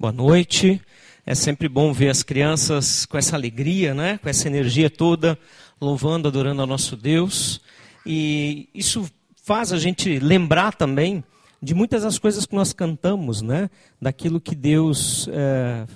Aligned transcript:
Boa 0.00 0.14
noite. 0.14 0.80
É 1.26 1.34
sempre 1.34 1.68
bom 1.68 1.92
ver 1.92 2.08
as 2.08 2.22
crianças 2.22 3.04
com 3.04 3.18
essa 3.18 3.36
alegria, 3.36 3.92
né? 3.92 4.16
com 4.16 4.30
essa 4.30 4.48
energia 4.48 4.88
toda, 4.88 5.38
louvando, 5.78 6.26
adorando 6.26 6.62
ao 6.62 6.66
nosso 6.66 6.96
Deus. 6.96 7.60
E 8.06 8.70
isso 8.72 9.06
faz 9.44 9.74
a 9.74 9.78
gente 9.78 10.18
lembrar 10.18 10.72
também 10.72 11.22
de 11.60 11.74
muitas 11.74 12.02
das 12.02 12.18
coisas 12.18 12.46
que 12.46 12.54
nós 12.54 12.72
cantamos, 12.72 13.42
né? 13.42 13.68
daquilo 14.00 14.40
que 14.40 14.54
Deus 14.54 15.28
é, 15.30 15.86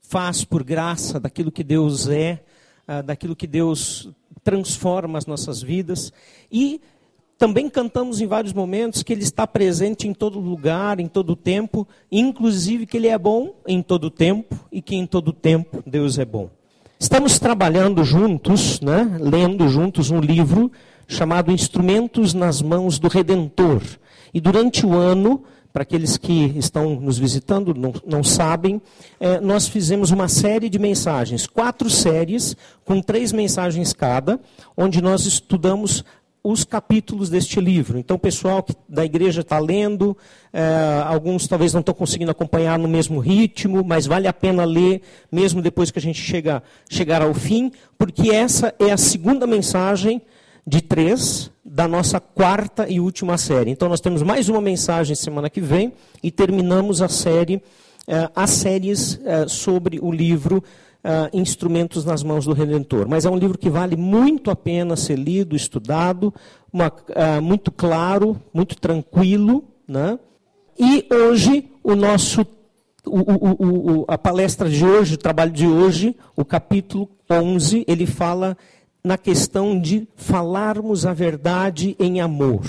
faz 0.00 0.42
por 0.42 0.64
graça, 0.64 1.20
daquilo 1.20 1.52
que 1.52 1.62
Deus 1.62 2.08
é, 2.08 2.42
é, 2.86 3.02
daquilo 3.02 3.36
que 3.36 3.46
Deus 3.46 4.08
transforma 4.42 5.18
as 5.18 5.26
nossas 5.26 5.60
vidas. 5.60 6.14
E 6.50 6.80
também 7.38 7.70
cantamos 7.70 8.20
em 8.20 8.26
vários 8.26 8.52
momentos 8.52 9.04
que 9.04 9.12
Ele 9.12 9.22
está 9.22 9.46
presente 9.46 10.08
em 10.08 10.12
todo 10.12 10.40
lugar, 10.40 10.98
em 10.98 11.06
todo 11.06 11.36
tempo, 11.36 11.86
inclusive 12.10 12.84
que 12.84 12.96
Ele 12.96 13.06
é 13.06 13.16
bom 13.16 13.54
em 13.66 13.80
todo 13.80 14.10
tempo 14.10 14.58
e 14.72 14.82
que 14.82 14.96
em 14.96 15.06
todo 15.06 15.32
tempo 15.32 15.80
Deus 15.86 16.18
é 16.18 16.24
bom. 16.24 16.50
Estamos 16.98 17.38
trabalhando 17.38 18.02
juntos, 18.02 18.80
né, 18.80 19.16
lendo 19.20 19.68
juntos 19.68 20.10
um 20.10 20.18
livro 20.18 20.70
chamado 21.06 21.52
Instrumentos 21.52 22.34
nas 22.34 22.60
Mãos 22.60 22.98
do 22.98 23.06
Redentor. 23.06 23.82
E 24.34 24.40
durante 24.40 24.84
o 24.84 24.94
ano, 24.94 25.44
para 25.72 25.84
aqueles 25.84 26.16
que 26.16 26.52
estão 26.56 26.96
nos 26.96 27.18
visitando, 27.18 27.72
não, 27.72 27.92
não 28.04 28.24
sabem, 28.24 28.82
é, 29.20 29.40
nós 29.40 29.68
fizemos 29.68 30.10
uma 30.10 30.26
série 30.26 30.68
de 30.68 30.78
mensagens, 30.78 31.46
quatro 31.46 31.88
séries, 31.88 32.56
com 32.84 33.00
três 33.00 33.32
mensagens 33.32 33.92
cada, 33.92 34.40
onde 34.76 35.00
nós 35.00 35.24
estudamos 35.24 36.04
os 36.42 36.64
capítulos 36.64 37.28
deste 37.28 37.60
livro. 37.60 37.98
Então, 37.98 38.16
o 38.16 38.20
pessoal 38.20 38.62
que, 38.62 38.74
da 38.88 39.04
igreja 39.04 39.40
está 39.40 39.58
lendo, 39.58 40.16
é, 40.52 41.02
alguns 41.04 41.46
talvez 41.46 41.72
não 41.72 41.80
estão 41.80 41.94
conseguindo 41.94 42.30
acompanhar 42.30 42.78
no 42.78 42.88
mesmo 42.88 43.18
ritmo, 43.18 43.84
mas 43.84 44.06
vale 44.06 44.28
a 44.28 44.32
pena 44.32 44.64
ler, 44.64 45.02
mesmo 45.30 45.60
depois 45.60 45.90
que 45.90 45.98
a 45.98 46.02
gente 46.02 46.20
chega, 46.20 46.62
chegar 46.88 47.22
ao 47.22 47.34
fim, 47.34 47.72
porque 47.96 48.30
essa 48.30 48.74
é 48.78 48.90
a 48.90 48.96
segunda 48.96 49.46
mensagem 49.46 50.22
de 50.66 50.80
três 50.80 51.50
da 51.64 51.88
nossa 51.88 52.20
quarta 52.20 52.88
e 52.88 53.00
última 53.00 53.36
série. 53.36 53.70
Então, 53.70 53.88
nós 53.88 54.00
temos 54.00 54.22
mais 54.22 54.48
uma 54.48 54.60
mensagem 54.60 55.14
semana 55.14 55.50
que 55.50 55.60
vem 55.60 55.92
e 56.22 56.30
terminamos 56.30 57.02
a 57.02 57.08
série, 57.08 57.62
é, 58.06 58.30
as 58.34 58.50
séries 58.50 59.20
é, 59.24 59.46
sobre 59.48 59.98
o 60.00 60.10
livro 60.10 60.62
uh, 61.04 61.36
instrumentos 61.36 62.04
nas 62.04 62.22
mãos 62.22 62.44
do 62.44 62.52
Redentor. 62.52 63.08
Mas 63.08 63.24
é 63.24 63.30
um 63.30 63.36
livro 63.36 63.58
que 63.58 63.70
vale 63.70 63.96
muito 63.96 64.50
a 64.50 64.56
pena 64.56 64.96
ser 64.96 65.16
lido, 65.16 65.56
estudado, 65.56 66.32
uma, 66.72 66.88
uh, 66.88 67.42
muito 67.42 67.70
claro, 67.70 68.40
muito 68.52 68.76
tranquilo. 68.76 69.64
Né? 69.86 70.18
E 70.78 71.06
hoje, 71.12 71.70
o 71.82 71.94
nosso, 71.94 72.46
o, 73.06 73.18
o, 73.18 74.00
o, 74.00 74.04
a 74.08 74.18
palestra 74.18 74.68
de 74.68 74.84
hoje, 74.84 75.14
o 75.14 75.18
trabalho 75.18 75.52
de 75.52 75.66
hoje, 75.66 76.16
o 76.36 76.44
capítulo 76.44 77.08
11, 77.30 77.84
ele 77.86 78.06
fala 78.06 78.56
na 79.04 79.16
questão 79.16 79.80
de 79.80 80.08
falarmos 80.16 81.06
a 81.06 81.12
verdade 81.12 81.96
em 81.98 82.20
amor 82.20 82.62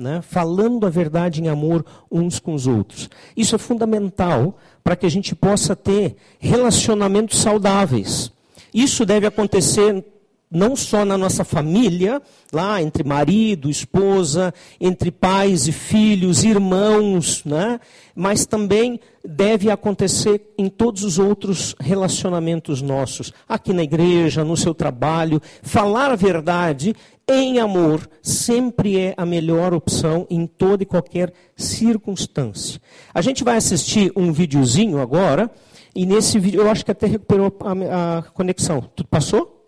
né, 0.00 0.22
falando 0.22 0.86
a 0.86 0.90
verdade 0.90 1.42
em 1.42 1.48
amor 1.48 1.84
uns 2.10 2.38
com 2.38 2.54
os 2.54 2.66
outros. 2.66 3.10
Isso 3.36 3.54
é 3.54 3.58
fundamental 3.58 4.56
para 4.82 4.96
que 4.96 5.04
a 5.04 5.10
gente 5.10 5.34
possa 5.34 5.76
ter 5.76 6.16
relacionamentos 6.38 7.38
saudáveis. 7.38 8.32
Isso 8.72 9.04
deve 9.04 9.26
acontecer 9.26 10.04
não 10.50 10.74
só 10.74 11.04
na 11.04 11.16
nossa 11.16 11.44
família, 11.44 12.20
lá 12.52 12.82
entre 12.82 13.04
marido, 13.04 13.70
esposa, 13.70 14.52
entre 14.80 15.12
pais 15.12 15.68
e 15.68 15.72
filhos, 15.72 16.42
irmãos, 16.42 17.44
né? 17.44 17.78
mas 18.16 18.44
também 18.44 18.98
deve 19.24 19.70
acontecer 19.70 20.52
em 20.58 20.68
todos 20.68 21.04
os 21.04 21.18
outros 21.18 21.76
relacionamentos 21.78 22.82
nossos, 22.82 23.32
aqui 23.48 23.72
na 23.72 23.84
igreja, 23.84 24.44
no 24.44 24.56
seu 24.56 24.74
trabalho. 24.74 25.40
Falar 25.62 26.10
a 26.10 26.16
verdade 26.16 26.96
em 27.28 27.60
amor 27.60 28.10
sempre 28.20 28.98
é 28.98 29.14
a 29.16 29.24
melhor 29.24 29.72
opção 29.72 30.26
em 30.28 30.48
toda 30.48 30.82
e 30.82 30.86
qualquer 30.86 31.32
circunstância. 31.54 32.80
A 33.14 33.22
gente 33.22 33.44
vai 33.44 33.56
assistir 33.56 34.12
um 34.16 34.32
videozinho 34.32 34.98
agora, 34.98 35.48
e 35.94 36.04
nesse 36.04 36.40
vídeo 36.40 36.62
eu 36.62 36.70
acho 36.70 36.84
que 36.84 36.90
até 36.90 37.06
recuperou 37.06 37.56
a, 37.60 38.18
a 38.18 38.22
conexão. 38.22 38.80
Tudo 38.96 39.08
passou? 39.08 39.59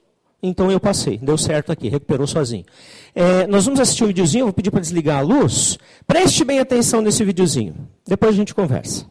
Então 0.42 0.70
eu 0.70 0.80
passei, 0.80 1.18
deu 1.18 1.38
certo 1.38 1.70
aqui, 1.70 1.88
recuperou 1.88 2.26
sozinho. 2.26 2.64
É, 3.14 3.46
nós 3.46 3.64
vamos 3.64 3.78
assistir 3.78 4.02
um 4.02 4.08
videozinho, 4.08 4.46
vou 4.46 4.52
pedir 4.52 4.70
para 4.72 4.80
desligar 4.80 5.18
a 5.18 5.22
luz. 5.22 5.78
Preste 6.06 6.44
bem 6.44 6.58
atenção 6.58 7.00
nesse 7.00 7.24
videozinho. 7.24 7.88
Depois 8.06 8.34
a 8.34 8.36
gente 8.36 8.52
conversa. 8.52 9.06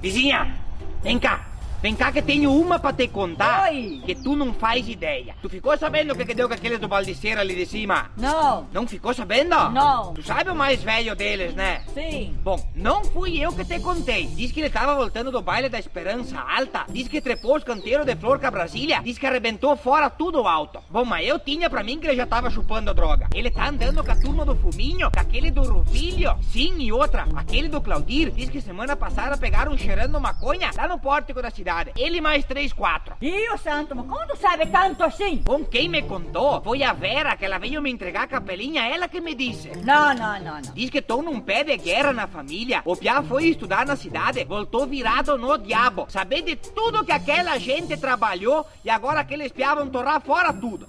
Vizinha, 0.00 0.54
vem 1.02 1.18
cá. 1.18 1.57
Vem 1.80 1.94
cá 1.94 2.10
que 2.10 2.20
tenho 2.20 2.52
uma 2.52 2.76
pra 2.76 2.92
te 2.92 3.06
contar 3.06 3.70
Oi. 3.70 4.02
que 4.04 4.12
tu 4.12 4.34
não 4.34 4.52
faz 4.52 4.88
ideia. 4.88 5.36
Tu 5.40 5.48
ficou 5.48 5.78
sabendo 5.78 6.12
o 6.12 6.16
que, 6.16 6.24
que 6.24 6.34
deu 6.34 6.48
com 6.48 6.54
aqueles 6.54 6.80
do 6.80 6.88
baldiceiro 6.88 7.40
ali 7.40 7.54
de 7.54 7.66
cima? 7.66 8.10
Não. 8.16 8.66
Não 8.72 8.84
ficou 8.84 9.14
sabendo? 9.14 9.56
Não. 9.70 10.12
Tu 10.12 10.24
sabe 10.24 10.50
o 10.50 10.56
mais 10.56 10.82
velho 10.82 11.14
deles, 11.14 11.54
né? 11.54 11.84
Sim. 11.94 12.36
Bom, 12.42 12.58
não 12.74 13.04
fui 13.04 13.38
eu 13.38 13.52
que 13.52 13.64
te 13.64 13.78
contei. 13.78 14.26
Diz 14.26 14.50
que 14.50 14.58
ele 14.58 14.70
tava 14.70 14.96
voltando 14.96 15.30
do 15.30 15.40
baile 15.40 15.68
da 15.68 15.78
Esperança 15.78 16.40
Alta. 16.40 16.84
Diz 16.88 17.06
que 17.06 17.20
trepou 17.20 17.56
os 17.56 17.62
canteiros 17.62 18.04
de 18.04 18.16
flor 18.16 18.40
com 18.40 18.46
a 18.48 18.50
Brasília. 18.50 19.00
Diz 19.00 19.16
que 19.16 19.26
arrebentou 19.26 19.76
fora 19.76 20.10
tudo 20.10 20.48
alto. 20.48 20.80
Bom, 20.90 21.04
mas 21.04 21.28
eu 21.28 21.38
tinha 21.38 21.70
pra 21.70 21.84
mim 21.84 22.00
que 22.00 22.08
ele 22.08 22.16
já 22.16 22.26
tava 22.26 22.50
chupando 22.50 22.92
droga. 22.92 23.28
Ele 23.32 23.52
tá 23.52 23.68
andando 23.68 24.02
com 24.02 24.10
a 24.10 24.16
turma 24.16 24.44
do 24.44 24.56
Fuminho, 24.56 25.08
com 25.12 25.20
aquele 25.20 25.48
do 25.52 25.62
Ruvilho. 25.62 26.36
Sim, 26.42 26.76
e 26.80 26.90
outra, 26.90 27.24
aquele 27.36 27.68
do 27.68 27.80
Claudir. 27.80 28.32
Diz 28.32 28.50
que 28.50 28.60
semana 28.60 28.96
passada 28.96 29.36
pegaram 29.36 29.78
cheirando 29.78 30.20
maconha 30.20 30.72
lá 30.76 30.88
no 30.88 30.98
pórtico 30.98 31.40
da 31.40 31.50
cidade. 31.50 31.67
Ele 31.96 32.20
mais 32.20 32.44
três, 32.44 32.72
quatro. 32.72 33.14
Dio 33.20 33.58
santo, 33.58 33.94
mas 33.94 34.06
como 34.06 34.26
tu 34.26 34.36
sabe 34.36 34.66
tanto 34.66 35.04
assim? 35.04 35.42
Bom, 35.44 35.64
quem 35.64 35.88
me 35.88 36.02
contou 36.02 36.60
foi 36.62 36.82
a 36.82 36.92
Vera, 36.92 37.36
que 37.36 37.44
ela 37.44 37.58
veio 37.58 37.82
me 37.82 37.90
entregar 37.90 38.22
a 38.22 38.26
capelinha, 38.26 38.86
ela 38.86 39.08
que 39.08 39.20
me 39.20 39.34
disse. 39.34 39.70
Não, 39.84 40.14
não, 40.14 40.40
não, 40.40 40.54
não. 40.54 40.74
Diz 40.74 40.90
que 40.90 40.98
estão 40.98 41.22
num 41.22 41.40
pé 41.40 41.64
de 41.64 41.76
guerra 41.76 42.12
na 42.12 42.26
família. 42.26 42.82
O 42.84 42.96
Piá 42.96 43.22
foi 43.22 43.46
estudar 43.46 43.86
na 43.86 43.96
cidade, 43.96 44.44
voltou 44.44 44.86
virado 44.86 45.36
no 45.36 45.56
diabo. 45.58 46.06
Saber 46.08 46.42
de 46.42 46.56
tudo 46.56 47.04
que 47.04 47.12
aquela 47.12 47.58
gente 47.58 47.96
trabalhou 47.96 48.66
e 48.84 48.90
agora 48.90 49.20
aqueles 49.20 49.52
Piá 49.52 49.74
vão 49.74 49.88
torrar 49.88 50.20
fora 50.20 50.52
tudo. 50.52 50.88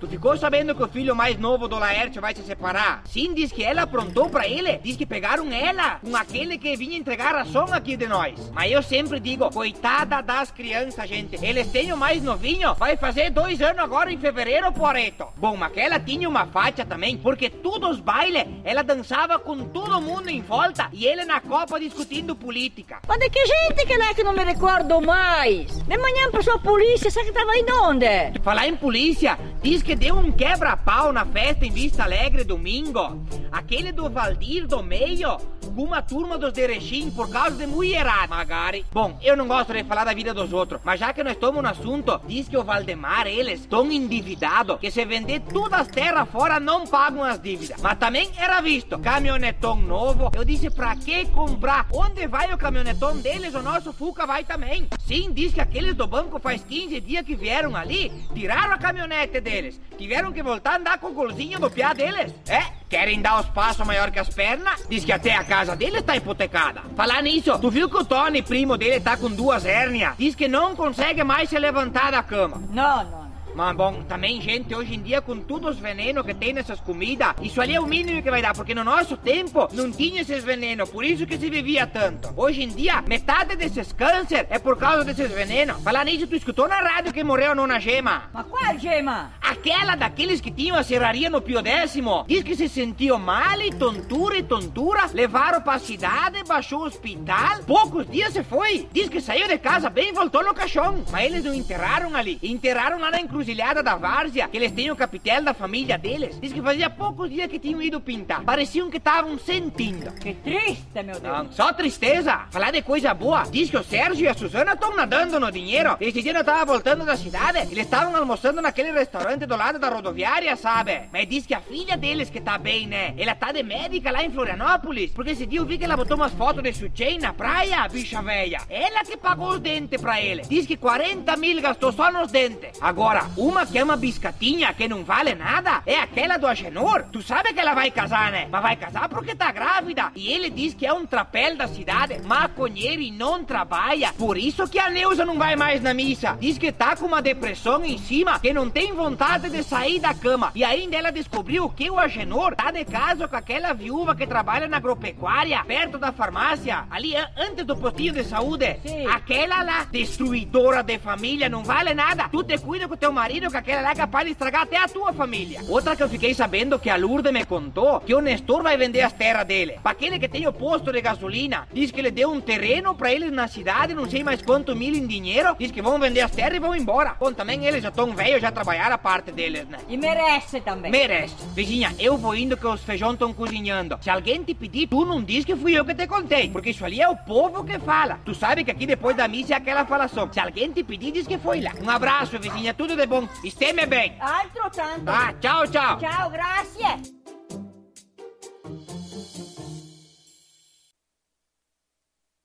Tu 0.00 0.08
ficou 0.08 0.34
sabendo 0.36 0.74
que 0.74 0.82
o 0.82 0.88
filho 0.88 1.14
mais 1.14 1.38
novo 1.38 1.68
do 1.68 1.78
Laerte 1.78 2.20
vai 2.20 2.34
se 2.34 2.42
separar? 2.42 3.02
Sim, 3.06 3.34
diz 3.34 3.52
que 3.52 3.62
ela 3.62 3.82
aprontou 3.82 4.30
pra 4.30 4.48
ele. 4.48 4.78
Diz 4.78 4.96
que 4.96 5.04
pegaram 5.04 5.52
ela 5.52 5.96
com 5.96 6.16
aquele 6.16 6.56
que 6.56 6.74
vinha 6.74 6.96
entregar 6.96 7.34
a 7.34 7.44
som 7.44 7.66
aqui 7.70 7.96
de 7.96 8.06
nós. 8.06 8.50
Mas 8.50 8.72
eu 8.72 8.82
sempre 8.82 9.20
digo, 9.20 9.50
coitada 9.50 10.22
das 10.22 10.50
crianças, 10.50 11.06
gente. 11.06 11.36
Eles 11.44 11.66
têm 11.70 11.92
o 11.92 11.98
mais 11.98 12.22
novinho, 12.22 12.74
vai 12.74 12.96
fazer 12.96 13.30
dois 13.30 13.60
anos 13.60 13.78
agora 13.78 14.10
em 14.10 14.18
fevereiro, 14.18 14.72
Poreto. 14.72 15.26
Bom, 15.36 15.56
mas 15.56 15.76
ela 15.76 16.00
tinha 16.00 16.28
uma 16.28 16.46
faixa 16.46 16.84
também, 16.84 17.18
porque 17.18 17.50
todos 17.50 17.90
os 17.90 18.00
bailes, 18.00 18.46
ela 18.64 18.82
dançava 18.82 19.38
com 19.38 19.66
todo 19.66 20.00
mundo 20.00 20.30
em 20.30 20.40
volta 20.40 20.88
e 20.92 21.06
ele 21.06 21.24
na 21.24 21.40
copa 21.40 21.78
discutindo 21.78 22.34
política. 22.34 23.00
Mas 23.06 23.18
de 23.18 23.28
que 23.28 23.44
gente 23.44 23.86
que 23.86 23.92
é 23.92 24.14
que 24.14 24.24
não 24.24 24.32
me 24.32 24.44
recordo 24.44 25.00
mais? 25.00 25.78
De 25.82 25.98
manhã 25.98 26.30
passou 26.30 26.54
a 26.54 26.58
polícia, 26.58 27.10
sabe 27.10 27.26
que 27.26 27.32
tava 27.32 27.56
indo 27.56 27.72
onde? 27.82 28.40
Falar 28.42 28.66
em 28.66 28.76
polícia, 28.76 29.38
diz 29.70 29.84
que 29.84 29.94
deu 29.94 30.16
um 30.16 30.32
quebra-pau 30.32 31.12
na 31.12 31.24
festa 31.24 31.64
em 31.64 31.70
Vista 31.70 32.02
Alegre 32.02 32.42
domingo. 32.42 33.24
Aquele 33.52 33.92
do 33.92 34.10
Valdir 34.10 34.66
do 34.66 34.82
meio, 34.82 35.36
com 35.76 35.84
uma 35.84 36.02
turma 36.02 36.36
dos 36.36 36.52
Derechim 36.52 37.08
por 37.12 37.30
causa 37.30 37.56
de 37.56 37.68
mulherada, 37.68 38.26
Magari. 38.26 38.84
Bom, 38.90 39.16
eu 39.22 39.36
não 39.36 39.46
gosto 39.46 39.72
de 39.72 39.84
falar 39.84 40.02
da 40.02 40.12
vida 40.12 40.34
dos 40.34 40.52
outros, 40.52 40.80
mas 40.82 40.98
já 40.98 41.12
que 41.12 41.22
nós 41.22 41.34
estamos 41.34 41.62
no 41.62 41.68
assunto, 41.68 42.20
diz 42.26 42.48
que 42.48 42.56
o 42.56 42.64
Valdemar, 42.64 43.28
eles, 43.28 43.64
tão 43.66 43.92
endividado 43.92 44.76
que 44.76 44.90
se 44.90 45.04
vender 45.04 45.38
todas 45.38 45.82
as 45.82 45.86
terras 45.86 46.28
fora 46.30 46.58
não 46.58 46.84
pagam 46.84 47.22
as 47.22 47.40
dívidas. 47.40 47.80
Mas 47.80 47.96
também 47.96 48.28
era 48.36 48.60
visto, 48.60 48.98
caminhonetão 48.98 49.76
novo. 49.76 50.32
Eu 50.34 50.44
disse, 50.44 50.68
pra 50.68 50.96
que 50.96 51.26
comprar? 51.26 51.86
Onde 51.92 52.26
vai 52.26 52.52
o 52.52 52.58
caminhonetão 52.58 53.16
deles? 53.18 53.54
O 53.54 53.62
nosso 53.62 53.92
Fuca 53.92 54.26
vai 54.26 54.42
também. 54.42 54.88
Sim, 55.06 55.30
diz 55.32 55.54
que 55.54 55.60
aqueles 55.60 55.94
do 55.94 56.08
banco 56.08 56.40
faz 56.40 56.64
15 56.64 57.00
dias 57.00 57.24
que 57.24 57.36
vieram 57.36 57.76
ali, 57.76 58.10
tiraram 58.34 58.72
a 58.72 58.78
caminhonete 58.78 59.40
deles 59.40 59.59
tiveram 59.98 60.32
que 60.32 60.42
voltar 60.42 60.72
a 60.72 60.76
andar 60.76 60.98
com 60.98 61.08
o 61.08 61.14
golzinho 61.14 61.58
do 61.58 61.70
piá 61.70 61.92
deles. 61.92 62.32
É, 62.48 62.62
querem 62.88 63.20
dar 63.20 63.40
os 63.40 63.46
passos 63.46 63.86
maior 63.86 64.10
que 64.10 64.18
as 64.18 64.28
pernas? 64.28 64.86
Diz 64.88 65.04
que 65.04 65.12
até 65.12 65.34
a 65.34 65.44
casa 65.44 65.76
dele 65.76 66.02
tá 66.02 66.16
hipotecada. 66.16 66.82
Falar 66.96 67.22
nisso, 67.22 67.58
tu 67.58 67.70
viu 67.70 67.88
que 67.88 67.96
o 67.96 68.04
Tony, 68.04 68.42
primo 68.42 68.76
dele, 68.76 69.00
tá 69.00 69.16
com 69.16 69.30
duas 69.30 69.64
hérnias? 69.64 70.14
Diz 70.18 70.34
que 70.34 70.48
não 70.48 70.74
consegue 70.74 71.22
mais 71.22 71.48
se 71.48 71.58
levantar 71.58 72.12
da 72.12 72.22
cama. 72.22 72.62
Não, 72.70 73.04
não. 73.04 73.19
Mas 73.54 73.76
bom, 73.76 74.02
também, 74.02 74.40
gente, 74.40 74.74
hoje 74.74 74.94
em 74.94 75.02
dia, 75.02 75.20
com 75.20 75.38
todos 75.38 75.76
os 75.76 75.78
venenos 75.78 76.24
que 76.24 76.34
tem 76.34 76.52
nessas 76.52 76.80
comidas, 76.80 77.34
isso 77.42 77.60
ali 77.60 77.74
é 77.74 77.80
o 77.80 77.86
mínimo 77.86 78.22
que 78.22 78.30
vai 78.30 78.42
dar, 78.42 78.54
porque 78.54 78.74
no 78.74 78.84
nosso 78.84 79.16
tempo 79.16 79.68
não 79.72 79.90
tinha 79.90 80.22
esses 80.22 80.42
venenos, 80.42 80.88
por 80.88 81.04
isso 81.04 81.26
que 81.26 81.38
se 81.38 81.50
vivia 81.50 81.86
tanto. 81.86 82.32
Hoje 82.36 82.62
em 82.62 82.68
dia, 82.68 83.02
metade 83.02 83.56
desses 83.56 83.92
câncer 83.92 84.46
é 84.50 84.58
por 84.58 84.76
causa 84.76 85.04
desses 85.04 85.30
venenos. 85.30 85.82
Falar 85.82 86.04
nisso, 86.04 86.26
tu 86.26 86.36
escutou 86.36 86.68
na 86.68 86.80
rádio 86.80 87.12
que 87.12 87.22
morreu 87.22 87.52
a 87.52 87.54
nona 87.54 87.78
Gema? 87.78 88.30
Mas 88.32 88.46
qual 88.46 88.78
gema? 88.78 89.32
Aquela 89.40 89.94
daqueles 89.94 90.40
que 90.40 90.50
tinham 90.50 90.76
a 90.76 90.82
serraria 90.82 91.28
no 91.28 91.42
Pio 91.42 91.60
Décimo. 91.60 92.24
Diz 92.26 92.42
que 92.42 92.56
se 92.56 92.68
sentiu 92.68 93.18
mal 93.18 93.60
e 93.60 93.70
tontura 93.72 94.38
e 94.38 94.42
tontura. 94.42 95.10
Levaram 95.12 95.60
pra 95.60 95.78
cidade, 95.78 96.42
baixou 96.46 96.80
o 96.80 96.86
hospital. 96.86 97.58
Poucos 97.66 98.08
dias 98.08 98.32
se 98.32 98.42
foi. 98.42 98.88
Diz 98.92 99.08
que 99.08 99.20
saiu 99.20 99.48
de 99.48 99.58
casa 99.58 99.90
bem 99.90 100.10
e 100.10 100.12
voltou 100.12 100.42
no 100.44 100.54
caixão. 100.54 101.04
Mas 101.10 101.26
eles 101.26 101.44
não 101.44 101.54
enterraram 101.54 102.14
ali. 102.14 102.38
Enterraram 102.42 102.98
lá 102.98 103.10
na 103.10 103.20
encruzilhada 103.20 103.49
da 103.82 103.96
várzea, 103.96 104.48
que 104.48 104.56
eles 104.56 104.72
têm 104.72 104.90
o 104.90 104.96
capitel 104.96 105.42
da 105.42 105.52
família 105.52 105.98
deles. 105.98 106.38
Diz 106.40 106.52
que 106.52 106.62
fazia 106.62 106.88
poucos 106.88 107.28
dias 107.28 107.48
que 107.48 107.58
tinham 107.58 107.82
ido 107.82 108.00
pintar. 108.00 108.42
Pareciam 108.42 108.90
que 108.90 108.96
estavam 108.96 109.38
sentindo. 109.38 110.12
Que 110.12 110.34
triste, 110.34 111.02
meu 111.04 111.18
Deus. 111.18 111.22
Não, 111.22 111.52
só 111.52 111.72
tristeza. 111.72 112.46
Falar 112.50 112.70
de 112.70 112.82
coisa 112.82 113.12
boa. 113.12 113.44
Diz 113.50 113.70
que 113.70 113.76
o 113.76 113.84
Sérgio 113.84 114.24
e 114.24 114.28
a 114.28 114.34
Suzana 114.34 114.72
estão 114.72 114.96
nadando 114.96 115.38
no 115.38 115.50
dinheiro. 115.50 115.96
Esse 116.00 116.22
dia 116.22 116.32
eu 116.32 116.44
tava 116.44 116.64
voltando 116.64 117.04
da 117.04 117.16
cidade. 117.16 117.58
Eles 117.58 117.84
estavam 117.84 118.16
almoçando 118.16 118.62
naquele 118.62 118.92
restaurante 118.92 119.46
do 119.46 119.56
lado 119.56 119.78
da 119.78 119.88
rodoviária, 119.88 120.54
sabe? 120.56 121.02
Mas 121.12 121.28
diz 121.28 121.46
que 121.46 121.54
a 121.54 121.60
filha 121.60 121.96
deles 121.96 122.30
que 122.30 122.40
tá 122.40 122.56
bem, 122.56 122.86
né? 122.86 123.14
Ela 123.18 123.34
tá 123.34 123.52
de 123.52 123.62
médica 123.62 124.10
lá 124.10 124.22
em 124.22 124.30
Florianópolis. 124.30 125.10
Porque 125.12 125.32
esse 125.32 125.46
dia 125.46 125.60
eu 125.60 125.66
vi 125.66 125.76
que 125.76 125.84
ela 125.84 125.96
botou 125.96 126.16
umas 126.16 126.32
fotos 126.32 126.62
de 126.62 126.72
sutiã 126.72 127.18
na 127.20 127.32
praia, 127.32 127.88
bicha 127.88 128.22
velha. 128.22 128.60
Ela 128.68 129.02
que 129.04 129.16
pagou 129.16 129.50
os 129.50 129.60
dentes 129.60 130.00
pra 130.00 130.20
ele. 130.20 130.42
Diz 130.42 130.66
que 130.66 130.76
40 130.76 131.36
mil 131.36 131.60
gastou 131.60 131.92
só 131.92 132.10
nos 132.12 132.30
dentes. 132.30 132.78
Agora, 132.80 133.22
uma 133.36 133.66
que 133.66 133.78
é 133.78 133.84
uma 133.84 133.96
biscatinha 133.96 134.72
que 134.74 134.88
não 134.88 135.04
vale 135.04 135.34
nada 135.34 135.82
é 135.86 135.96
aquela 135.98 136.36
do 136.36 136.46
Agenor. 136.46 137.04
Tu 137.12 137.22
sabe 137.22 137.52
que 137.52 137.60
ela 137.60 137.74
vai 137.74 137.90
casar, 137.90 138.30
né? 138.32 138.48
Mas 138.50 138.62
vai 138.62 138.76
casar 138.76 139.08
porque 139.08 139.34
tá 139.34 139.50
grávida. 139.52 140.10
E 140.14 140.28
ele 140.32 140.50
diz 140.50 140.74
que 140.74 140.86
é 140.86 140.92
um 140.92 141.06
trapéu 141.06 141.56
da 141.56 141.66
cidade, 141.68 142.20
maconheiro 142.24 143.00
e 143.02 143.10
não 143.10 143.44
trabalha. 143.44 144.12
Por 144.12 144.36
isso 144.36 144.68
que 144.68 144.78
a 144.78 144.90
Neuza 144.90 145.24
não 145.24 145.38
vai 145.38 145.56
mais 145.56 145.80
na 145.82 145.94
missa. 145.94 146.36
Diz 146.40 146.58
que 146.58 146.70
tá 146.72 146.96
com 146.96 147.06
uma 147.06 147.22
depressão 147.22 147.84
em 147.84 147.98
cima, 147.98 148.38
que 148.38 148.52
não 148.52 148.68
tem 148.68 148.92
vontade 148.92 149.48
de 149.50 149.62
sair 149.62 149.98
da 150.00 150.12
cama. 150.14 150.50
E 150.54 150.62
ainda 150.64 150.96
ela 150.96 151.10
descobriu 151.10 151.68
que 151.70 151.90
o 151.90 151.98
Agenor 151.98 152.54
tá 152.54 152.70
de 152.70 152.84
caso 152.84 153.28
com 153.28 153.36
aquela 153.36 153.72
viúva 153.72 154.14
que 154.14 154.26
trabalha 154.26 154.68
na 154.68 154.76
agropecuária, 154.78 155.62
perto 155.64 155.98
da 155.98 156.12
farmácia, 156.12 156.84
ali 156.90 157.16
an- 157.16 157.28
antes 157.36 157.64
do 157.64 157.76
postinho 157.76 158.12
de 158.12 158.24
saúde. 158.24 158.76
Sim. 158.84 159.06
Aquela 159.06 159.62
lá, 159.62 159.84
destruidora 159.84 160.82
de 160.82 160.98
família, 160.98 161.48
não 161.48 161.62
vale 161.64 161.94
nada. 161.94 162.28
Tu 162.28 162.42
te 162.44 162.58
cuida 162.58 162.86
com 162.88 162.96
teu 162.96 163.12
marido, 163.20 163.50
que 163.50 163.56
aquela 163.58 163.82
lá 163.82 163.90
é 163.90 163.94
capaz 163.94 164.24
de 164.24 164.32
estragar 164.32 164.62
até 164.62 164.78
a 164.78 164.88
tua 164.88 165.12
família. 165.12 165.60
Outra 165.68 165.94
que 165.94 166.02
eu 166.02 166.08
fiquei 166.08 166.32
sabendo 166.32 166.78
que 166.78 166.88
a 166.88 166.96
Lourdes 166.96 167.30
me 167.30 167.44
contou, 167.44 168.00
que 168.00 168.14
o 168.14 168.20
Nestor 168.22 168.62
vai 168.62 168.78
vender 168.78 169.02
as 169.02 169.12
terras 169.12 169.46
dele. 169.46 169.78
Pra 169.82 169.92
aquele 169.92 170.18
que 170.18 170.26
tem 170.26 170.46
o 170.46 170.52
posto 170.52 170.90
de 170.90 171.02
gasolina, 171.02 171.68
diz 171.70 171.90
que 171.90 172.00
ele 172.00 172.10
deu 172.10 172.30
um 172.30 172.40
terreno 172.40 172.94
pra 172.94 173.12
eles 173.12 173.30
na 173.30 173.46
cidade, 173.46 173.92
não 173.92 174.08
sei 174.08 174.24
mais 174.24 174.40
quanto 174.40 174.74
mil 174.74 174.94
em 174.94 175.06
dinheiro, 175.06 175.54
diz 175.58 175.70
que 175.70 175.82
vão 175.82 175.98
vender 175.98 176.22
as 176.22 176.30
terras 176.30 176.56
e 176.56 176.60
vão 176.60 176.74
embora. 176.74 177.14
Bom, 177.20 177.30
também 177.30 177.66
eles 177.66 177.82
já 177.82 177.90
estão 177.90 178.12
velhos, 178.12 178.40
já 178.40 178.50
trabalharam 178.50 178.94
a 178.94 178.98
parte 178.98 179.30
deles, 179.30 179.68
né? 179.68 179.78
E 179.86 179.98
merece 179.98 180.62
também. 180.62 180.90
Merece. 180.90 181.34
Vizinha, 181.54 181.94
eu 181.98 182.16
vou 182.16 182.34
indo 182.34 182.56
que 182.56 182.66
os 182.66 182.82
feijão 182.82 183.12
estão 183.12 183.34
cozinhando. 183.34 183.98
Se 184.00 184.08
alguém 184.08 184.42
te 184.42 184.54
pedir, 184.54 184.86
tu 184.86 185.04
não 185.04 185.22
diz 185.22 185.44
que 185.44 185.54
fui 185.54 185.72
eu 185.78 185.84
que 185.84 185.94
te 185.94 186.06
contei. 186.06 186.48
Porque 186.48 186.70
isso 186.70 186.84
ali 186.86 187.02
é 187.02 187.08
o 187.08 187.16
povo 187.16 187.64
que 187.64 187.78
fala. 187.78 188.18
Tu 188.24 188.34
sabe 188.34 188.64
que 188.64 188.70
aqui 188.70 188.86
depois 188.86 189.14
da 189.14 189.28
missa 189.28 189.52
é 189.52 189.56
aquela 189.56 189.84
falação. 189.84 190.30
Se 190.32 190.40
alguém 190.40 190.72
te 190.72 190.82
pedir, 190.82 191.12
diz 191.12 191.26
que 191.26 191.36
foi 191.36 191.60
lá. 191.60 191.72
Um 191.82 191.90
abraço, 191.90 192.38
vizinha. 192.38 192.72
Tudo 192.72 192.96
de 192.96 193.09
bom. 193.10 193.28
Esteme 193.42 193.84
bem. 193.86 194.14
Altro 194.20 194.70
tanto. 194.70 195.04
Tá, 195.04 195.34
tchau, 195.40 195.66
tchau. 195.66 195.98
Ciao, 195.98 196.30
grazie. 196.30 197.18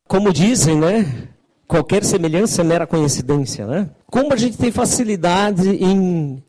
Como 0.07 0.33
dizem, 0.33 0.75
né? 0.75 1.29
Qualquer 1.67 2.03
semelhança 2.03 2.61
é 2.61 2.63
mera 2.63 2.87
coincidência, 2.87 3.65
né? 3.67 3.89
Como 4.07 4.33
a 4.33 4.35
gente 4.35 4.57
tem 4.57 4.71
facilidade 4.71 5.69
em 5.69 6.43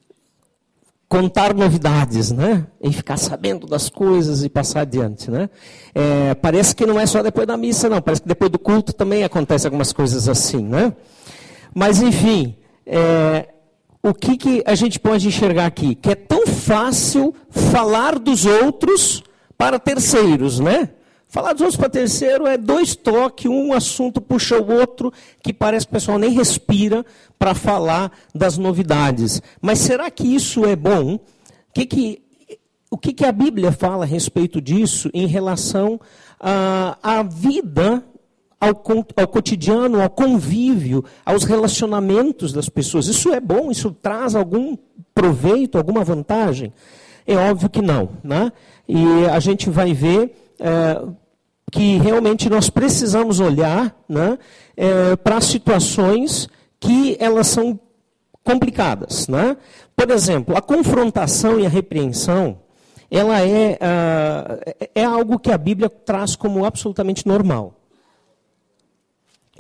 contar 1.08 1.54
novidades, 1.54 2.32
né? 2.32 2.66
Em 2.80 2.92
ficar 2.92 3.16
sabendo 3.18 3.66
das 3.66 3.90
coisas 3.90 4.44
e 4.44 4.48
passar 4.48 4.80
adiante, 4.80 5.30
né? 5.30 5.50
É, 5.94 6.34
parece 6.34 6.74
que 6.74 6.86
não 6.86 6.98
é 6.98 7.06
só 7.06 7.22
depois 7.22 7.46
da 7.46 7.56
missa, 7.56 7.88
não. 7.88 8.00
Parece 8.00 8.22
que 8.22 8.28
depois 8.28 8.50
do 8.50 8.58
culto 8.58 8.92
também 8.92 9.24
acontece 9.24 9.66
algumas 9.66 9.92
coisas 9.92 10.28
assim, 10.28 10.62
né? 10.62 10.92
Mas 11.74 12.00
enfim, 12.00 12.56
é, 12.86 13.48
o 14.08 14.14
que, 14.14 14.36
que 14.36 14.62
a 14.64 14.76
gente 14.76 15.00
pode 15.00 15.26
enxergar 15.26 15.66
aqui? 15.66 15.96
Que 15.96 16.10
é 16.10 16.14
tão 16.14 16.46
fácil 16.46 17.34
falar 17.50 18.20
dos 18.20 18.46
outros 18.46 19.24
para 19.58 19.80
terceiros, 19.80 20.60
né? 20.60 20.90
Falar 21.26 21.52
dos 21.54 21.62
outros 21.62 21.76
para 21.76 21.88
terceiro 21.88 22.46
é 22.46 22.56
dois 22.56 22.94
toques, 22.94 23.50
um 23.50 23.72
assunto 23.72 24.20
puxa 24.20 24.60
o 24.60 24.72
outro, 24.72 25.12
que 25.42 25.52
parece 25.52 25.86
que 25.86 25.90
o 25.90 25.94
pessoal 25.94 26.20
nem 26.20 26.30
respira 26.30 27.04
para 27.36 27.52
falar 27.52 28.12
das 28.32 28.56
novidades. 28.56 29.42
Mas 29.60 29.80
será 29.80 30.08
que 30.08 30.36
isso 30.36 30.64
é 30.64 30.76
bom? 30.76 31.18
Que 31.74 31.84
que, 31.84 32.22
o 32.88 32.96
que, 32.96 33.12
que 33.12 33.24
a 33.24 33.32
Bíblia 33.32 33.72
fala 33.72 34.04
a 34.04 34.06
respeito 34.06 34.60
disso 34.60 35.10
em 35.12 35.26
relação 35.26 36.00
à, 36.38 36.96
à 37.02 37.22
vida 37.24 38.04
ao, 38.60 38.82
ao 39.16 39.28
cotidiano, 39.28 40.00
ao 40.00 40.10
convívio, 40.10 41.04
aos 41.24 41.44
relacionamentos 41.44 42.52
das 42.52 42.68
pessoas. 42.68 43.06
Isso 43.06 43.32
é 43.32 43.40
bom? 43.40 43.70
Isso 43.70 43.90
traz 43.90 44.34
algum 44.34 44.76
proveito, 45.14 45.78
alguma 45.78 46.02
vantagem? 46.02 46.72
É 47.26 47.36
óbvio 47.36 47.68
que 47.68 47.82
não. 47.82 48.10
Né? 48.22 48.52
E 48.88 49.04
a 49.30 49.38
gente 49.40 49.68
vai 49.68 49.92
ver 49.92 50.54
é, 50.58 51.02
que 51.70 51.98
realmente 51.98 52.48
nós 52.48 52.70
precisamos 52.70 53.40
olhar 53.40 53.94
né, 54.08 54.38
é, 54.76 55.16
para 55.16 55.40
situações 55.40 56.48
que 56.80 57.16
elas 57.20 57.48
são 57.48 57.78
complicadas. 58.42 59.28
Né? 59.28 59.56
Por 59.94 60.10
exemplo, 60.10 60.56
a 60.56 60.62
confrontação 60.62 61.60
e 61.60 61.66
a 61.66 61.68
repreensão, 61.68 62.58
ela 63.10 63.40
é, 63.40 63.78
ah, 63.80 64.58
é 64.94 65.04
algo 65.04 65.38
que 65.38 65.52
a 65.52 65.58
Bíblia 65.58 65.88
traz 65.88 66.34
como 66.34 66.64
absolutamente 66.64 67.26
normal 67.26 67.74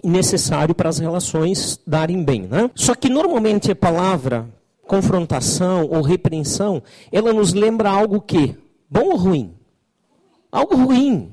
necessário 0.04 0.74
para 0.74 0.88
as 0.88 0.98
relações 0.98 1.80
darem 1.86 2.22
bem. 2.22 2.42
Né? 2.42 2.70
Só 2.74 2.94
que 2.94 3.08
normalmente 3.08 3.70
a 3.70 3.76
palavra 3.76 4.48
confrontação 4.86 5.88
ou 5.90 6.00
repreensão, 6.00 6.82
ela 7.10 7.32
nos 7.32 7.52
lembra 7.52 7.90
algo 7.90 8.20
que? 8.20 8.54
Bom 8.88 9.10
ou 9.10 9.16
ruim? 9.16 9.54
Algo 10.50 10.76
ruim. 10.76 11.32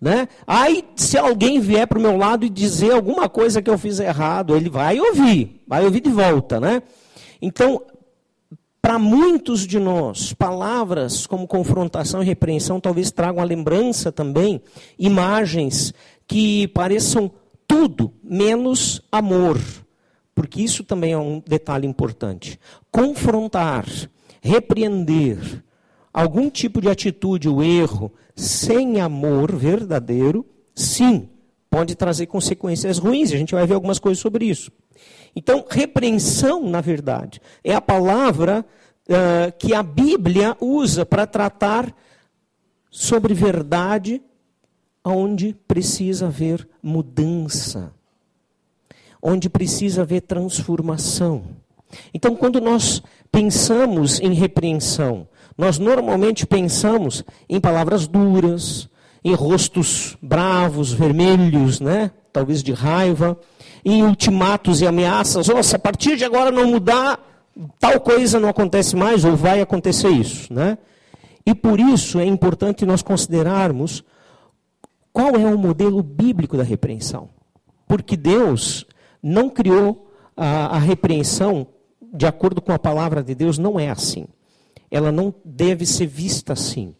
Né? 0.00 0.28
Aí, 0.46 0.84
se 0.94 1.18
alguém 1.18 1.58
vier 1.58 1.86
para 1.86 1.98
o 1.98 2.02
meu 2.02 2.16
lado 2.16 2.44
e 2.44 2.50
dizer 2.50 2.92
alguma 2.92 3.28
coisa 3.28 3.60
que 3.60 3.68
eu 3.68 3.78
fiz 3.78 3.98
errado, 3.98 4.54
ele 4.54 4.68
vai 4.68 5.00
ouvir, 5.00 5.62
vai 5.66 5.84
ouvir 5.84 6.00
de 6.00 6.10
volta. 6.10 6.60
Né? 6.60 6.82
Então, 7.40 7.82
para 8.80 8.98
muitos 8.98 9.66
de 9.66 9.80
nós, 9.80 10.32
palavras 10.32 11.26
como 11.26 11.46
confrontação 11.48 12.22
e 12.22 12.26
repreensão 12.26 12.78
talvez 12.78 13.10
tragam 13.10 13.42
a 13.42 13.44
lembrança 13.44 14.12
também, 14.12 14.62
imagens 14.96 15.92
que 16.26 16.68
pareçam 16.68 17.30
tudo 17.66 18.12
menos 18.22 19.02
amor. 19.10 19.60
Porque 20.34 20.62
isso 20.62 20.84
também 20.84 21.12
é 21.12 21.18
um 21.18 21.42
detalhe 21.46 21.86
importante. 21.86 22.60
Confrontar, 22.90 23.86
repreender 24.42 25.64
algum 26.12 26.50
tipo 26.50 26.80
de 26.80 26.88
atitude 26.88 27.48
ou 27.48 27.62
erro 27.62 28.12
sem 28.34 29.00
amor 29.00 29.56
verdadeiro, 29.56 30.44
sim, 30.74 31.28
pode 31.70 31.94
trazer 31.94 32.26
consequências 32.26 32.98
ruins. 32.98 33.32
A 33.32 33.36
gente 33.36 33.54
vai 33.54 33.66
ver 33.66 33.74
algumas 33.74 33.98
coisas 33.98 34.20
sobre 34.20 34.44
isso. 34.44 34.70
Então, 35.34 35.64
repreensão, 35.68 36.68
na 36.68 36.80
verdade, 36.80 37.40
é 37.62 37.74
a 37.74 37.80
palavra 37.80 38.64
uh, 39.08 39.52
que 39.58 39.74
a 39.74 39.82
Bíblia 39.82 40.56
usa 40.60 41.04
para 41.04 41.26
tratar 41.26 41.94
sobre 42.90 43.34
verdade 43.34 44.22
onde 45.12 45.54
precisa 45.68 46.26
haver 46.26 46.68
mudança, 46.82 47.92
onde 49.22 49.48
precisa 49.48 50.02
haver 50.02 50.22
transformação. 50.22 51.44
Então, 52.12 52.34
quando 52.34 52.60
nós 52.60 53.02
pensamos 53.30 54.20
em 54.20 54.32
repreensão, 54.32 55.28
nós 55.56 55.78
normalmente 55.78 56.46
pensamos 56.46 57.24
em 57.48 57.60
palavras 57.60 58.06
duras, 58.06 58.88
em 59.24 59.34
rostos 59.34 60.16
bravos, 60.20 60.92
vermelhos, 60.92 61.80
né? 61.80 62.10
talvez 62.32 62.62
de 62.62 62.72
raiva, 62.72 63.38
em 63.84 64.02
ultimatos 64.02 64.80
e 64.80 64.86
ameaças. 64.86 65.48
Nossa, 65.48 65.76
a 65.76 65.78
partir 65.78 66.16
de 66.16 66.24
agora 66.24 66.50
não 66.50 66.66
mudar, 66.66 67.18
tal 67.78 68.00
coisa 68.00 68.38
não 68.38 68.48
acontece 68.48 68.94
mais, 68.94 69.24
ou 69.24 69.34
vai 69.34 69.60
acontecer 69.60 70.10
isso. 70.10 70.52
Né? 70.52 70.76
E 71.46 71.54
por 71.54 71.80
isso 71.80 72.18
é 72.18 72.24
importante 72.26 72.84
nós 72.84 73.02
considerarmos 73.02 74.04
qual 75.16 75.34
é 75.34 75.46
o 75.46 75.56
modelo 75.56 76.02
bíblico 76.02 76.58
da 76.58 76.62
repreensão. 76.62 77.30
Porque 77.88 78.18
Deus 78.18 78.84
não 79.22 79.48
criou 79.48 80.12
a, 80.36 80.76
a 80.76 80.78
repreensão 80.78 81.68
de 82.12 82.26
acordo 82.26 82.60
com 82.60 82.70
a 82.70 82.78
palavra 82.78 83.22
de 83.22 83.34
Deus, 83.34 83.56
não 83.56 83.80
é 83.80 83.88
assim. 83.88 84.26
Ela 84.90 85.10
não 85.10 85.34
deve 85.42 85.86
ser 85.86 86.06
vista 86.06 86.52
assim. 86.52 86.94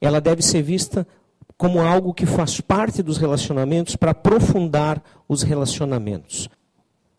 Ela 0.00 0.20
deve 0.20 0.42
ser 0.42 0.60
vista 0.60 1.06
como 1.56 1.78
algo 1.78 2.12
que 2.12 2.26
faz 2.26 2.60
parte 2.60 3.00
dos 3.00 3.16
relacionamentos 3.16 3.94
para 3.94 4.10
aprofundar 4.10 5.00
os 5.28 5.42
relacionamentos. 5.42 6.48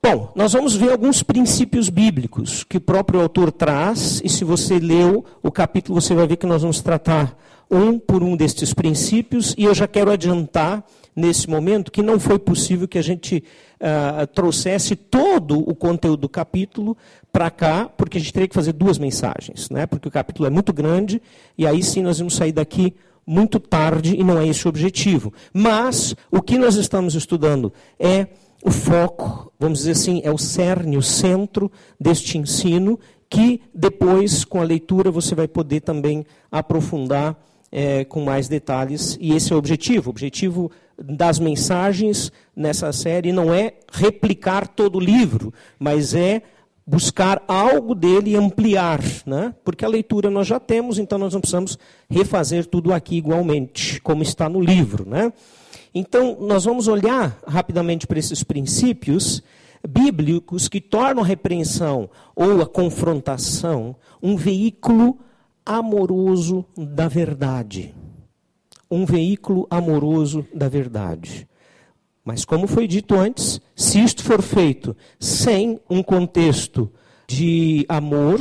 Bom, 0.03 0.33
nós 0.35 0.51
vamos 0.51 0.75
ver 0.75 0.91
alguns 0.91 1.23
princípios 1.23 1.87
bíblicos 1.87 2.65
que 2.65 2.75
o 2.75 2.81
próprio 2.81 3.21
autor 3.21 3.49
traz, 3.49 4.21
e 4.21 4.27
se 4.27 4.43
você 4.43 4.77
leu 4.77 5.23
o 5.41 5.49
capítulo, 5.49 6.01
você 6.01 6.13
vai 6.13 6.27
ver 6.27 6.35
que 6.35 6.45
nós 6.45 6.63
vamos 6.63 6.81
tratar 6.81 7.33
um 7.69 7.99
por 7.99 8.23
um 8.23 8.35
destes 8.35 8.73
princípios, 8.73 9.53
e 9.57 9.65
eu 9.65 9.75
já 9.75 9.87
quero 9.87 10.11
adiantar 10.11 10.83
nesse 11.15 11.49
momento 11.49 11.91
que 11.91 12.03
não 12.03 12.19
foi 12.19 12.37
possível 12.37 12.87
que 12.87 12.97
a 12.97 13.01
gente 13.01 13.43
uh, 13.81 14.27
trouxesse 14.27 14.95
todo 14.95 15.59
o 15.59 15.73
conteúdo 15.73 16.21
do 16.21 16.29
capítulo 16.29 16.95
para 17.31 17.49
cá, 17.49 17.89
porque 17.97 18.17
a 18.17 18.21
gente 18.21 18.31
teria 18.31 18.47
que 18.47 18.53
fazer 18.53 18.73
duas 18.73 18.97
mensagens, 18.99 19.69
né? 19.69 19.85
porque 19.87 20.07
o 20.07 20.11
capítulo 20.11 20.47
é 20.47 20.49
muito 20.51 20.71
grande, 20.71 21.21
e 21.57 21.65
aí 21.65 21.81
sim 21.81 22.03
nós 22.03 22.19
vamos 22.19 22.35
sair 22.35 22.51
daqui 22.51 22.93
muito 23.25 23.59
tarde, 23.59 24.15
e 24.15 24.23
não 24.23 24.39
é 24.39 24.47
esse 24.47 24.65
o 24.65 24.69
objetivo. 24.69 25.33
Mas 25.51 26.15
o 26.31 26.41
que 26.41 26.57
nós 26.57 26.75
estamos 26.75 27.15
estudando 27.15 27.73
é 27.99 28.27
o 28.63 28.71
foco, 28.71 29.51
vamos 29.59 29.79
dizer 29.79 29.91
assim, 29.91 30.21
é 30.23 30.31
o 30.31 30.37
cerne, 30.37 30.97
o 30.97 31.01
centro 31.01 31.71
deste 31.99 32.37
ensino, 32.37 32.99
que 33.29 33.61
depois, 33.73 34.45
com 34.45 34.61
a 34.61 34.63
leitura, 34.63 35.11
você 35.11 35.35
vai 35.35 35.47
poder 35.47 35.81
também 35.81 36.25
aprofundar 36.51 37.35
é, 37.71 38.05
com 38.05 38.21
mais 38.21 38.47
detalhes, 38.47 39.17
e 39.19 39.33
esse 39.33 39.51
é 39.51 39.55
o 39.55 39.59
objetivo. 39.59 40.09
O 40.09 40.11
objetivo 40.11 40.71
das 40.97 41.39
mensagens 41.39 42.31
nessa 42.55 42.91
série 42.91 43.31
não 43.31 43.53
é 43.53 43.73
replicar 43.91 44.67
todo 44.67 44.97
o 44.97 45.01
livro, 45.01 45.53
mas 45.79 46.13
é 46.13 46.41
buscar 46.85 47.43
algo 47.47 47.93
dele 47.93 48.31
e 48.31 48.35
ampliar, 48.37 49.01
né? 49.25 49.53
porque 49.63 49.83
a 49.83 49.89
leitura 49.89 50.29
nós 50.29 50.47
já 50.47 50.57
temos, 50.57 50.97
então 50.97 51.19
nós 51.19 51.33
não 51.33 51.41
precisamos 51.41 51.77
refazer 52.09 52.65
tudo 52.65 52.93
aqui 52.93 53.17
igualmente, 53.17 53.99
como 54.01 54.23
está 54.23 54.47
no 54.47 54.61
livro. 54.61 55.07
Né? 55.07 55.33
Então, 55.93 56.37
nós 56.39 56.63
vamos 56.63 56.87
olhar 56.87 57.37
rapidamente 57.45 58.07
para 58.07 58.17
esses 58.17 58.41
princípios 58.41 59.43
bíblicos 59.87 60.69
que 60.69 60.79
tornam 60.79 61.23
a 61.23 61.27
repreensão 61.27 62.09
ou 62.33 62.61
a 62.61 62.65
confrontação 62.65 63.95
um 64.23 64.35
veículo 64.35 65.19
amoroso 65.67 66.65
da 66.77 67.09
verdade. 67.09 67.93
Um 68.89 69.05
veículo 69.05 69.67
amoroso 69.69 70.47
da 70.53 70.69
verdade. 70.69 71.45
Mas, 72.23 72.45
como 72.45 72.67
foi 72.67 72.87
dito 72.87 73.15
antes, 73.15 73.59
se 73.75 74.01
isto 74.01 74.23
for 74.23 74.41
feito 74.41 74.95
sem 75.19 75.79
um 75.89 76.01
contexto 76.01 76.89
de 77.27 77.85
amor, 77.89 78.39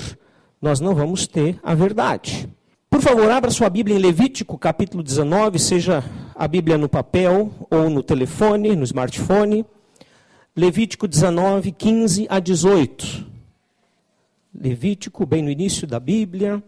nós 0.62 0.78
não 0.78 0.94
vamos 0.94 1.26
ter 1.26 1.58
a 1.62 1.74
verdade. 1.74 2.48
Por 2.88 3.00
favor, 3.00 3.28
abra 3.30 3.50
sua 3.50 3.68
Bíblia 3.68 3.96
em 3.96 4.00
Levítico, 4.00 4.56
capítulo 4.56 5.02
19, 5.02 5.58
seja 5.58 6.04
a 6.34 6.46
Bíblia 6.46 6.78
no 6.78 6.88
papel 6.88 7.52
ou 7.68 7.90
no 7.90 8.02
telefone, 8.02 8.76
no 8.76 8.84
smartphone. 8.84 9.66
Levítico 10.54 11.08
19, 11.08 11.72
15 11.72 12.26
a 12.30 12.38
18. 12.38 13.26
Levítico, 14.54 15.26
bem 15.26 15.42
no 15.42 15.50
início 15.50 15.86
da 15.86 16.00
Bíblia, 16.00 16.62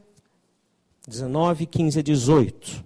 19, 1.09 1.67
15 1.67 1.99
a 1.99 2.03
18. 2.03 2.85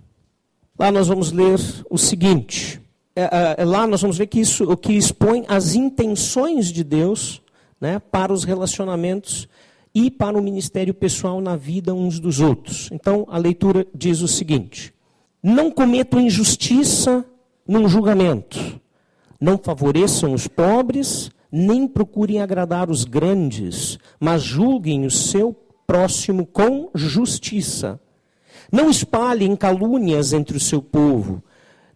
Lá 0.79 0.93
nós 0.93 1.09
vamos 1.09 1.33
ler 1.33 1.59
o 1.91 1.99
seguinte. 1.99 2.81
É, 3.14 3.57
é, 3.59 3.64
lá 3.64 3.87
nós 3.87 4.00
vamos 4.00 4.17
ver 4.17 4.29
que 4.29 4.41
isso 4.41 4.64
o 4.64 4.76
que 4.76 4.93
expõe 4.93 5.45
as 5.49 5.75
intenções 5.75 6.69
de 6.69 6.85
Deus 6.85 7.43
né, 7.81 7.99
para 7.99 8.33
os 8.33 8.45
relacionamentos 8.45 9.49
e 9.95 10.11
para 10.11 10.38
o 10.38 10.43
ministério 10.43 10.95
pessoal 10.95 11.41
na 11.41 11.57
vida 11.57 11.93
uns 11.93 12.21
dos 12.21 12.41
outros. 12.41 12.88
Então, 12.93 13.26
a 13.29 13.37
leitura 13.37 13.87
diz 13.93 14.23
o 14.23 14.29
seguinte: 14.29 14.95
Não 15.43 15.71
cometam 15.71 16.21
injustiça 16.21 17.25
num 17.67 17.88
julgamento, 17.88 18.81
não 19.41 19.59
favoreçam 19.59 20.33
os 20.33 20.47
pobres, 20.47 21.31
nem 21.50 21.88
procurem 21.88 22.41
agradar 22.41 22.88
os 22.88 23.05
grandes, 23.05 23.99
mas 24.19 24.43
julguem 24.43 25.05
o 25.05 25.11
seu 25.11 25.52
próximo 25.87 26.47
com 26.47 26.88
justiça. 26.95 28.00
Não 28.73 28.88
espalhem 28.88 29.55
calúnias 29.55 30.33
entre 30.33 30.57
o 30.57 30.61
seu 30.61 30.81
povo, 30.81 31.43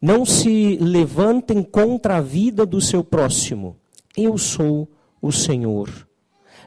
não 0.01 0.27
se 0.27 0.77
levantem 0.77 1.63
contra 1.63 2.19
a 2.19 2.21
vida 2.21 2.67
do 2.67 2.83
seu 2.83 3.03
próximo. 3.03 3.79
Eu 4.15 4.37
sou 4.37 4.87
o 5.23 5.33
Senhor. 5.33 5.89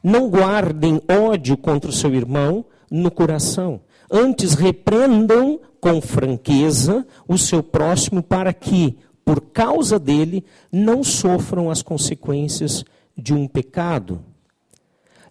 Não 0.04 0.28
guardem 0.28 1.00
ódio 1.08 1.56
contra 1.56 1.92
o 1.92 1.94
seu 1.94 2.16
irmão 2.16 2.66
no 2.90 3.12
coração. 3.12 3.82
Antes 4.12 4.56
repreendam 4.56 5.60
com 5.80 6.02
franqueza 6.02 7.06
o 7.28 7.38
seu 7.38 7.62
próximo 7.62 8.24
para 8.24 8.52
que, 8.52 8.98
por 9.24 9.40
causa 9.42 10.00
dele, 10.00 10.44
não 10.72 11.04
sofram 11.04 11.70
as 11.70 11.84
consequências 11.84 12.84
de 13.16 13.32
um 13.32 13.48
pecado. 13.48 14.24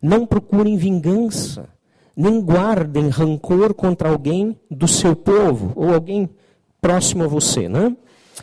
Não 0.00 0.24
procurem 0.24 0.76
vingança, 0.76 1.68
nem 2.18 2.40
guardem 2.40 3.08
rancor 3.10 3.72
contra 3.72 4.08
alguém 4.08 4.58
do 4.68 4.88
seu 4.88 5.14
povo 5.14 5.72
ou 5.76 5.94
alguém 5.94 6.28
próximo 6.80 7.22
a 7.22 7.28
você, 7.28 7.68
né? 7.68 7.96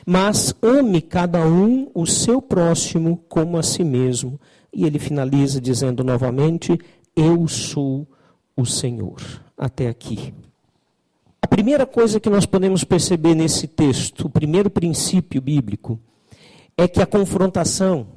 Mas 0.05 0.55
ame 0.62 1.01
cada 1.01 1.46
um 1.46 1.91
o 1.94 2.05
seu 2.05 2.41
próximo 2.41 3.22
como 3.27 3.58
a 3.58 3.63
si 3.63 3.84
mesmo. 3.84 4.39
E 4.74 4.86
ele 4.86 4.98
finaliza 4.98 5.60
dizendo 5.60 6.05
novamente: 6.05 6.79
Eu 7.13 7.50
sou 7.50 8.08
o 8.55 8.65
Senhor. 8.65 9.22
Até 9.58 9.89
aqui. 9.89 10.34
A 11.41 11.48
primeira 11.48 11.86
coisa 11.86 12.17
que 12.17 12.29
nós 12.29 12.46
podemos 12.46 12.86
perceber 12.86 13.36
nesse 13.36 13.67
texto, 13.67 14.27
o 14.27 14.29
primeiro 14.29 14.70
princípio 14.70 15.41
bíblico, 15.41 16.00
é 16.77 16.88
que 16.88 17.01
a 17.01 17.05
confrontação 17.05 18.08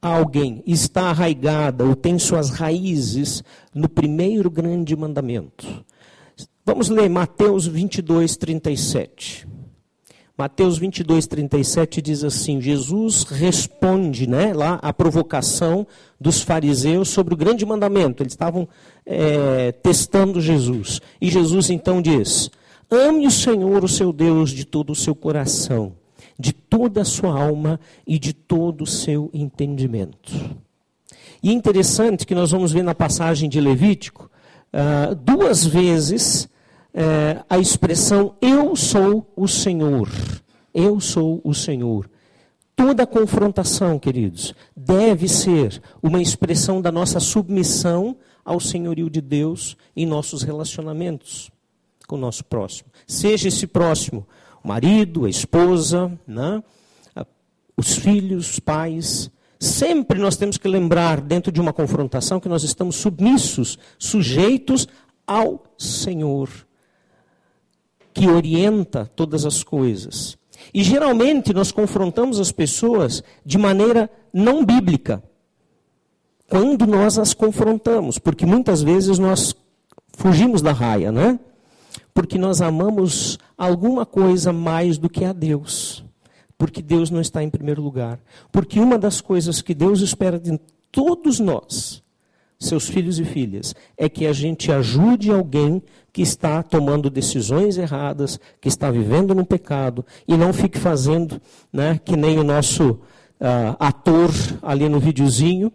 alguém 0.00 0.62
está 0.66 1.10
arraigada 1.10 1.84
ou 1.84 1.94
tem 1.94 2.18
suas 2.18 2.50
raízes 2.50 3.42
no 3.74 3.88
primeiro 3.88 4.50
grande 4.50 4.94
mandamento. 4.96 5.84
Vamos 6.64 6.88
ler 6.88 7.08
Mateus 7.08 7.66
22, 7.66 8.36
37. 8.36 9.48
Mateus 10.38 10.78
22, 10.78 11.26
37 11.26 12.00
diz 12.00 12.22
assim: 12.22 12.60
Jesus 12.60 13.24
responde 13.24 14.28
né, 14.28 14.52
lá 14.54 14.78
à 14.80 14.92
provocação 14.92 15.84
dos 16.20 16.42
fariseus 16.42 17.08
sobre 17.08 17.34
o 17.34 17.36
grande 17.36 17.66
mandamento. 17.66 18.22
Eles 18.22 18.34
estavam 18.34 18.68
é, 19.04 19.72
testando 19.72 20.40
Jesus. 20.40 21.00
E 21.20 21.28
Jesus 21.28 21.70
então 21.70 22.00
diz: 22.00 22.50
Ame 22.88 23.26
o 23.26 23.32
Senhor, 23.32 23.82
o 23.82 23.88
seu 23.88 24.12
Deus, 24.12 24.50
de 24.50 24.64
todo 24.64 24.90
o 24.90 24.94
seu 24.94 25.14
coração, 25.14 25.94
de 26.38 26.52
toda 26.52 27.02
a 27.02 27.04
sua 27.04 27.38
alma 27.38 27.80
e 28.06 28.18
de 28.18 28.32
todo 28.32 28.82
o 28.82 28.86
seu 28.86 29.30
entendimento. 29.32 30.32
E 31.42 31.50
é 31.50 31.52
interessante 31.52 32.26
que 32.26 32.34
nós 32.34 32.50
vamos 32.50 32.72
ver 32.72 32.82
na 32.82 32.94
passagem 32.94 33.48
de 33.48 33.60
Levítico, 33.60 34.30
uh, 34.72 35.14
duas 35.14 35.64
vezes 35.64 36.48
é, 37.00 37.44
a 37.48 37.58
expressão 37.58 38.34
eu 38.40 38.74
sou 38.74 39.30
o 39.36 39.46
Senhor. 39.46 40.08
Eu 40.74 40.98
sou 41.00 41.40
o 41.44 41.54
Senhor. 41.54 42.10
Toda 42.74 43.06
confrontação, 43.06 43.98
queridos, 43.98 44.54
deve 44.76 45.28
ser 45.28 45.80
uma 46.02 46.20
expressão 46.20 46.80
da 46.80 46.90
nossa 46.90 47.20
submissão 47.20 48.16
ao 48.44 48.58
senhorio 48.58 49.10
de 49.10 49.20
Deus 49.20 49.76
em 49.96 50.06
nossos 50.06 50.42
relacionamentos 50.42 51.50
com 52.08 52.16
o 52.16 52.18
nosso 52.18 52.44
próximo. 52.44 52.90
Seja 53.06 53.48
esse 53.48 53.66
próximo 53.66 54.26
o 54.62 54.68
marido, 54.68 55.24
a 55.24 55.30
esposa, 55.30 56.10
né? 56.26 56.62
os 57.76 57.96
filhos, 57.96 58.50
os 58.50 58.58
pais. 58.58 59.30
Sempre 59.60 60.18
nós 60.18 60.36
temos 60.36 60.56
que 60.58 60.68
lembrar, 60.68 61.20
dentro 61.20 61.50
de 61.50 61.60
uma 61.60 61.72
confrontação, 61.72 62.40
que 62.40 62.48
nós 62.48 62.62
estamos 62.62 62.96
submissos, 62.96 63.78
sujeitos 63.98 64.86
ao 65.26 65.64
Senhor 65.76 66.48
que 68.18 68.28
orienta 68.28 69.08
todas 69.14 69.46
as 69.46 69.62
coisas. 69.62 70.36
E 70.74 70.82
geralmente 70.82 71.54
nós 71.54 71.70
confrontamos 71.70 72.40
as 72.40 72.50
pessoas 72.50 73.22
de 73.44 73.56
maneira 73.56 74.10
não 74.32 74.64
bíblica. 74.64 75.22
Quando 76.50 76.84
nós 76.84 77.16
as 77.16 77.32
confrontamos, 77.32 78.18
porque 78.18 78.44
muitas 78.44 78.82
vezes 78.82 79.20
nós 79.20 79.54
fugimos 80.16 80.60
da 80.60 80.72
raia, 80.72 81.12
né? 81.12 81.38
Porque 82.18 82.36
nós 82.36 82.60
amamos 82.60 83.38
alguma 83.56 84.04
coisa 84.04 84.52
mais 84.52 84.98
do 84.98 85.08
que 85.08 85.24
a 85.24 85.32
Deus. 85.32 86.04
Porque 86.58 86.82
Deus 86.82 87.10
não 87.12 87.20
está 87.20 87.44
em 87.44 87.48
primeiro 87.48 87.80
lugar. 87.80 88.18
Porque 88.50 88.80
uma 88.80 88.98
das 88.98 89.20
coisas 89.20 89.62
que 89.62 89.72
Deus 89.72 90.00
espera 90.00 90.36
de 90.36 90.58
todos 90.90 91.38
nós 91.38 92.02
seus 92.58 92.88
filhos 92.88 93.20
e 93.20 93.24
filhas, 93.24 93.72
é 93.96 94.08
que 94.08 94.26
a 94.26 94.32
gente 94.32 94.72
ajude 94.72 95.30
alguém 95.30 95.80
que 96.12 96.22
está 96.22 96.60
tomando 96.60 97.08
decisões 97.08 97.78
erradas, 97.78 98.40
que 98.60 98.66
está 98.66 98.90
vivendo 98.90 99.32
no 99.32 99.46
pecado, 99.46 100.04
e 100.26 100.36
não 100.36 100.52
fique 100.52 100.76
fazendo, 100.76 101.40
né, 101.72 102.00
que 102.04 102.16
nem 102.16 102.36
o 102.36 102.42
nosso 102.42 102.90
uh, 102.90 103.76
ator 103.78 104.30
ali 104.60 104.88
no 104.88 104.98
videozinho, 104.98 105.72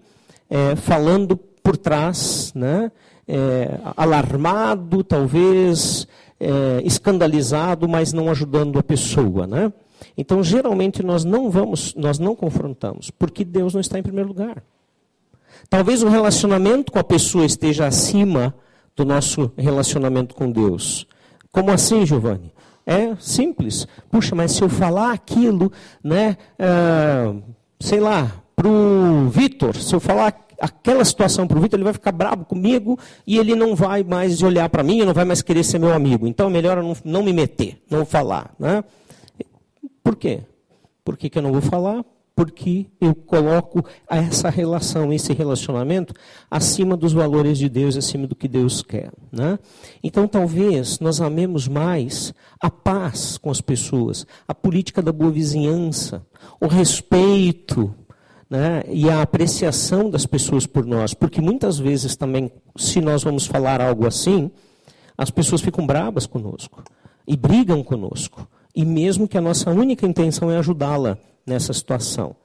é, 0.50 0.76
falando 0.76 1.38
por 1.38 1.78
trás, 1.78 2.52
né? 2.54 2.92
É, 3.28 3.80
alarmado, 3.96 5.04
talvez 5.04 6.08
é, 6.40 6.82
escandalizado, 6.84 7.88
mas 7.88 8.12
não 8.12 8.30
ajudando 8.30 8.78
a 8.78 8.84
pessoa, 8.84 9.48
né? 9.48 9.72
Então, 10.18 10.44
geralmente 10.44 11.02
nós 11.02 11.24
não 11.24 11.50
vamos, 11.50 11.96
nós 11.96 12.20
não 12.20 12.36
confrontamos, 12.36 13.10
porque 13.10 13.46
Deus 13.46 13.74
não 13.74 13.82
está 13.82 13.98
em 13.98 14.04
primeiro 14.04 14.30
lugar. 14.30 14.62
Talvez 15.70 16.04
o 16.04 16.10
relacionamento 16.10 16.92
com 16.92 17.00
a 17.00 17.04
pessoa 17.04 17.46
esteja 17.46 17.88
acima 17.88 18.54
do 18.96 19.06
nosso 19.06 19.52
relacionamento 19.58 20.36
com 20.36 20.52
Deus. 20.52 21.08
Como 21.52 21.72
assim, 21.72 22.06
Giovanni? 22.06 22.52
É 22.86 23.16
simples. 23.16 23.88
Puxa, 24.12 24.36
mas 24.36 24.52
se 24.52 24.62
eu 24.62 24.70
falar 24.70 25.14
aquilo, 25.14 25.72
né, 26.04 26.38
uh, 26.60 27.42
sei 27.80 28.00
lá, 28.00 28.32
para 28.56 28.68
o 28.68 29.30
Vitor, 29.30 29.76
se 29.78 29.96
eu 29.96 30.00
falar 30.00 30.36
aquela 30.64 31.04
situação 31.04 31.46
para 31.46 31.58
o 31.58 31.62
Vitor, 31.62 31.78
ele 31.78 31.84
vai 31.84 31.92
ficar 31.92 32.14
bravo 32.14 32.46
comigo 32.46 32.98
e 33.28 33.38
ele 33.38 33.54
não 33.54 33.76
vai 33.76 34.02
mais 34.02 34.42
olhar 34.42 34.70
para 34.70 34.82
mim, 34.82 35.04
não 35.04 35.14
vai 35.14 35.26
mais 35.26 35.42
querer 35.42 35.62
ser 35.62 35.78
meu 35.78 35.94
amigo. 35.94 36.26
Então 36.26 36.48
é 36.48 36.50
melhor 36.50 36.78
eu 36.78 36.84
não, 36.84 36.96
não 37.04 37.22
me 37.22 37.34
meter, 37.34 37.82
não 37.92 38.06
falar. 38.06 38.56
Né? 38.58 38.82
Por 40.02 40.16
quê? 40.16 40.40
Por 41.04 41.18
que, 41.18 41.30
que 41.30 41.38
eu 41.38 41.42
não 41.42 41.52
vou 41.52 41.62
falar? 41.62 42.06
Porque 42.34 42.86
eu 43.00 43.14
coloco 43.14 43.84
essa 44.10 44.50
relação, 44.50 45.12
esse 45.12 45.34
relacionamento, 45.34 46.14
acima 46.50 46.96
dos 46.96 47.12
valores 47.12 47.58
de 47.58 47.68
Deus, 47.68 47.98
acima 47.98 48.26
do 48.26 48.34
que 48.34 48.48
Deus 48.48 48.82
quer. 48.82 49.12
Né? 49.34 49.60
Então, 50.02 50.30
talvez 50.30 50.98
nós 51.00 51.20
amemos 51.20 51.68
mais 51.68 52.34
a 52.60 52.72
paz 52.72 53.38
com 53.38 53.52
as 53.52 53.60
pessoas, 53.60 54.26
a 54.48 54.56
política 54.56 55.02
da 55.02 55.12
boa 55.12 55.30
vizinhança, 55.30 56.26
o 56.60 56.68
respeito 56.68 57.94
né, 58.54 58.84
e 58.88 59.10
a 59.10 59.24
apreciação 59.24 60.12
das 60.12 60.28
pessoas 60.28 60.68
por 60.68 60.86
nós. 60.86 61.16
Porque 61.16 61.42
muitas 61.42 61.80
vezes 61.80 62.16
também, 62.16 62.52
se 62.76 63.02
nós 63.02 63.24
vamos 63.24 63.48
falar 63.48 63.82
algo 63.82 64.06
assim, 64.06 64.52
as 65.18 65.32
pessoas 65.32 65.60
ficam 65.60 65.88
bravas 65.88 66.28
conosco 66.28 66.84
e 67.28 67.36
brigam 67.36 67.84
conosco. 67.84 68.48
E 68.76 68.86
mesmo 68.86 69.28
que 69.28 69.40
a 69.40 69.42
nossa 69.42 69.72
única 69.72 70.06
intenção 70.06 70.52
é 70.52 70.58
ajudá-la 70.58 71.18
nessa 71.44 71.74
situação. 71.74 72.36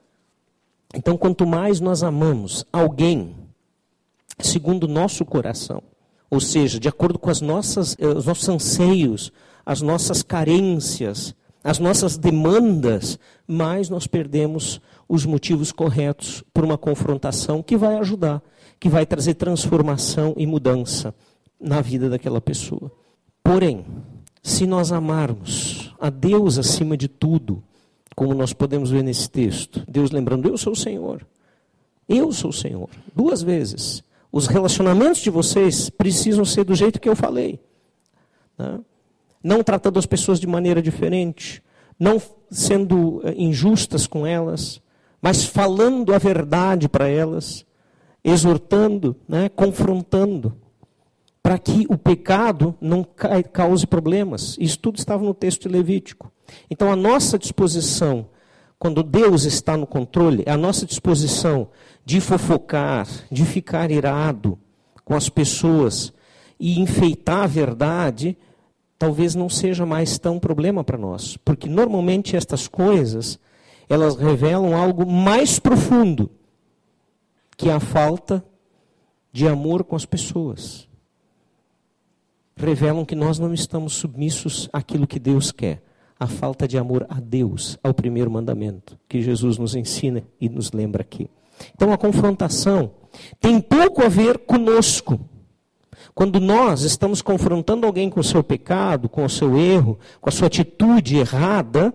Então, 0.95 1.15
quanto 1.15 1.47
mais 1.47 1.79
nós 1.79 2.03
amamos 2.03 2.65
alguém, 2.73 3.37
segundo 4.39 4.85
o 4.85 4.89
nosso 4.89 5.27
coração, 5.27 5.83
ou 6.31 6.41
seja, 6.41 6.81
de 6.81 6.89
acordo 6.89 7.19
com 7.19 7.29
as 7.29 7.43
nossas, 7.43 7.95
eh, 7.99 8.07
os 8.07 8.25
nossos 8.25 8.49
anseios, 8.49 9.31
as 9.65 9.83
nossas 9.83 10.23
carências, 10.23 11.35
as 11.63 11.79
nossas 11.79 12.17
demandas, 12.17 13.19
mais 13.47 13.89
nós 13.89 14.07
perdemos 14.07 14.81
os 15.09 15.25
motivos 15.25 15.73
corretos 15.73 16.45
para 16.53 16.65
uma 16.65 16.79
confrontação 16.79 17.63
que 17.63 17.77
vai 17.77 17.97
ajudar, 17.97 18.43
que 18.79 18.89
vai 18.89 19.05
trazer 19.05 19.35
transformação 19.35 20.35
e 20.37 20.47
mudança 20.47 21.15
na 21.61 21.81
vida 21.81 22.09
daquela 22.09 22.41
pessoa. 22.41 22.91
Porém, 23.43 23.85
se 24.43 24.67
nós 24.67 24.93
amarmos 24.93 25.95
a 26.01 26.11
Deus 26.11 26.59
acima 26.59 26.97
de 26.97 27.09
tudo, 27.09 27.63
como 28.15 28.35
nós 28.35 28.53
podemos 28.53 28.91
ver 28.91 29.03
nesse 29.03 29.29
texto, 29.29 29.83
Deus 29.89 30.11
lembrando: 30.11 30.49
Eu 30.49 30.57
sou 30.57 30.73
o 30.73 30.77
Senhor. 30.77 31.27
Eu 32.09 32.33
sou 32.33 32.51
o 32.51 32.53
Senhor. 32.53 32.89
Duas 33.15 33.43
vezes. 33.43 34.03
Os 34.31 34.47
relacionamentos 34.47 35.21
de 35.21 35.31
vocês 35.31 35.91
precisam 35.91 36.45
ser 36.45 36.65
do 36.65 36.75
jeito 36.75 37.01
que 37.01 37.09
eu 37.09 37.17
falei. 37.17 37.61
Né? 38.57 38.81
Não 39.43 39.63
tratando 39.63 39.99
as 39.99 40.07
pessoas 40.07 40.41
de 40.41 40.47
maneira 40.47 40.83
diferente, 40.83 41.63
não 41.99 42.21
sendo 42.51 43.21
eh, 43.25 43.35
injustas 43.37 44.07
com 44.07 44.27
elas, 44.27 44.81
mas 45.21 45.45
falando 45.45 46.15
a 46.15 46.19
verdade 46.19 46.89
para 46.89 47.09
elas, 47.09 47.65
exortando, 48.23 49.17
né? 49.29 49.49
confrontando 49.49 50.57
para 51.43 51.59
que 51.59 51.87
o 51.89 51.97
pecado 51.97 52.75
não 52.81 53.07
cause 53.53 53.87
problemas. 53.87 54.57
Isso 54.61 54.79
tudo 54.79 54.99
estava 54.99 55.25
no 55.25 55.33
texto 55.33 55.63
de 55.63 55.69
Levítico. 55.69 56.31
Então, 56.71 56.93
a 56.93 56.97
nossa 56.97 57.39
disposição, 57.39 58.27
quando 58.79 59.03
Deus 59.03 59.45
está 59.45 59.77
no 59.77 59.87
controle, 59.87 60.45
a 60.47 60.57
nossa 60.57 60.85
disposição 60.85 61.69
de 62.05 62.21
fofocar, 62.21 63.07
de 63.31 63.45
ficar 63.45 63.91
irado 63.91 64.59
com 65.05 65.15
as 65.15 65.29
pessoas 65.29 66.13
e 66.61 66.81
enfeitar 66.81 67.45
a 67.45 67.47
verdade, 67.47 68.37
talvez 68.99 69.35
não 69.35 69.49
seja 69.49 69.87
mais 69.87 70.19
tão 70.19 70.39
problema 70.39 70.83
para 70.83 70.99
nós, 70.99 71.37
porque 71.39 71.69
normalmente 71.69 72.37
estas 72.37 72.67
coisas 72.67 73.39
elas 73.89 74.17
revelam 74.17 74.77
algo 74.77 75.07
mais 75.11 75.59
profundo 75.59 76.31
que 77.57 77.71
a 77.71 77.81
falta 77.81 78.45
de 79.33 79.47
amor 79.47 79.85
com 79.85 79.97
as 79.97 80.05
pessoas 80.05 80.89
revelam 82.57 83.05
que 83.05 83.15
nós 83.15 83.39
não 83.39 83.55
estamos 83.55 83.95
submissos 83.95 84.69
àquilo 84.73 85.07
que 85.07 85.19
Deus 85.19 85.53
quer. 85.53 85.83
A 86.21 86.27
falta 86.27 86.67
de 86.67 86.77
amor 86.77 87.07
a 87.09 87.21
Deus, 87.21 87.79
ao 87.81 87.95
primeiro 87.95 88.29
mandamento, 88.29 88.99
que 89.09 89.23
Jesus 89.23 89.57
nos 89.57 89.77
ensina 89.77 90.25
e 90.41 90.49
nos 90.49 90.73
lembra 90.73 91.03
aqui. 91.03 91.31
Então 91.75 91.93
a 91.93 91.99
confrontação 91.99 92.91
tem 93.41 93.61
pouco 93.61 94.03
a 94.03 94.09
ver 94.09 94.39
conosco. 94.39 95.21
Quando 96.15 96.41
nós 96.41 96.83
estamos 96.83 97.23
confrontando 97.23 97.87
alguém 97.87 98.11
com 98.11 98.21
o 98.21 98.25
seu 98.25 98.43
pecado, 98.43 99.09
com 99.09 99.25
o 99.25 99.31
seu 99.31 99.57
erro, 99.57 99.99
com 100.21 100.29
a 100.29 100.33
sua 100.33 100.47
atitude 100.47 101.17
errada, 101.17 101.95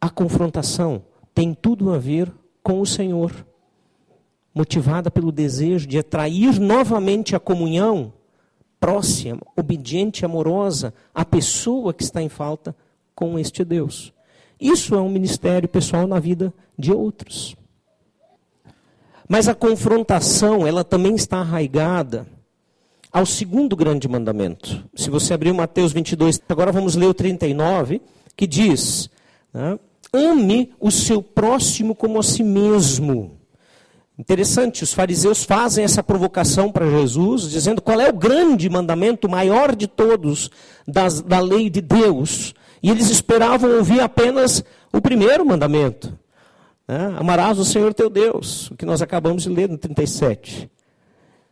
a 0.00 0.10
confrontação 0.10 1.02
tem 1.34 1.54
tudo 1.54 1.92
a 1.92 1.98
ver 1.98 2.32
com 2.62 2.80
o 2.80 2.86
Senhor 2.86 3.32
motivada 4.54 5.10
pelo 5.10 5.30
desejo 5.30 5.86
de 5.86 5.98
atrair 5.98 6.58
novamente 6.58 7.36
a 7.36 7.40
comunhão 7.40 8.12
próxima, 8.80 9.40
obediente, 9.56 10.24
amorosa 10.24 10.92
à 11.14 11.24
pessoa 11.24 11.94
que 11.94 12.02
está 12.02 12.22
em 12.22 12.28
falta 12.28 12.74
com 13.14 13.38
este 13.38 13.64
Deus. 13.64 14.12
Isso 14.60 14.94
é 14.94 15.00
um 15.00 15.08
ministério 15.08 15.68
pessoal 15.68 16.06
na 16.06 16.18
vida 16.18 16.52
de 16.76 16.92
outros. 16.92 17.56
Mas 19.28 19.46
a 19.46 19.54
confrontação, 19.54 20.66
ela 20.66 20.82
também 20.82 21.14
está 21.14 21.38
arraigada 21.38 22.26
ao 23.12 23.26
segundo 23.26 23.76
grande 23.76 24.08
mandamento. 24.08 24.84
Se 24.94 25.10
você 25.10 25.34
abrir 25.34 25.52
Mateus 25.52 25.92
22, 25.92 26.40
agora 26.48 26.72
vamos 26.72 26.94
ler 26.94 27.06
o 27.06 27.14
39, 27.14 28.00
que 28.34 28.46
diz: 28.46 29.10
né, 29.52 29.78
Ame 30.12 30.72
o 30.80 30.90
seu 30.90 31.22
próximo 31.22 31.94
como 31.94 32.18
a 32.18 32.22
si 32.22 32.42
mesmo. 32.42 33.38
Interessante, 34.18 34.82
os 34.82 34.92
fariseus 34.92 35.44
fazem 35.44 35.84
essa 35.84 36.02
provocação 36.02 36.72
para 36.72 36.90
Jesus, 36.90 37.48
dizendo 37.48 37.80
qual 37.80 38.00
é 38.00 38.08
o 38.08 38.12
grande 38.12 38.68
mandamento, 38.68 39.28
maior 39.28 39.76
de 39.76 39.86
todos 39.86 40.50
das, 40.86 41.20
da 41.20 41.38
lei 41.38 41.70
de 41.70 41.80
Deus. 41.80 42.52
E 42.82 42.90
eles 42.90 43.10
esperavam 43.10 43.76
ouvir 43.76 44.00
apenas 44.00 44.64
o 44.92 45.00
primeiro 45.00 45.46
mandamento: 45.46 46.18
né? 46.88 47.14
Amarás 47.18 47.58
o 47.58 47.64
Senhor 47.64 47.92
teu 47.92 48.08
Deus, 48.08 48.70
o 48.70 48.76
que 48.76 48.86
nós 48.86 49.02
acabamos 49.02 49.42
de 49.42 49.50
ler 49.50 49.68
no 49.68 49.76
37. 49.76 50.70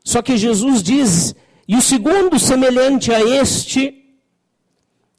Só 0.02 0.22
que 0.22 0.36
Jesus 0.36 0.82
diz, 0.82 1.34
e 1.68 1.76
o 1.76 1.82
segundo 1.82 2.38
semelhante 2.38 3.12
a 3.12 3.20
este, 3.20 4.02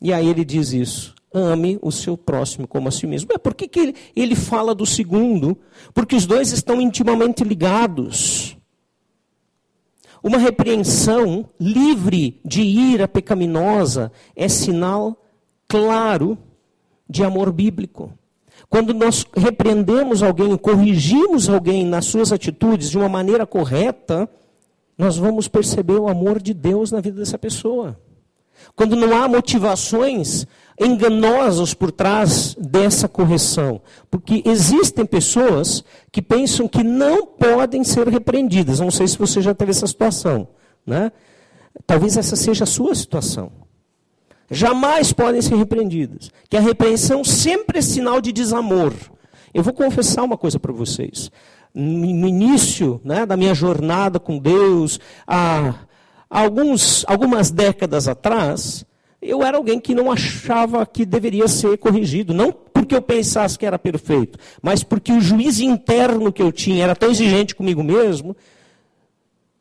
e 0.01 0.11
aí 0.11 0.27
ele 0.27 0.43
diz 0.43 0.73
isso: 0.73 1.13
ame 1.33 1.77
o 1.81 1.91
seu 1.91 2.17
próximo 2.17 2.67
como 2.67 2.87
a 2.87 2.91
si 2.91 3.05
mesmo. 3.05 3.31
É, 3.33 3.37
por 3.37 3.53
que, 3.53 3.67
que 3.67 3.79
ele, 3.79 3.95
ele 4.15 4.35
fala 4.35 4.73
do 4.73 4.85
segundo? 4.85 5.57
Porque 5.93 6.15
os 6.15 6.25
dois 6.25 6.51
estão 6.51 6.81
intimamente 6.81 7.43
ligados. 7.43 8.57
Uma 10.23 10.39
repreensão 10.39 11.47
livre 11.59 12.41
de 12.43 12.61
ira 12.61 13.07
pecaminosa 13.07 14.11
é 14.35 14.49
sinal 14.49 15.23
claro 15.67 16.37
de 17.07 17.23
amor 17.23 17.51
bíblico. 17.51 18.16
Quando 18.69 18.93
nós 18.93 19.25
repreendemos 19.35 20.21
alguém, 20.21 20.57
corrigimos 20.57 21.47
alguém 21.49 21.85
nas 21.85 22.05
suas 22.05 22.31
atitudes 22.31 22.89
de 22.89 22.97
uma 22.97 23.07
maneira 23.07 23.45
correta, 23.45 24.29
nós 24.97 25.17
vamos 25.17 25.47
perceber 25.47 25.99
o 25.99 26.07
amor 26.07 26.41
de 26.41 26.53
Deus 26.53 26.91
na 26.91 26.99
vida 26.99 27.19
dessa 27.19 27.37
pessoa. 27.37 27.99
Quando 28.75 28.95
não 28.95 29.15
há 29.15 29.27
motivações 29.27 30.45
enganosos 30.79 31.73
por 31.73 31.91
trás 31.91 32.55
dessa 32.59 33.07
correção. 33.07 33.81
Porque 34.11 34.43
existem 34.45 35.05
pessoas 35.05 35.83
que 36.11 36.21
pensam 36.21 36.67
que 36.67 36.83
não 36.83 37.25
podem 37.25 37.83
ser 37.83 38.07
repreendidas. 38.07 38.79
Não 38.79 38.91
sei 38.91 39.07
se 39.07 39.17
você 39.17 39.41
já 39.41 39.53
teve 39.53 39.71
essa 39.71 39.87
situação. 39.87 40.47
Né? 40.85 41.11
Talvez 41.85 42.15
essa 42.15 42.35
seja 42.35 42.63
a 42.63 42.67
sua 42.67 42.93
situação. 42.93 43.51
Jamais 44.49 45.11
podem 45.11 45.41
ser 45.41 45.55
repreendidas. 45.55 46.31
Que 46.49 46.57
a 46.57 46.61
repreensão 46.61 47.23
sempre 47.23 47.79
é 47.79 47.81
sinal 47.81 48.21
de 48.21 48.31
desamor. 48.31 48.93
Eu 49.53 49.63
vou 49.63 49.73
confessar 49.73 50.23
uma 50.23 50.37
coisa 50.37 50.59
para 50.59 50.71
vocês. 50.71 51.31
No 51.73 52.27
início 52.27 53.01
né, 53.03 53.25
da 53.25 53.37
minha 53.37 53.53
jornada 53.53 54.19
com 54.19 54.37
Deus, 54.37 54.99
há 55.27 55.75
alguns, 56.29 57.05
algumas 57.07 57.51
décadas 57.51 58.07
atrás, 58.07 58.85
eu 59.21 59.43
era 59.43 59.57
alguém 59.57 59.79
que 59.79 59.95
não 59.95 60.11
achava 60.11 60.85
que 60.85 61.05
deveria 61.05 61.47
ser 61.47 61.77
corrigido. 61.77 62.33
Não 62.33 62.51
porque 62.51 62.95
eu 62.95 63.01
pensasse 63.01 63.57
que 63.57 63.65
era 63.65 63.77
perfeito, 63.77 64.39
mas 64.61 64.83
porque 64.83 65.11
o 65.11 65.19
juiz 65.19 65.59
interno 65.59 66.31
que 66.31 66.41
eu 66.41 66.51
tinha 66.51 66.83
era 66.83 66.95
tão 66.95 67.09
exigente 67.09 67.55
comigo 67.55 67.83
mesmo 67.83 68.35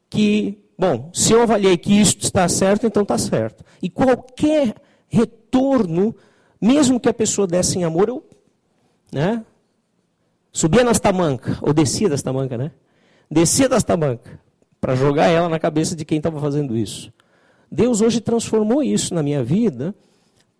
que, 0.08 0.58
bom, 0.78 1.10
se 1.12 1.32
eu 1.32 1.42
avaliei 1.42 1.76
que 1.76 1.92
isso 1.92 2.18
está 2.20 2.48
certo, 2.48 2.86
então 2.86 3.02
está 3.02 3.18
certo. 3.18 3.64
E 3.82 3.88
qualquer 3.88 4.74
retorno, 5.08 6.14
mesmo 6.60 7.00
que 7.00 7.08
a 7.08 7.14
pessoa 7.14 7.46
desse 7.46 7.78
em 7.78 7.84
amor, 7.84 8.08
eu 8.08 8.24
né, 9.12 9.44
subia 10.52 10.84
nas 10.84 10.98
tamancas, 10.98 11.58
ou 11.60 11.72
descia 11.72 12.08
das 12.08 12.22
tamancas, 12.22 12.58
né? 12.58 12.72
Descia 13.30 13.68
das 13.68 13.84
tamancas, 13.84 14.32
para 14.80 14.94
jogar 14.94 15.26
ela 15.26 15.48
na 15.48 15.58
cabeça 15.58 15.96
de 15.96 16.04
quem 16.04 16.18
estava 16.18 16.40
fazendo 16.40 16.76
isso. 16.76 17.12
Deus 17.70 18.00
hoje 18.00 18.20
transformou 18.20 18.82
isso 18.82 19.14
na 19.14 19.22
minha 19.22 19.42
vida, 19.42 19.94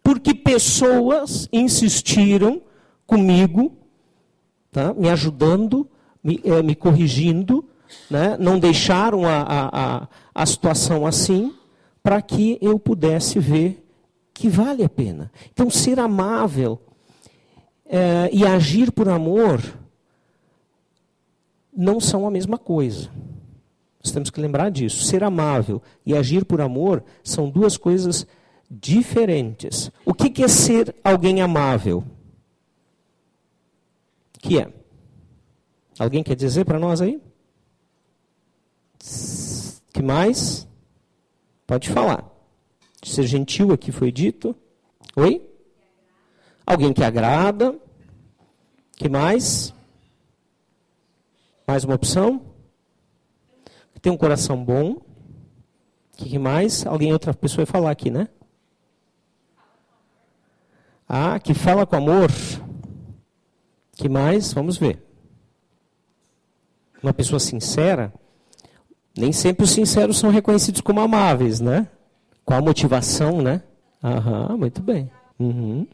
porque 0.03 0.35
pessoas 0.35 1.49
insistiram 1.53 2.61
comigo, 3.07 3.73
tá? 4.71 4.93
me 4.93 5.09
ajudando, 5.09 5.89
me, 6.23 6.41
eh, 6.45 6.63
me 6.63 6.75
corrigindo, 6.75 7.65
né? 8.11 8.37
não 8.39 8.59
deixaram 8.59 9.27
a, 9.27 9.43
a, 9.43 10.09
a 10.35 10.47
situação 10.47 11.07
assim, 11.07 11.55
para 12.03 12.21
que 12.23 12.59
eu 12.61 12.79
pudesse 12.79 13.39
ver 13.39 13.85
que 14.33 14.49
vale 14.49 14.85
a 14.85 14.89
pena. 14.89 15.33
Então, 15.53 15.71
ser 15.71 15.99
amável 15.99 16.79
eh, 17.87 18.29
e 18.33 18.47
agir 18.47 18.93
por 18.93 19.09
amor 19.09 19.61
não 21.75 21.99
são 21.99 22.27
a 22.27 22.31
mesma 22.31 22.59
coisa. 22.59 23.11
Nós 24.03 24.13
temos 24.13 24.31
que 24.31 24.41
lembrar 24.41 24.71
disso. 24.71 25.05
Ser 25.05 25.25
amável 25.25 25.83
e 26.05 26.15
agir 26.15 26.45
por 26.45 26.61
amor 26.61 27.03
são 27.25 27.51
duas 27.51 27.77
coisas 27.77 28.27
diferentes. 28.71 29.91
O 30.05 30.15
que 30.15 30.43
é 30.43 30.49
ser 30.49 30.95
alguém 31.03 31.41
amável? 31.41 32.05
Que 34.39 34.61
é? 34.61 34.73
Alguém 35.99 36.23
quer 36.23 36.37
dizer 36.37 36.65
para 36.65 36.79
nós 36.79 37.01
aí? 37.01 37.21
Que 39.93 40.03
mais? 40.03 40.67
Pode 41.67 41.91
falar. 41.91 42.25
Ser 43.03 43.27
gentil 43.27 43.73
aqui 43.73 43.93
foi 43.93 44.11
dito. 44.11 44.55
Oi? 45.17 45.43
Alguém 46.67 46.93
que 46.93 47.05
agrada. 47.05 47.79
Que 48.97 49.09
mais? 49.09 49.73
Mais 51.67 51.85
uma 51.85 51.95
opção? 51.95 52.57
tem 54.07 54.13
um 54.13 54.17
coração 54.17 54.65
bom. 54.65 54.93
O 54.93 55.05
que 56.17 56.39
mais? 56.39 56.87
Alguém, 56.87 57.13
outra 57.13 57.35
pessoa 57.35 57.65
vai 57.65 57.67
falar 57.67 57.91
aqui, 57.91 58.09
né? 58.09 58.29
Ah, 61.09 61.41
que 61.41 61.53
fala 61.53 61.85
com 61.85 61.97
amor. 61.97 62.31
que 63.95 64.09
mais? 64.09 64.53
Vamos 64.53 64.77
ver. 64.77 65.03
Uma 67.03 67.13
pessoa 67.13 67.41
sincera. 67.41 68.15
Nem 69.17 69.33
sempre 69.33 69.65
os 69.65 69.71
sinceros 69.71 70.19
são 70.19 70.31
reconhecidos 70.31 70.81
como 70.81 71.01
amáveis, 71.01 71.61
né? 71.61 71.89
Qual 72.45 72.59
a 72.59 72.63
motivação, 72.63 73.41
né? 73.41 73.63
Aham, 74.03 74.57
muito 74.57 74.83
bem. 74.83 75.11
Uhum. 75.39 75.87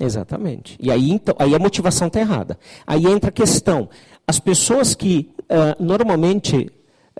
Exatamente. 0.00 0.78
E 0.80 0.90
aí, 0.90 1.10
então, 1.10 1.34
aí 1.38 1.54
a 1.54 1.58
motivação 1.58 2.06
está 2.06 2.20
errada. 2.20 2.58
Aí 2.86 3.06
entra 3.06 3.28
a 3.28 3.32
questão. 3.32 3.88
As 4.26 4.38
pessoas 4.38 4.94
que 4.94 5.30
uh, 5.42 5.82
normalmente 5.82 6.72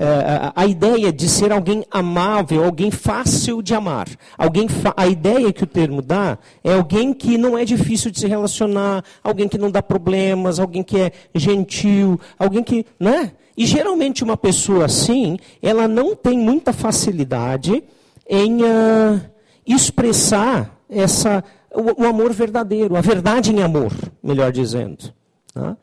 é, 0.03 0.51
a 0.57 0.67
ideia 0.67 1.13
de 1.13 1.29
ser 1.29 1.53
alguém 1.53 1.85
amável, 1.91 2.65
alguém 2.65 2.91
fácil 2.91 3.61
de 3.61 3.75
amar. 3.75 4.09
Alguém 4.39 4.67
a 4.97 5.07
ideia 5.07 5.53
que 5.53 5.63
o 5.63 5.67
termo 5.67 6.01
dá 6.01 6.39
é 6.65 6.73
alguém 6.73 7.13
que 7.13 7.37
não 7.37 7.59
é 7.59 7.67
difícil 7.67 8.11
de 8.11 8.19
se 8.19 8.27
relacionar, 8.27 9.05
alguém 9.23 9.47
que 9.47 9.59
não 9.59 9.71
dá 9.71 9.83
problemas, 9.83 10.59
alguém 10.59 10.83
que 10.83 10.97
é 10.99 11.13
gentil, 11.35 12.19
alguém 12.39 12.63
que. 12.63 12.87
Né? 12.99 13.33
E 13.61 13.67
geralmente 13.67 14.25
uma 14.25 14.39
pessoa 14.39 14.87
assim, 14.87 15.37
ela 15.61 15.87
não 15.87 16.17
tem 16.17 16.39
muita 16.39 16.73
facilidade 16.73 17.85
em 18.27 18.63
uh, 18.63 19.21
expressar 19.67 20.81
essa, 20.89 21.45
o, 21.71 22.05
o, 22.05 22.07
amor 22.07 22.33
verdadeiro, 22.33 22.97
a 22.97 23.03
verdade 23.03 23.53
em 23.53 23.63
amor, 23.63 23.93
melhor 24.23 24.51
dizendo. 24.51 25.13
Né? 25.55 25.77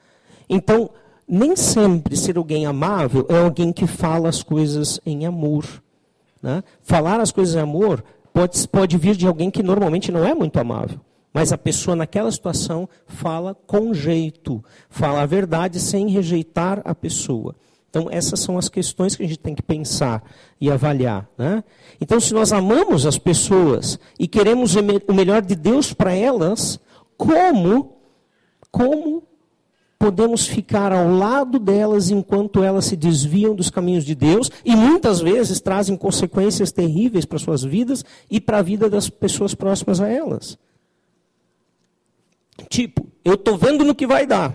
Então, 0.50 0.90
nem 1.28 1.56
sempre 1.56 2.18
ser 2.18 2.40
alguém 2.40 2.66
amável 2.66 3.28
é 3.30 3.38
alguém 3.38 3.72
que 3.72 3.86
fala 3.86 4.28
as 4.28 4.42
coisas 4.42 5.00
em 5.06 5.28
amor. 5.28 5.64
Né? 6.42 6.64
Falar 6.82 7.20
as 7.20 7.32
coisas 7.32 7.54
em 7.54 7.60
amor 7.60 8.04
pode, 8.34 8.68
pode 8.70 8.98
vir 8.98 9.16
de 9.16 9.28
alguém 9.28 9.52
que 9.52 9.62
normalmente 9.62 10.12
não 10.12 10.26
é 10.26 10.34
muito 10.34 10.60
amável. 10.60 11.00
Mas 11.32 11.54
a 11.54 11.58
pessoa 11.60 11.96
naquela 11.96 12.32
situação 12.32 12.90
fala 13.06 13.54
com 13.54 13.94
jeito, 13.94 14.66
fala 14.90 15.22
a 15.22 15.28
verdade 15.28 15.80
sem 15.80 16.10
rejeitar 16.10 16.82
a 16.84 16.96
pessoa. 16.96 17.54
Então, 17.90 18.08
essas 18.12 18.40
são 18.42 18.58
as 18.58 18.70
questões 18.70 19.16
que 19.16 19.24
a 19.24 19.28
gente 19.28 19.40
tem 19.40 19.56
que 19.56 19.62
pensar 19.62 20.24
e 20.60 20.70
avaliar. 20.70 21.28
Né? 21.38 21.64
Então, 22.02 22.20
se 22.20 22.34
nós 22.34 22.52
amamos 22.52 23.06
as 23.06 23.18
pessoas 23.18 24.00
e 24.20 24.28
queremos 24.28 24.76
o 24.76 25.14
melhor 25.14 25.42
de 25.42 25.56
Deus 25.56 25.94
para 25.94 26.14
elas, 26.14 26.80
como, 27.18 27.98
como 28.70 29.24
podemos 29.98 30.46
ficar 30.46 30.92
ao 30.92 31.10
lado 31.10 31.58
delas 31.58 32.10
enquanto 32.10 32.64
elas 32.64 32.86
se 32.86 32.96
desviam 32.96 33.56
dos 33.56 33.70
caminhos 33.70 34.06
de 34.06 34.14
Deus 34.14 34.52
e 34.64 34.76
muitas 34.76 35.20
vezes 35.20 35.60
trazem 35.60 35.98
consequências 35.98 36.72
terríveis 36.72 37.26
para 37.26 37.40
suas 37.40 37.64
vidas 37.64 38.06
e 38.30 38.40
para 38.40 38.60
a 38.60 38.62
vida 38.62 38.90
das 38.90 39.10
pessoas 39.10 39.56
próximas 39.56 40.00
a 40.00 40.08
elas. 40.08 40.58
Tipo, 42.70 43.08
eu 43.24 43.36
estou 43.36 43.58
vendo 43.58 43.84
no 43.84 43.96
que 43.96 44.06
vai 44.06 44.28
dar, 44.28 44.54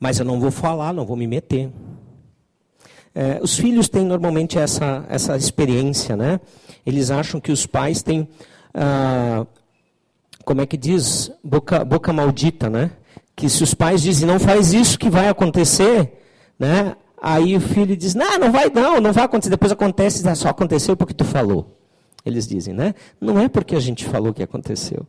mas 0.00 0.18
eu 0.18 0.24
não 0.24 0.40
vou 0.40 0.50
falar, 0.50 0.92
não 0.92 1.06
vou 1.06 1.16
me 1.16 1.26
meter. 1.26 1.70
É, 3.14 3.40
os 3.42 3.56
filhos 3.56 3.88
têm 3.88 4.04
normalmente 4.04 4.58
essa, 4.58 5.04
essa 5.08 5.36
experiência, 5.36 6.16
né? 6.16 6.40
Eles 6.86 7.10
acham 7.10 7.40
que 7.40 7.50
os 7.50 7.66
pais 7.66 8.02
têm, 8.02 8.28
ah, 8.74 9.46
como 10.44 10.60
é 10.60 10.66
que 10.66 10.76
diz, 10.76 11.30
boca, 11.42 11.84
boca 11.84 12.12
maldita, 12.12 12.70
né? 12.70 12.90
que 13.38 13.48
se 13.48 13.62
os 13.62 13.72
pais 13.72 14.02
dizem 14.02 14.26
não 14.26 14.40
faz 14.40 14.72
isso 14.72 14.98
que 14.98 15.08
vai 15.08 15.28
acontecer, 15.28 16.12
né? 16.58 16.96
Aí 17.22 17.56
o 17.56 17.60
filho 17.60 17.96
diz, 17.96 18.12
não, 18.12 18.36
não 18.36 18.50
vai 18.50 18.68
não, 18.68 19.00
não 19.00 19.12
vai 19.12 19.24
acontecer. 19.24 19.48
Depois 19.48 19.70
acontece, 19.70 20.28
ah, 20.28 20.34
só 20.34 20.48
aconteceu 20.48 20.96
porque 20.96 21.14
tu 21.14 21.24
falou. 21.24 21.78
Eles 22.26 22.48
dizem, 22.48 22.74
né? 22.74 22.96
Não 23.20 23.38
é 23.38 23.48
porque 23.48 23.76
a 23.76 23.80
gente 23.80 24.04
falou 24.04 24.34
que 24.34 24.42
aconteceu. 24.42 25.06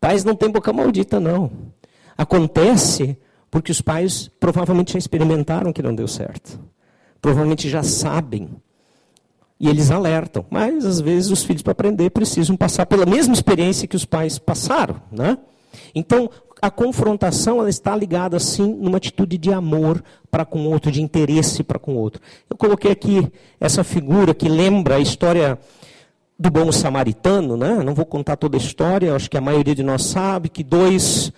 Pais 0.00 0.24
não 0.24 0.34
têm 0.34 0.50
boca 0.50 0.72
maldita, 0.72 1.20
não. 1.20 1.50
Acontece 2.16 3.18
porque 3.50 3.70
os 3.70 3.82
pais 3.82 4.30
provavelmente 4.40 4.94
já 4.94 4.98
experimentaram 4.98 5.70
que 5.70 5.82
não 5.82 5.94
deu 5.94 6.08
certo. 6.08 6.58
Provavelmente 7.20 7.68
já 7.68 7.82
sabem. 7.82 8.50
E 9.60 9.68
eles 9.68 9.90
alertam. 9.90 10.44
Mas, 10.50 10.84
às 10.84 11.00
vezes, 11.00 11.30
os 11.30 11.42
filhos, 11.42 11.62
para 11.62 11.72
aprender, 11.72 12.10
precisam 12.10 12.56
passar 12.56 12.86
pela 12.86 13.04
mesma 13.04 13.34
experiência 13.34 13.88
que 13.88 13.96
os 13.96 14.04
pais 14.04 14.38
passaram. 14.38 14.96
Né? 15.10 15.36
Então, 15.94 16.30
a 16.60 16.70
confrontação 16.70 17.58
ela 17.60 17.70
está 17.70 17.94
ligada, 17.96 18.38
sim, 18.38 18.74
numa 18.80 18.98
atitude 18.98 19.38
de 19.38 19.52
amor 19.52 20.02
para 20.30 20.44
com 20.44 20.60
o 20.60 20.70
outro, 20.70 20.90
de 20.90 21.02
interesse 21.02 21.62
para 21.62 21.78
com 21.78 21.94
o 21.94 21.98
outro. 21.98 22.20
Eu 22.48 22.56
coloquei 22.56 22.90
aqui 22.90 23.30
essa 23.60 23.84
figura 23.84 24.34
que 24.34 24.48
lembra 24.48 24.96
a 24.96 25.00
história 25.00 25.58
do 26.38 26.50
bom 26.50 26.70
samaritano, 26.70 27.56
né? 27.56 27.82
não 27.84 27.94
vou 27.94 28.06
contar 28.06 28.36
toda 28.36 28.56
a 28.56 28.60
história, 28.60 29.14
acho 29.14 29.28
que 29.28 29.36
a 29.36 29.40
maioria 29.40 29.74
de 29.74 29.82
nós 29.82 30.04
sabe 30.04 30.48
que 30.48 30.62
dois, 30.62 31.32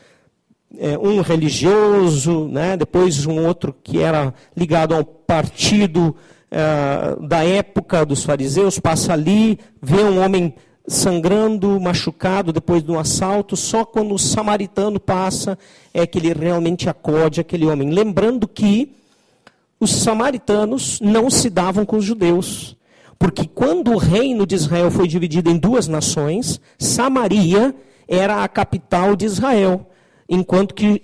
é, 0.78 0.98
um 0.98 1.20
religioso, 1.20 2.46
né? 2.48 2.76
depois 2.76 3.26
um 3.26 3.44
outro 3.46 3.74
que 3.82 4.00
era 4.00 4.32
ligado 4.56 4.94
ao 4.94 5.04
partido 5.04 6.14
é, 6.50 7.16
da 7.26 7.44
época 7.44 8.04
dos 8.04 8.22
fariseus, 8.22 8.78
passa 8.78 9.12
ali, 9.12 9.58
vê 9.82 10.02
um 10.02 10.22
homem 10.22 10.54
sangrando, 10.86 11.80
machucado 11.80 12.52
depois 12.52 12.82
de 12.82 12.90
um 12.90 12.98
assalto, 12.98 13.56
só 13.56 13.84
quando 13.84 14.14
o 14.14 14.18
samaritano 14.18 14.98
passa 14.98 15.58
é 15.94 16.06
que 16.06 16.18
ele 16.18 16.32
realmente 16.32 16.88
acode 16.88 17.40
aquele 17.40 17.66
homem. 17.66 17.90
Lembrando 17.90 18.48
que 18.48 18.92
os 19.78 19.92
samaritanos 19.92 21.00
não 21.00 21.30
se 21.30 21.48
davam 21.48 21.86
com 21.86 21.96
os 21.96 22.04
judeus. 22.04 22.76
Porque 23.18 23.46
quando 23.46 23.92
o 23.92 23.98
reino 23.98 24.46
de 24.46 24.54
Israel 24.54 24.90
foi 24.90 25.06
dividido 25.06 25.50
em 25.50 25.58
duas 25.58 25.86
nações, 25.86 26.60
Samaria 26.78 27.74
era 28.08 28.42
a 28.42 28.48
capital 28.48 29.14
de 29.14 29.26
Israel, 29.26 29.89
enquanto 30.30 30.74
que 30.74 31.02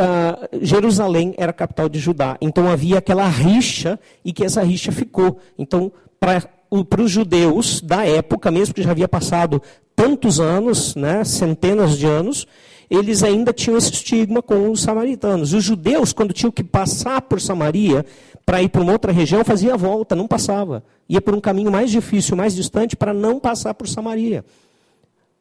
uh, 0.00 0.64
Jerusalém 0.64 1.34
era 1.36 1.50
a 1.50 1.54
capital 1.54 1.88
de 1.88 1.98
Judá. 1.98 2.38
Então 2.40 2.70
havia 2.70 2.98
aquela 2.98 3.26
rixa 3.26 3.98
e 4.24 4.32
que 4.32 4.44
essa 4.44 4.62
rixa 4.62 4.92
ficou. 4.92 5.38
Então, 5.58 5.90
para 6.20 7.02
os 7.02 7.10
judeus 7.10 7.80
da 7.80 8.06
época, 8.06 8.50
mesmo 8.50 8.74
que 8.74 8.82
já 8.82 8.92
havia 8.92 9.08
passado 9.08 9.60
tantos 9.96 10.40
anos, 10.40 10.94
né, 10.94 11.24
centenas 11.24 11.98
de 11.98 12.06
anos, 12.06 12.46
eles 12.90 13.22
ainda 13.22 13.52
tinham 13.52 13.76
esse 13.76 13.92
estigma 13.92 14.42
com 14.42 14.70
os 14.70 14.82
samaritanos. 14.82 15.52
Os 15.52 15.64
judeus, 15.64 16.12
quando 16.12 16.32
tinham 16.32 16.52
que 16.52 16.62
passar 16.62 17.22
por 17.22 17.40
Samaria 17.40 18.04
para 18.44 18.62
ir 18.62 18.68
para 18.68 18.82
uma 18.82 18.92
outra 18.92 19.10
região, 19.12 19.44
fazia 19.44 19.74
a 19.74 19.76
volta, 19.76 20.14
não 20.14 20.28
passava. 20.28 20.84
Ia 21.08 21.20
por 21.20 21.34
um 21.34 21.40
caminho 21.40 21.70
mais 21.70 21.90
difícil, 21.90 22.36
mais 22.36 22.54
distante, 22.54 22.96
para 22.96 23.14
não 23.14 23.40
passar 23.40 23.74
por 23.74 23.88
Samaria. 23.88 24.44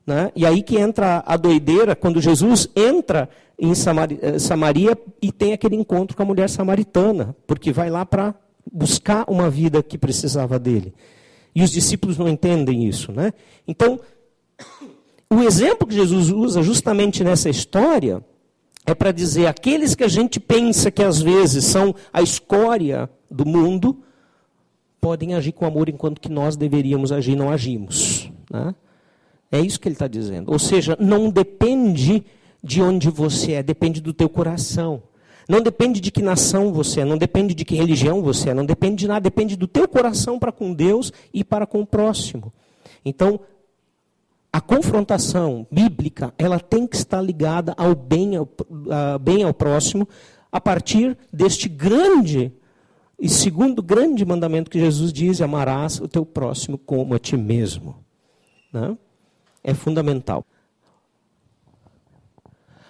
Né? 0.05 0.31
E 0.35 0.45
aí 0.45 0.61
que 0.61 0.77
entra 0.77 1.23
a 1.25 1.37
doideira, 1.37 1.95
quando 1.95 2.21
Jesus 2.21 2.67
entra 2.75 3.29
em 3.57 3.71
eh, 3.71 4.39
Samaria 4.39 4.97
e 5.21 5.31
tem 5.31 5.53
aquele 5.53 5.75
encontro 5.75 6.15
com 6.17 6.23
a 6.23 6.25
mulher 6.25 6.49
samaritana, 6.49 7.35
porque 7.47 7.71
vai 7.71 7.89
lá 7.89 8.05
para 8.05 8.35
buscar 8.71 9.25
uma 9.29 9.49
vida 9.49 9.81
que 9.81 9.97
precisava 9.97 10.59
dele. 10.59 10.93
E 11.55 11.63
os 11.63 11.71
discípulos 11.71 12.17
não 12.17 12.27
entendem 12.27 12.85
isso. 12.85 13.11
Né? 13.11 13.31
Então, 13.67 13.99
o 15.29 15.41
exemplo 15.41 15.87
que 15.87 15.95
Jesus 15.95 16.29
usa 16.31 16.61
justamente 16.61 17.23
nessa 17.23 17.49
história 17.49 18.23
é 18.85 18.93
para 18.93 19.11
dizer 19.11 19.47
aqueles 19.47 19.95
que 19.95 20.03
a 20.03 20.07
gente 20.07 20.39
pensa 20.39 20.91
que 20.91 21.03
às 21.03 21.21
vezes 21.21 21.63
são 21.65 21.95
a 22.11 22.21
escória 22.21 23.09
do 23.31 23.45
mundo, 23.45 24.03
podem 24.99 25.35
agir 25.35 25.53
com 25.53 25.65
amor 25.65 25.87
enquanto 25.87 26.19
que 26.19 26.29
nós 26.29 26.55
deveríamos 26.57 27.11
agir 27.11 27.35
não 27.35 27.49
agimos. 27.49 28.29
Né? 28.51 28.75
É 29.53 29.61
isso 29.61 29.79
que 29.79 29.87
ele 29.87 29.93
está 29.93 30.07
dizendo. 30.07 30.51
Ou 30.51 30.57
seja, 30.57 30.97
não 30.99 31.29
depende 31.29 32.25
de 32.63 32.81
onde 32.81 33.07
você 33.07 33.51
é, 33.51 33.61
depende 33.61 34.01
do 34.01 34.11
teu 34.11 34.27
coração. 34.27 35.03
Não 35.47 35.61
depende 35.61 36.01
de 36.01 36.09
que 36.09 36.23
nação 36.23 36.73
você 36.73 37.01
é, 37.01 37.05
não 37.05 37.19
depende 37.19 37.53
de 37.53 37.63
que 37.63 37.75
religião 37.75 38.23
você 38.23 38.49
é, 38.49 38.53
não 38.55 38.65
depende 38.65 38.95
de 38.95 39.07
nada, 39.07 39.19
depende 39.19 39.55
do 39.55 39.67
teu 39.67 39.87
coração 39.87 40.39
para 40.39 40.51
com 40.51 40.73
Deus 40.73 41.13
e 41.31 41.43
para 41.43 41.67
com 41.67 41.81
o 41.81 41.85
próximo. 41.85 42.51
Então, 43.05 43.39
a 44.51 44.59
confrontação 44.59 45.67
bíblica, 45.71 46.33
ela 46.35 46.59
tem 46.59 46.87
que 46.87 46.95
estar 46.95 47.21
ligada 47.21 47.75
ao 47.77 47.93
bem 47.93 48.35
ao, 48.35 48.49
bem 49.21 49.43
ao 49.43 49.53
próximo, 49.53 50.09
a 50.51 50.59
partir 50.59 51.15
deste 51.31 51.69
grande 51.69 52.51
e 53.19 53.29
segundo 53.29 53.83
grande 53.83 54.25
mandamento 54.25 54.71
que 54.71 54.79
Jesus 54.79 55.13
diz, 55.13 55.41
amarás 55.41 55.99
o 55.99 56.07
teu 56.07 56.25
próximo 56.25 56.75
como 56.75 57.13
a 57.13 57.19
ti 57.19 57.37
mesmo. 57.37 58.03
Né? 58.73 58.97
É 59.63 59.73
fundamental. 59.73 60.45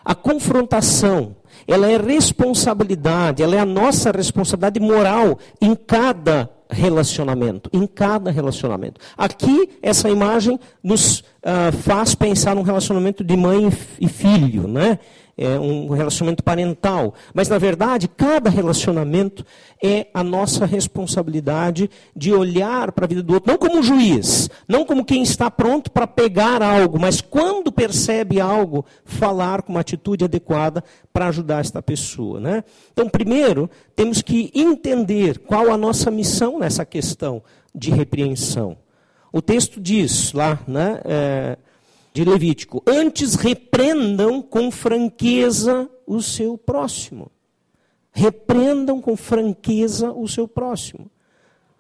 A 0.03 0.13
confrontação, 0.13 1.35
ela 1.67 1.89
é 1.89 1.97
responsabilidade, 1.97 3.41
ela 3.41 3.55
é 3.55 3.59
a 3.59 3.65
nossa 3.65 4.11
responsabilidade 4.11 4.79
moral 4.79 5.39
em 5.61 5.75
cada 5.75 6.49
relacionamento, 6.69 7.69
em 7.71 7.87
cada 7.87 8.31
relacionamento. 8.31 8.99
Aqui, 9.17 9.69
essa 9.81 10.09
imagem 10.09 10.59
nos 10.83 11.19
uh, 11.19 11.71
faz 11.81 12.15
pensar 12.15 12.55
num 12.55 12.63
relacionamento 12.63 13.23
de 13.23 13.37
mãe 13.37 13.71
e 13.99 14.09
filho, 14.09 14.67
né? 14.67 14.99
É 15.37 15.59
um 15.59 15.89
relacionamento 15.89 16.43
parental. 16.43 17.13
Mas, 17.33 17.49
na 17.49 17.57
verdade, 17.57 18.07
cada 18.07 18.49
relacionamento 18.49 19.45
é 19.81 20.07
a 20.13 20.23
nossa 20.23 20.65
responsabilidade 20.65 21.89
de 22.15 22.33
olhar 22.33 22.91
para 22.91 23.05
a 23.05 23.07
vida 23.07 23.23
do 23.23 23.33
outro, 23.33 23.51
não 23.51 23.57
como 23.57 23.83
juiz, 23.83 24.49
não 24.67 24.85
como 24.85 25.03
quem 25.03 25.23
está 25.23 25.49
pronto 25.49 25.91
para 25.91 26.07
pegar 26.07 26.61
algo, 26.61 26.99
mas 26.99 27.19
quando 27.19 27.71
percebe 27.71 28.39
algo, 28.39 28.85
falar 29.03 29.63
com 29.63 29.73
uma 29.73 29.81
atitude 29.81 30.23
adequada 30.23 30.83
para 31.11 31.27
ajudar 31.27 31.61
esta 31.61 31.81
pessoa. 31.81 32.39
Né? 32.39 32.63
Então, 32.91 33.09
primeiro, 33.09 33.69
temos 33.95 34.21
que 34.21 34.51
entender 34.53 35.39
qual 35.39 35.71
a 35.71 35.77
nossa 35.77 36.09
missão 36.11 36.59
nessa 36.59 36.85
questão 36.85 37.41
de 37.73 37.91
repreensão. 37.91 38.77
O 39.31 39.41
texto 39.41 39.81
diz 39.81 40.31
lá, 40.31 40.59
né? 40.67 41.01
É, 41.05 41.57
de 42.13 42.23
Levítico. 42.23 42.83
Antes 42.85 43.33
repreendam 43.33 44.41
com 44.41 44.69
franqueza 44.69 45.89
o 46.05 46.21
seu 46.21 46.57
próximo. 46.57 47.31
Repreendam 48.11 49.01
com 49.01 49.17
franqueza 49.17 50.11
o 50.11 50.27
seu 50.27 50.47
próximo. 50.47 51.09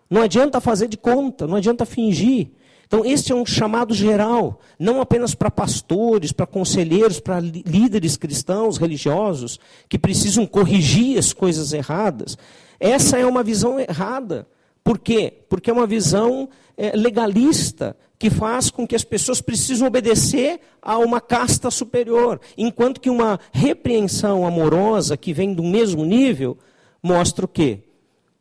Não 0.09 0.21
adianta 0.21 0.59
fazer 0.59 0.87
de 0.87 0.97
conta, 0.97 1.45
não 1.45 1.55
adianta 1.55 1.85
fingir. 1.85 2.49
Então, 2.85 3.05
este 3.05 3.31
é 3.31 3.35
um 3.35 3.45
chamado 3.45 3.93
geral, 3.93 4.59
não 4.77 5.01
apenas 5.01 5.33
para 5.33 5.49
pastores, 5.49 6.31
para 6.31 6.45
conselheiros, 6.45 7.19
para 7.19 7.39
líderes 7.39 8.17
cristãos, 8.17 8.77
religiosos, 8.77 9.59
que 9.89 9.97
precisam 9.97 10.45
corrigir 10.45 11.17
as 11.17 11.33
coisas 11.33 11.73
erradas. 11.73 12.37
Essa 12.79 13.17
é 13.17 13.25
uma 13.25 13.41
visão 13.41 13.79
errada. 13.79 14.47
Por 14.83 14.99
quê? 14.99 15.45
Porque 15.47 15.69
é 15.69 15.73
uma 15.73 15.87
visão 15.87 16.49
é, 16.75 16.91
legalista, 16.95 17.95
que 18.19 18.29
faz 18.29 18.69
com 18.69 18.87
que 18.87 18.95
as 18.95 19.03
pessoas 19.03 19.41
precisam 19.41 19.87
obedecer 19.87 20.61
a 20.81 20.97
uma 20.97 21.19
casta 21.19 21.69
superior, 21.69 22.39
enquanto 22.57 23.01
que 23.01 23.09
uma 23.09 23.39
repreensão 23.51 24.45
amorosa 24.45 25.17
que 25.17 25.33
vem 25.33 25.53
do 25.53 25.63
mesmo 25.63 26.05
nível 26.05 26.57
mostra 27.01 27.43
o 27.43 27.49
quê? 27.49 27.83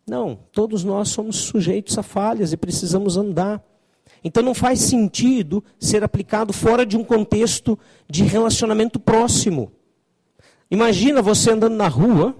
Não, 0.07 0.39
todos 0.53 0.85
nós 0.85 1.09
somos 1.09 1.37
sujeitos 1.37 1.99
a 1.99 2.03
falhas 2.03 2.53
e 2.53 2.57
precisamos 2.57 3.17
andar. 3.17 3.61
Então 4.23 4.43
não 4.43 4.55
faz 4.55 4.81
sentido 4.81 5.65
ser 5.81 6.05
aplicado 6.05 6.53
fora 6.53 6.87
de 6.87 6.97
um 6.97 7.03
contexto 7.03 7.79
de 8.09 8.23
relacionamento 8.23 9.01
próximo. 9.01 9.73
Imagina 10.71 11.21
você 11.21 11.51
andando 11.51 11.75
na 11.75 11.89
rua 11.89 12.37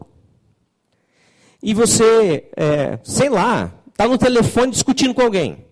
e 1.63 1.75
você, 1.75 2.49
é, 2.57 2.99
sei 3.03 3.29
lá, 3.29 3.73
está 3.93 4.09
no 4.09 4.19
telefone 4.19 4.73
discutindo 4.73 5.15
com 5.15 5.23
alguém. 5.23 5.65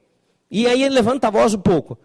E 0.51 0.67
aí 0.67 0.83
ele 0.83 0.95
levanta 0.95 1.29
a 1.29 1.31
voz 1.31 1.55
um 1.55 1.59
pouco. 1.59 1.99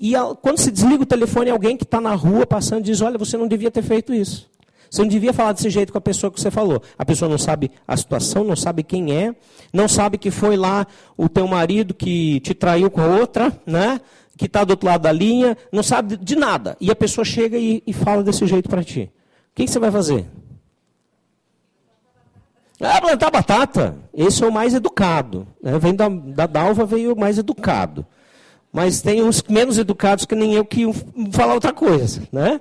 E 0.00 0.12
quando 0.40 0.58
se 0.58 0.70
desliga 0.70 1.02
o 1.02 1.06
telefone, 1.06 1.50
alguém 1.50 1.76
que 1.76 1.84
está 1.84 2.00
na 2.00 2.14
rua 2.14 2.46
passando 2.46 2.84
diz: 2.84 3.00
Olha, 3.00 3.18
você 3.18 3.36
não 3.36 3.46
devia 3.46 3.70
ter 3.70 3.82
feito 3.82 4.12
isso. 4.12 4.50
Você 4.90 5.00
não 5.00 5.08
devia 5.08 5.32
falar 5.32 5.52
desse 5.52 5.70
jeito 5.70 5.90
com 5.90 5.98
a 5.98 6.02
pessoa 6.02 6.30
que 6.30 6.38
você 6.38 6.50
falou. 6.50 6.82
A 6.98 7.04
pessoa 7.04 7.28
não 7.28 7.38
sabe 7.38 7.70
a 7.88 7.96
situação, 7.96 8.44
não 8.44 8.54
sabe 8.54 8.82
quem 8.82 9.14
é, 9.16 9.34
não 9.72 9.88
sabe 9.88 10.18
que 10.18 10.30
foi 10.30 10.54
lá 10.54 10.86
o 11.16 11.30
teu 11.30 11.46
marido 11.48 11.94
que 11.94 12.40
te 12.40 12.52
traiu 12.52 12.90
com 12.90 13.00
a 13.00 13.06
outra, 13.06 13.58
né? 13.64 14.00
que 14.36 14.46
está 14.46 14.64
do 14.64 14.72
outro 14.72 14.86
lado 14.86 15.02
da 15.02 15.12
linha, 15.12 15.56
não 15.70 15.82
sabe 15.82 16.16
de 16.16 16.36
nada. 16.36 16.76
E 16.80 16.90
a 16.90 16.96
pessoa 16.96 17.24
chega 17.24 17.56
e, 17.56 17.82
e 17.86 17.92
fala 17.92 18.22
desse 18.22 18.46
jeito 18.46 18.68
para 18.68 18.82
ti. 18.82 19.10
O 19.52 19.54
que, 19.54 19.64
que 19.64 19.70
você 19.70 19.78
vai 19.78 19.90
fazer? 19.90 20.26
Ah, 22.82 23.00
plantar 23.00 23.30
batata. 23.30 23.96
Esse 24.12 24.42
é 24.42 24.46
o 24.46 24.52
mais 24.52 24.74
educado. 24.74 25.46
Né? 25.62 25.78
Vem 25.78 25.94
da, 25.94 26.08
da 26.08 26.46
Dalva, 26.46 26.84
veio 26.84 27.14
o 27.14 27.18
mais 27.18 27.38
educado. 27.38 28.04
Mas 28.72 29.00
tem 29.00 29.22
uns 29.22 29.42
menos 29.44 29.78
educados 29.78 30.26
que 30.26 30.34
nem 30.34 30.54
eu 30.54 30.64
que 30.64 30.84
falar 31.30 31.54
outra 31.54 31.72
coisa. 31.72 32.22
Né? 32.32 32.60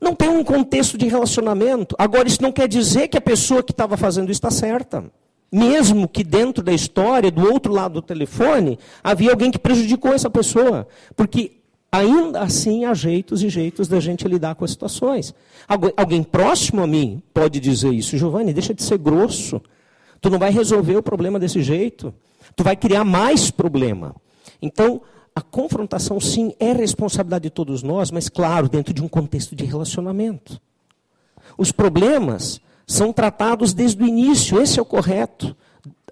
Não 0.00 0.14
tem 0.14 0.28
um 0.28 0.44
contexto 0.44 0.96
de 0.96 1.08
relacionamento. 1.08 1.96
Agora, 1.98 2.28
isso 2.28 2.42
não 2.42 2.52
quer 2.52 2.68
dizer 2.68 3.08
que 3.08 3.18
a 3.18 3.20
pessoa 3.20 3.62
que 3.62 3.72
estava 3.72 3.96
fazendo 3.96 4.30
isso 4.30 4.38
está 4.38 4.50
certa. 4.50 5.04
Mesmo 5.52 6.06
que 6.06 6.22
dentro 6.22 6.62
da 6.62 6.72
história, 6.72 7.28
do 7.28 7.50
outro 7.50 7.72
lado 7.72 7.94
do 7.94 8.02
telefone, 8.02 8.78
havia 9.02 9.32
alguém 9.32 9.50
que 9.50 9.58
prejudicou 9.58 10.14
essa 10.14 10.30
pessoa. 10.30 10.86
Porque 11.16 11.59
Ainda 11.92 12.40
assim, 12.40 12.84
há 12.84 12.94
jeitos 12.94 13.42
e 13.42 13.48
jeitos 13.48 13.88
da 13.88 13.98
gente 13.98 14.28
lidar 14.28 14.54
com 14.54 14.64
as 14.64 14.70
situações. 14.70 15.34
Alguém 15.96 16.22
próximo 16.22 16.82
a 16.82 16.86
mim 16.86 17.20
pode 17.34 17.58
dizer 17.58 17.92
isso. 17.92 18.16
Giovanni, 18.16 18.52
deixa 18.52 18.72
de 18.72 18.82
ser 18.82 18.98
grosso. 18.98 19.60
Tu 20.20 20.30
não 20.30 20.38
vai 20.38 20.52
resolver 20.52 20.96
o 20.96 21.02
problema 21.02 21.38
desse 21.38 21.62
jeito. 21.62 22.14
Tu 22.54 22.62
vai 22.62 22.76
criar 22.76 23.04
mais 23.04 23.50
problema. 23.50 24.14
Então, 24.62 25.00
a 25.34 25.40
confrontação, 25.40 26.20
sim, 26.20 26.54
é 26.60 26.72
responsabilidade 26.72 27.44
de 27.44 27.50
todos 27.50 27.82
nós, 27.82 28.10
mas, 28.10 28.28
claro, 28.28 28.68
dentro 28.68 28.92
de 28.92 29.02
um 29.02 29.08
contexto 29.08 29.56
de 29.56 29.64
relacionamento. 29.64 30.60
Os 31.56 31.72
problemas 31.72 32.60
são 32.86 33.12
tratados 33.12 33.72
desde 33.72 34.02
o 34.02 34.06
início, 34.06 34.60
esse 34.60 34.78
é 34.78 34.82
o 34.82 34.84
correto. 34.84 35.56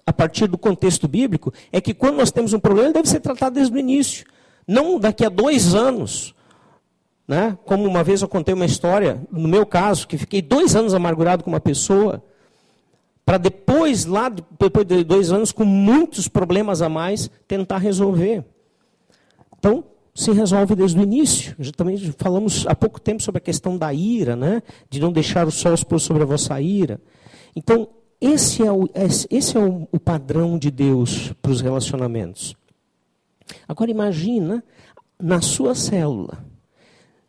A 0.05 0.11
partir 0.11 0.47
do 0.47 0.57
contexto 0.57 1.07
bíblico, 1.07 1.53
é 1.71 1.79
que 1.79 1.93
quando 1.93 2.17
nós 2.17 2.31
temos 2.31 2.51
um 2.53 2.59
problema, 2.59 2.87
ele 2.87 2.93
deve 2.93 3.07
ser 3.07 3.19
tratado 3.19 3.55
desde 3.55 3.75
o 3.75 3.79
início. 3.79 4.25
Não 4.69 4.99
daqui 4.99 5.25
a 5.25 5.29
dois 5.29 5.73
anos. 5.73 6.35
Né? 7.27 7.57
Como 7.65 7.87
uma 7.87 8.03
vez 8.03 8.21
eu 8.21 8.27
contei 8.27 8.53
uma 8.53 8.65
história, 8.65 9.19
no 9.31 9.47
meu 9.47 9.65
caso, 9.65 10.07
que 10.07 10.15
fiquei 10.15 10.43
dois 10.43 10.75
anos 10.75 10.93
amargurado 10.93 11.43
com 11.43 11.49
uma 11.49 11.59
pessoa, 11.59 12.23
para 13.25 13.39
depois, 13.39 14.05
lá, 14.05 14.29
depois 14.29 14.85
de 14.85 15.03
dois 15.03 15.31
anos, 15.31 15.51
com 15.51 15.65
muitos 15.65 16.27
problemas 16.27 16.83
a 16.83 16.89
mais, 16.89 17.31
tentar 17.47 17.79
resolver. 17.79 18.45
Então, 19.57 19.83
se 20.13 20.31
resolve 20.31 20.75
desde 20.75 20.99
o 20.99 21.01
início. 21.01 21.55
Já 21.57 21.71
também 21.71 21.97
falamos 22.19 22.67
há 22.67 22.75
pouco 22.75 23.01
tempo 23.01 23.23
sobre 23.23 23.39
a 23.39 23.41
questão 23.41 23.75
da 23.75 23.91
ira, 23.91 24.35
né? 24.35 24.61
de 24.87 24.99
não 24.99 25.11
deixar 25.11 25.47
o 25.47 25.51
sol 25.51 25.73
expor 25.73 25.99
sobre 25.99 26.21
a 26.21 26.27
vossa 26.27 26.61
ira. 26.61 27.01
Então, 27.55 27.87
esse 28.21 28.63
é 28.63 28.71
o, 28.71 28.87
esse 29.31 29.57
é 29.57 29.59
o, 29.59 29.87
o 29.91 29.99
padrão 29.99 30.59
de 30.59 30.69
Deus 30.69 31.33
para 31.41 31.51
os 31.51 31.59
relacionamentos. 31.59 32.58
Agora 33.67 33.91
imagina 33.91 34.63
na 35.19 35.41
sua 35.41 35.75
célula, 35.75 36.45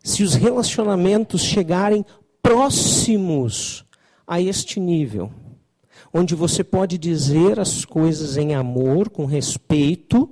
se 0.03 0.23
os 0.23 0.35
relacionamentos 0.35 1.43
chegarem 1.43 2.05
próximos 2.43 3.85
a 4.27 4.41
este 4.41 4.79
nível, 4.81 5.33
onde 6.13 6.35
você 6.35 6.65
pode 6.65 6.99
dizer 6.99 7.59
as 7.61 7.85
coisas 7.85 8.37
em 8.37 8.55
amor, 8.55 9.11
com 9.11 9.25
respeito, 9.27 10.31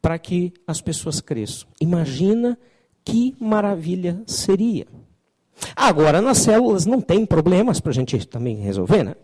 para 0.00 0.18
que 0.18 0.52
as 0.66 0.80
pessoas 0.80 1.20
cresçam. 1.20 1.68
Imagina 1.80 2.58
que 3.04 3.36
maravilha 3.38 4.22
seria. 4.26 4.86
Agora, 5.76 6.22
nas 6.22 6.38
células 6.38 6.86
não 6.86 7.00
tem 7.00 7.26
problemas 7.26 7.80
para 7.80 7.90
a 7.90 7.94
gente 7.94 8.26
também 8.26 8.56
resolver, 8.56 9.02
né? 9.02 9.14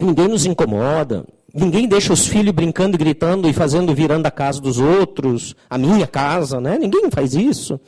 Ninguém 0.00 0.28
nos 0.28 0.46
incomoda, 0.46 1.26
Ninguém 1.52 1.88
deixa 1.88 2.12
os 2.12 2.26
filhos 2.26 2.52
brincando 2.52 2.96
gritando 2.96 3.48
e 3.48 3.52
fazendo 3.52 3.94
virando 3.94 4.26
a 4.26 4.30
casa 4.30 4.60
dos 4.60 4.78
outros, 4.78 5.56
a 5.68 5.76
minha 5.76 6.06
casa, 6.06 6.60
né? 6.60 6.78
Ninguém 6.78 7.10
faz 7.10 7.34
isso. 7.34 7.80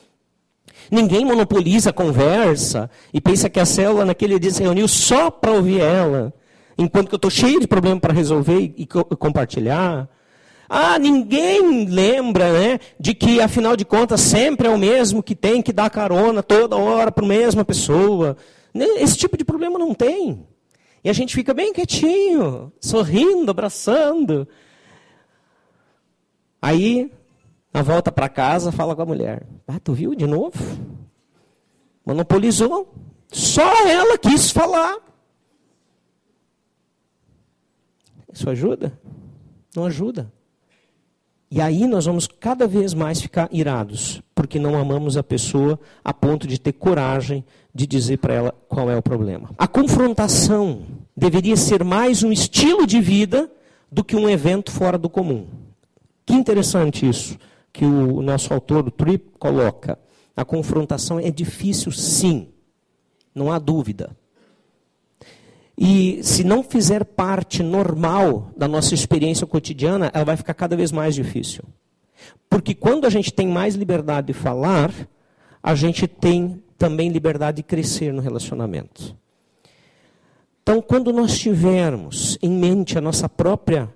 Ninguém 0.90 1.24
monopoliza 1.24 1.90
a 1.90 1.92
conversa 1.92 2.90
e 3.14 3.20
pensa 3.20 3.48
que 3.48 3.60
a 3.60 3.64
célula 3.64 4.04
naquele 4.04 4.38
dia 4.38 4.50
se 4.50 4.62
reuniu 4.62 4.88
só 4.88 5.30
para 5.30 5.52
ouvir 5.52 5.80
ela, 5.80 6.34
enquanto 6.76 7.08
que 7.08 7.14
eu 7.14 7.18
estou 7.18 7.30
cheio 7.30 7.60
de 7.60 7.66
problema 7.66 8.00
para 8.00 8.12
resolver 8.12 8.74
e 8.76 8.86
co 8.86 9.04
compartilhar. 9.04 10.08
Ah, 10.68 10.98
ninguém 10.98 11.84
lembra 11.84 12.52
né, 12.52 12.78
de 12.98 13.14
que, 13.14 13.40
afinal 13.40 13.76
de 13.76 13.84
contas, 13.84 14.22
sempre 14.22 14.66
é 14.66 14.70
o 14.70 14.78
mesmo 14.78 15.22
que 15.22 15.34
tem 15.34 15.60
que 15.60 15.72
dar 15.72 15.90
carona 15.90 16.42
toda 16.42 16.76
hora 16.76 17.12
para 17.12 17.24
a 17.24 17.28
mesma 17.28 17.64
pessoa. 17.64 18.36
Esse 18.74 19.18
tipo 19.18 19.36
de 19.36 19.44
problema 19.44 19.78
não 19.78 19.92
tem. 19.92 20.46
E 21.04 21.10
a 21.10 21.12
gente 21.12 21.34
fica 21.34 21.52
bem 21.52 21.72
quietinho, 21.72 22.72
sorrindo, 22.80 23.50
abraçando. 23.50 24.46
Aí, 26.60 27.10
na 27.74 27.82
volta 27.82 28.12
para 28.12 28.28
casa, 28.28 28.70
fala 28.70 28.94
com 28.94 29.02
a 29.02 29.06
mulher: 29.06 29.46
Ah, 29.66 29.80
tu 29.80 29.92
viu 29.92 30.14
de 30.14 30.26
novo? 30.26 30.58
Monopolizou. 32.06 32.94
Só 33.28 33.88
ela 33.88 34.16
quis 34.18 34.50
falar. 34.50 34.98
Isso 38.32 38.48
ajuda? 38.48 38.98
Não 39.74 39.86
ajuda. 39.86 40.32
E 41.50 41.60
aí 41.60 41.86
nós 41.86 42.06
vamos 42.06 42.26
cada 42.26 42.66
vez 42.66 42.94
mais 42.94 43.20
ficar 43.20 43.48
irados, 43.52 44.22
porque 44.34 44.58
não 44.58 44.78
amamos 44.78 45.18
a 45.18 45.22
pessoa 45.22 45.78
a 46.02 46.14
ponto 46.14 46.46
de 46.46 46.58
ter 46.58 46.72
coragem 46.72 47.44
de 47.74 47.86
dizer 47.86 48.18
para 48.18 48.34
ela 48.34 48.54
qual 48.68 48.90
é 48.90 48.96
o 48.96 49.02
problema. 49.02 49.50
A 49.56 49.66
confrontação 49.66 50.82
deveria 51.16 51.56
ser 51.56 51.84
mais 51.84 52.22
um 52.22 52.30
estilo 52.30 52.86
de 52.86 53.00
vida 53.00 53.50
do 53.90 54.04
que 54.04 54.16
um 54.16 54.28
evento 54.28 54.70
fora 54.70 54.98
do 54.98 55.08
comum. 55.08 55.46
Que 56.24 56.34
interessante 56.34 57.08
isso 57.08 57.38
que 57.72 57.84
o 57.84 58.20
nosso 58.20 58.52
autor, 58.52 58.86
o 58.86 58.90
Tripp, 58.90 59.30
coloca. 59.38 59.98
A 60.36 60.44
confrontação 60.44 61.18
é 61.18 61.30
difícil, 61.30 61.90
sim, 61.90 62.48
não 63.34 63.50
há 63.50 63.58
dúvida. 63.58 64.14
E 65.76 66.22
se 66.22 66.44
não 66.44 66.62
fizer 66.62 67.04
parte 67.04 67.62
normal 67.62 68.50
da 68.56 68.68
nossa 68.68 68.94
experiência 68.94 69.46
cotidiana, 69.46 70.10
ela 70.12 70.24
vai 70.24 70.36
ficar 70.36 70.54
cada 70.54 70.76
vez 70.76 70.92
mais 70.92 71.14
difícil. 71.14 71.64
Porque 72.48 72.74
quando 72.74 73.06
a 73.06 73.10
gente 73.10 73.32
tem 73.32 73.48
mais 73.48 73.74
liberdade 73.74 74.28
de 74.28 74.32
falar, 74.34 74.92
a 75.62 75.74
gente 75.74 76.06
tem 76.06 76.61
também 76.82 77.10
liberdade 77.10 77.58
de 77.58 77.62
crescer 77.62 78.12
no 78.12 78.20
relacionamento. 78.20 79.16
Então, 80.60 80.82
quando 80.82 81.12
nós 81.12 81.38
tivermos 81.38 82.36
em 82.42 82.50
mente 82.50 82.98
a 82.98 83.00
nossa 83.00 83.28
própria 83.28 83.88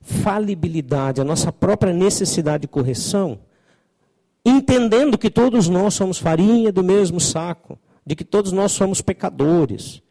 falibilidade, 0.00 1.20
a 1.20 1.24
nossa 1.24 1.52
própria 1.52 1.92
necessidade 1.92 2.62
de 2.62 2.66
correção, 2.66 3.38
entendendo 4.44 5.16
que 5.16 5.30
todos 5.30 5.68
nós 5.68 5.94
somos 5.94 6.18
farinha 6.18 6.72
do 6.72 6.82
mesmo 6.82 7.20
saco, 7.20 7.78
de 8.04 8.16
que 8.16 8.24
todos 8.24 8.50
nós 8.50 8.72
somos 8.72 9.00
pecadores, 9.00 10.02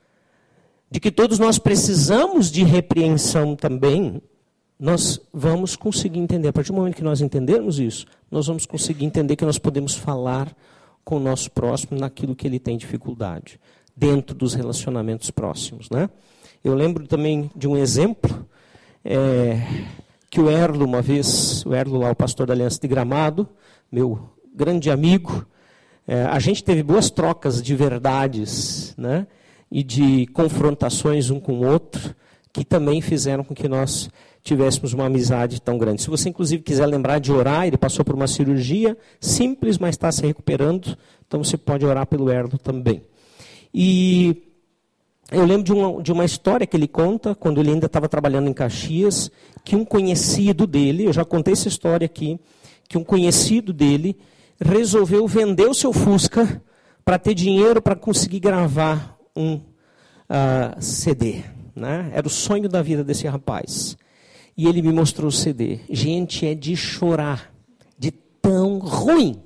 de 0.90 1.02
que 1.02 1.12
todos 1.12 1.40
nós 1.40 1.60
precisamos 1.60 2.50
de 2.50 2.64
repreensão 2.64 3.54
também, 3.54 4.22
nós 4.80 5.20
vamos 5.34 5.76
conseguir 5.76 6.20
entender. 6.20 6.48
A 6.48 6.54
partir 6.54 6.72
do 6.72 6.78
momento 6.78 6.96
que 6.96 7.04
nós 7.04 7.20
entendermos 7.20 7.80
isso, 7.80 8.06
nós 8.32 8.48
vamos 8.48 8.66
conseguir 8.66 9.04
entender 9.04 9.36
que 9.36 9.44
nós 9.44 9.58
podemos 9.58 9.94
falar 9.94 10.56
com 11.04 11.18
o 11.18 11.20
nosso 11.20 11.52
próximo 11.52 12.00
naquilo 12.00 12.36
que 12.36 12.48
ele 12.48 12.60
tem 12.60 12.78
dificuldade, 12.78 13.60
dentro 13.96 14.36
dos 14.36 14.54
relacionamentos 14.54 15.30
próximos. 15.32 15.90
Né? 15.90 16.10
Eu 16.64 16.74
lembro 16.74 17.08
também 17.08 17.52
de 17.56 17.68
um 17.68 17.76
exemplo 17.76 18.48
é, 19.04 19.62
que 20.30 20.40
o 20.40 20.50
Erlo, 20.50 20.86
uma 20.86 21.02
vez, 21.02 21.66
o 21.66 21.74
Erlo 21.74 22.00
lá, 22.00 22.12
o 22.12 22.16
pastor 22.16 22.48
da 22.48 22.54
Aliança 22.54 22.80
de 22.80 22.88
Gramado, 22.88 23.48
meu 23.92 24.30
grande 24.56 24.90
amigo, 24.90 25.46
é, 26.08 26.24
a 26.24 26.40
gente 26.40 26.64
teve 26.64 26.84
boas 26.84 27.10
trocas 27.10 27.62
de 27.62 27.76
verdades, 27.76 28.94
né? 28.98 29.28
e 29.74 29.82
de 29.82 30.28
confrontações 30.28 31.32
um 31.32 31.40
com 31.40 31.54
o 31.54 31.66
outro, 31.66 32.16
que 32.54 32.64
também 32.64 33.02
fizeram 33.02 33.44
com 33.44 33.56
que 33.56 33.68
nós 33.68 34.08
tivéssemos 34.44 34.94
uma 34.94 35.06
amizade 35.06 35.62
tão 35.62 35.78
grande. 35.78 36.02
Se 36.02 36.10
você, 36.10 36.30
inclusive, 36.30 36.62
quiser 36.62 36.86
lembrar 36.86 37.20
de 37.20 37.32
orar, 37.32 37.66
ele 37.66 37.78
passou 37.78 38.04
por 38.04 38.14
uma 38.14 38.28
cirurgia 38.28 38.98
simples, 39.20 39.78
mas 39.78 39.92
está 39.92 40.12
se 40.12 40.26
recuperando, 40.26 40.98
então 41.26 41.44
você 41.44 41.58
pode 41.58 41.86
orar 41.86 42.06
pelo 42.06 42.30
Erlo 42.30 42.58
também. 42.58 43.02
E 43.74 44.44
eu 45.32 45.46
lembro 45.46 45.64
de 45.64 45.72
uma, 45.72 46.04
de 46.04 46.12
uma 46.12 46.26
história 46.26 46.68
que 46.68 46.76
ele 46.76 46.88
conta, 46.88 47.34
quando 47.34 47.60
ele 47.60 47.72
ainda 47.72 47.86
estava 47.86 48.10
trabalhando 48.10 48.50
em 48.50 48.54
Caxias, 48.54 49.32
que 49.64 49.76
um 49.76 49.86
conhecido 49.86 50.68
dele, 50.68 51.06
eu 51.06 51.14
já 51.14 51.24
contei 51.24 51.54
essa 51.54 51.70
história 51.70 52.06
aqui, 52.06 52.38
que 52.90 52.98
um 52.98 53.04
conhecido 53.04 53.72
dele 53.72 54.18
resolveu 54.60 55.26
vender 55.26 55.68
o 55.68 55.74
seu 55.74 55.94
Fusca 55.94 56.62
para 57.04 57.18
ter 57.18 57.34
dinheiro 57.34 57.82
para 57.82 57.96
conseguir 57.96 58.40
gravar 58.40 59.18
um 59.36 59.56
uh, 59.56 59.62
ah, 60.30 60.76
CD. 60.80 61.44
Né? 61.76 62.12
Era 62.14 62.28
o 62.28 62.30
sonho 62.30 62.70
da 62.70 62.82
vida 62.82 63.04
desse 63.04 63.26
rapaz. 63.26 63.98
E 64.56 64.68
ele 64.68 64.82
me 64.82 64.92
mostrou 64.92 65.30
o 65.30 65.32
CD. 65.32 65.80
Gente, 65.90 66.46
é 66.46 66.54
de 66.54 66.76
chorar. 66.76 67.52
De 67.98 68.12
tão 68.12 68.80
ruim. 68.80 69.42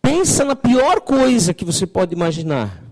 Pensa 0.00 0.44
na 0.44 0.56
pior 0.56 1.00
coisa 1.00 1.52
que 1.52 1.64
você 1.64 1.86
pode 1.86 2.14
imaginar. 2.14 2.82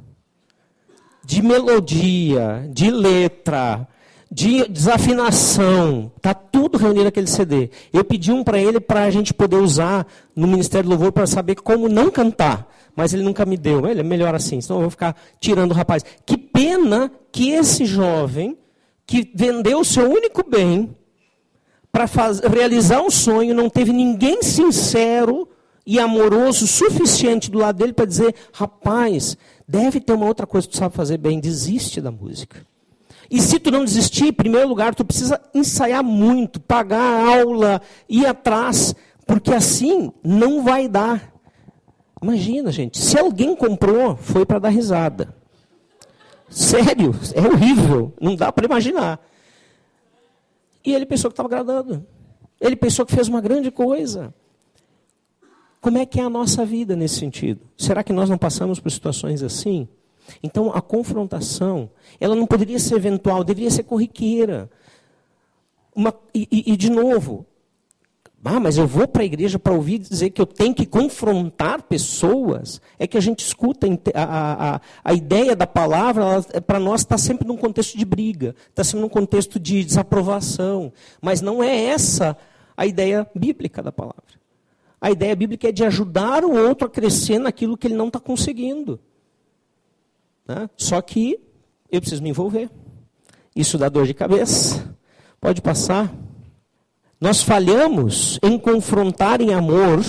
De 1.25 1.43
melodia, 1.43 2.69
de 2.73 2.91
letra, 2.91 3.87
de 4.31 4.67
desafinação, 4.69 6.11
tá 6.23 6.33
tudo 6.33 6.79
reunido 6.79 7.05
naquele 7.05 7.27
CD. 7.27 7.71
Eu 7.93 8.05
pedi 8.05 8.33
um 8.33 8.43
para 8.43 8.59
ele 8.59 8.81
para 8.81 9.05
a 9.05 9.11
gente 9.11 9.35
poder 9.35 9.57
usar 9.57 10.07
no 10.35 10.47
Ministério 10.47 10.89
do 10.89 10.91
Louvor 10.91 11.13
para 11.13 11.27
saber 11.27 11.57
como 11.57 11.89
não 11.89 12.11
cantar 12.11 12.69
mas 12.99 13.15
ele 13.15 13.23
nunca 13.23 13.47
me 13.47 13.57
deu. 13.57 13.87
Ele 13.87 14.01
é 14.01 14.03
melhor 14.03 14.35
assim, 14.35 14.61
senão 14.61 14.79
eu 14.79 14.83
vou 14.83 14.91
ficar 14.91 15.15
tirando 15.39 15.71
o 15.71 15.75
rapaz. 15.75 16.05
Que 16.27 16.37
pena 16.37 17.09
que 17.31 17.51
esse 17.51 17.85
jovem, 17.85 18.59
que 19.09 19.33
vendeu 19.35 19.81
o 19.81 19.85
seu 19.85 20.09
único 20.09 20.49
bem 20.49 20.95
para 21.91 22.05
realizar 22.47 23.01
um 23.01 23.11
sonho, 23.11 23.55
não 23.55 23.71
teve 23.71 23.91
ninguém 23.91 24.43
sincero 24.43 25.49
e 25.87 25.99
amoroso 25.99 26.67
suficiente 26.67 27.51
do 27.51 27.59
lado 27.59 27.79
dele 27.79 27.95
para 27.95 28.05
dizer: 28.05 28.35
rapaz, 28.53 29.35
deve 29.67 29.99
ter 29.99 30.13
uma 30.13 30.27
outra 30.27 30.47
coisa 30.47 30.67
que 30.67 30.75
tu 30.75 30.79
sabe 30.79 30.95
fazer 30.95 31.17
bem, 31.17 31.41
desiste 31.41 32.03
da 32.03 32.11
música. 32.11 32.65
E 33.31 33.41
se 33.41 33.59
tu 33.59 33.71
não 33.71 33.85
desistir, 33.85 34.27
em 34.27 34.33
primeiro 34.33 34.69
lugar, 34.69 34.95
tu 34.95 35.05
precisa 35.05 35.41
ensaiar 35.55 36.05
muito, 36.05 36.61
pagar 36.61 37.01
a 37.01 37.41
aula, 37.41 37.81
ir 38.09 38.27
atrás, 38.27 38.95
porque 39.27 39.55
assim 39.55 40.13
não 40.23 40.63
vai 40.63 40.87
dar. 40.87 41.33
Imagina, 42.23 42.71
gente, 42.71 42.99
se 42.99 43.19
alguém 43.19 43.57
comprou, 43.57 44.17
foi 44.17 44.45
para 44.45 44.59
dar 44.59 44.69
risada. 44.69 45.38
Sério, 46.49 47.13
é 47.35 47.41
horrível, 47.41 48.13
não 48.21 48.35
dá 48.35 48.51
para 48.51 48.67
imaginar. 48.67 49.21
E 50.85 50.95
ele 50.95 51.05
pensou 51.05 51.31
que 51.31 51.35
estava 51.35 51.49
agradando. 51.49 52.07
Ele 52.61 52.75
pensou 52.75 53.05
que 53.05 53.15
fez 53.15 53.29
uma 53.29 53.41
grande 53.41 53.71
coisa. 53.71 54.35
Como 55.81 55.99
é 55.99 56.07
que 56.07 56.19
é 56.19 56.25
a 56.25 56.31
nossa 56.31 56.65
vida 56.65 56.97
nesse 56.97 57.17
sentido? 57.17 57.61
Será 57.77 58.03
que 58.03 58.13
nós 58.13 58.29
não 58.29 58.39
passamos 58.39 58.81
por 58.81 58.91
situações 58.91 59.43
assim? 59.43 59.87
Então, 60.43 60.73
a 60.73 60.81
confrontação, 60.81 61.91
ela 62.21 62.35
não 62.35 62.47
poderia 62.47 62.79
ser 62.79 62.97
eventual, 62.97 63.45
deveria 63.45 63.71
ser 63.71 63.85
corriqueira. 63.85 64.71
Uma, 65.95 66.15
e, 66.35 66.73
e, 66.73 66.77
de 66.77 66.91
novo, 66.91 67.47
ah, 68.45 68.61
mas 68.61 68.79
eu 68.79 68.87
vou 68.87 69.07
para 69.07 69.23
a 69.23 69.27
igreja 69.27 69.59
para 69.59 69.75
ouvir 69.75 69.99
dizer 69.99 70.31
que 70.31 70.41
eu 70.41 70.47
tenho 70.47 70.75
que 70.75 70.87
confrontar 70.87 71.83
pessoas. 71.83 72.81
É 72.99 73.07
que 73.07 73.19
a 73.19 73.21
gente 73.21 73.45
escuta 73.45 73.87
a, 74.15 74.77
a, 74.77 74.81
a 75.05 75.13
ideia 75.13 75.55
da 75.55 75.67
palavra, 75.67 76.25
para 76.67 76.79
nós 76.79 77.03
está 77.03 77.19
sempre 77.19 77.47
num 77.47 77.57
contexto 77.57 77.99
de 77.99 78.05
briga, 78.05 78.55
está 78.71 78.83
sempre 78.83 79.01
num 79.01 79.09
contexto 79.09 79.61
de 79.61 79.85
desaprovação. 79.85 80.93
Mas 81.21 81.43
não 81.43 81.63
é 81.63 81.85
essa 81.85 82.39
a 82.77 82.87
ideia 82.87 83.29
bíblica 83.35 83.83
da 83.83 83.93
palavra. 83.93 84.39
A 85.01 85.11
ideia 85.11 85.37
bíblica 85.37 85.69
é 85.69 85.73
de 85.73 85.85
ajudar 85.85 86.45
o 86.45 86.53
outro 86.53 86.87
a 86.87 86.91
crescer 86.91 87.39
naquilo 87.39 87.77
que 87.77 87.87
ele 87.87 87.97
não 87.97 88.07
está 88.07 88.19
conseguindo. 88.19 88.99
Né? 90.47 90.71
Só 90.77 91.03
que 91.03 91.39
eu 91.91 92.01
preciso 92.01 92.23
me 92.23 92.31
envolver. 92.31 92.71
Isso 93.55 93.77
dá 93.77 93.89
dor 93.89 94.07
de 94.07 94.15
cabeça. 94.15 94.97
Pode 95.41 95.61
passar. 95.61 96.13
Nós 97.21 97.43
falhamos 97.43 98.39
em 98.43 98.59
confrontar 98.59 99.41
em 99.41 99.53
amor 99.53 100.01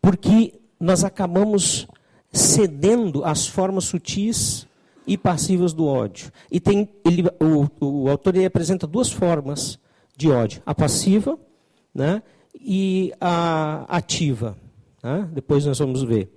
porque 0.00 0.60
nós 0.78 1.04
acabamos 1.04 1.86
cedendo 2.32 3.24
às 3.24 3.46
formas 3.46 3.84
sutis 3.84 4.66
e 5.06 5.16
passivas 5.16 5.72
do 5.72 5.86
ódio. 5.86 6.30
E 6.50 6.60
tem, 6.60 6.88
ele, 7.04 7.24
o, 7.40 7.66
o 8.04 8.10
autor 8.10 8.34
apresenta 8.44 8.86
duas 8.86 9.10
formas 9.10 9.78
de 10.16 10.30
ódio: 10.30 10.62
a 10.66 10.74
passiva 10.74 11.38
né, 11.94 12.22
e 12.54 13.12
a 13.20 13.84
ativa. 13.88 14.56
Né? 15.02 15.28
Depois 15.32 15.64
nós 15.64 15.78
vamos 15.78 16.02
ver. 16.02 16.30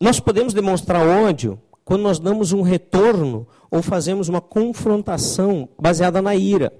Nós 0.00 0.18
podemos 0.18 0.54
demonstrar 0.54 1.06
ódio 1.06 1.60
quando 1.84 2.02
nós 2.02 2.18
damos 2.18 2.52
um 2.52 2.62
retorno 2.62 3.46
ou 3.70 3.82
fazemos 3.82 4.28
uma 4.28 4.40
confrontação 4.40 5.68
baseada 5.80 6.22
na 6.22 6.34
ira. 6.34 6.72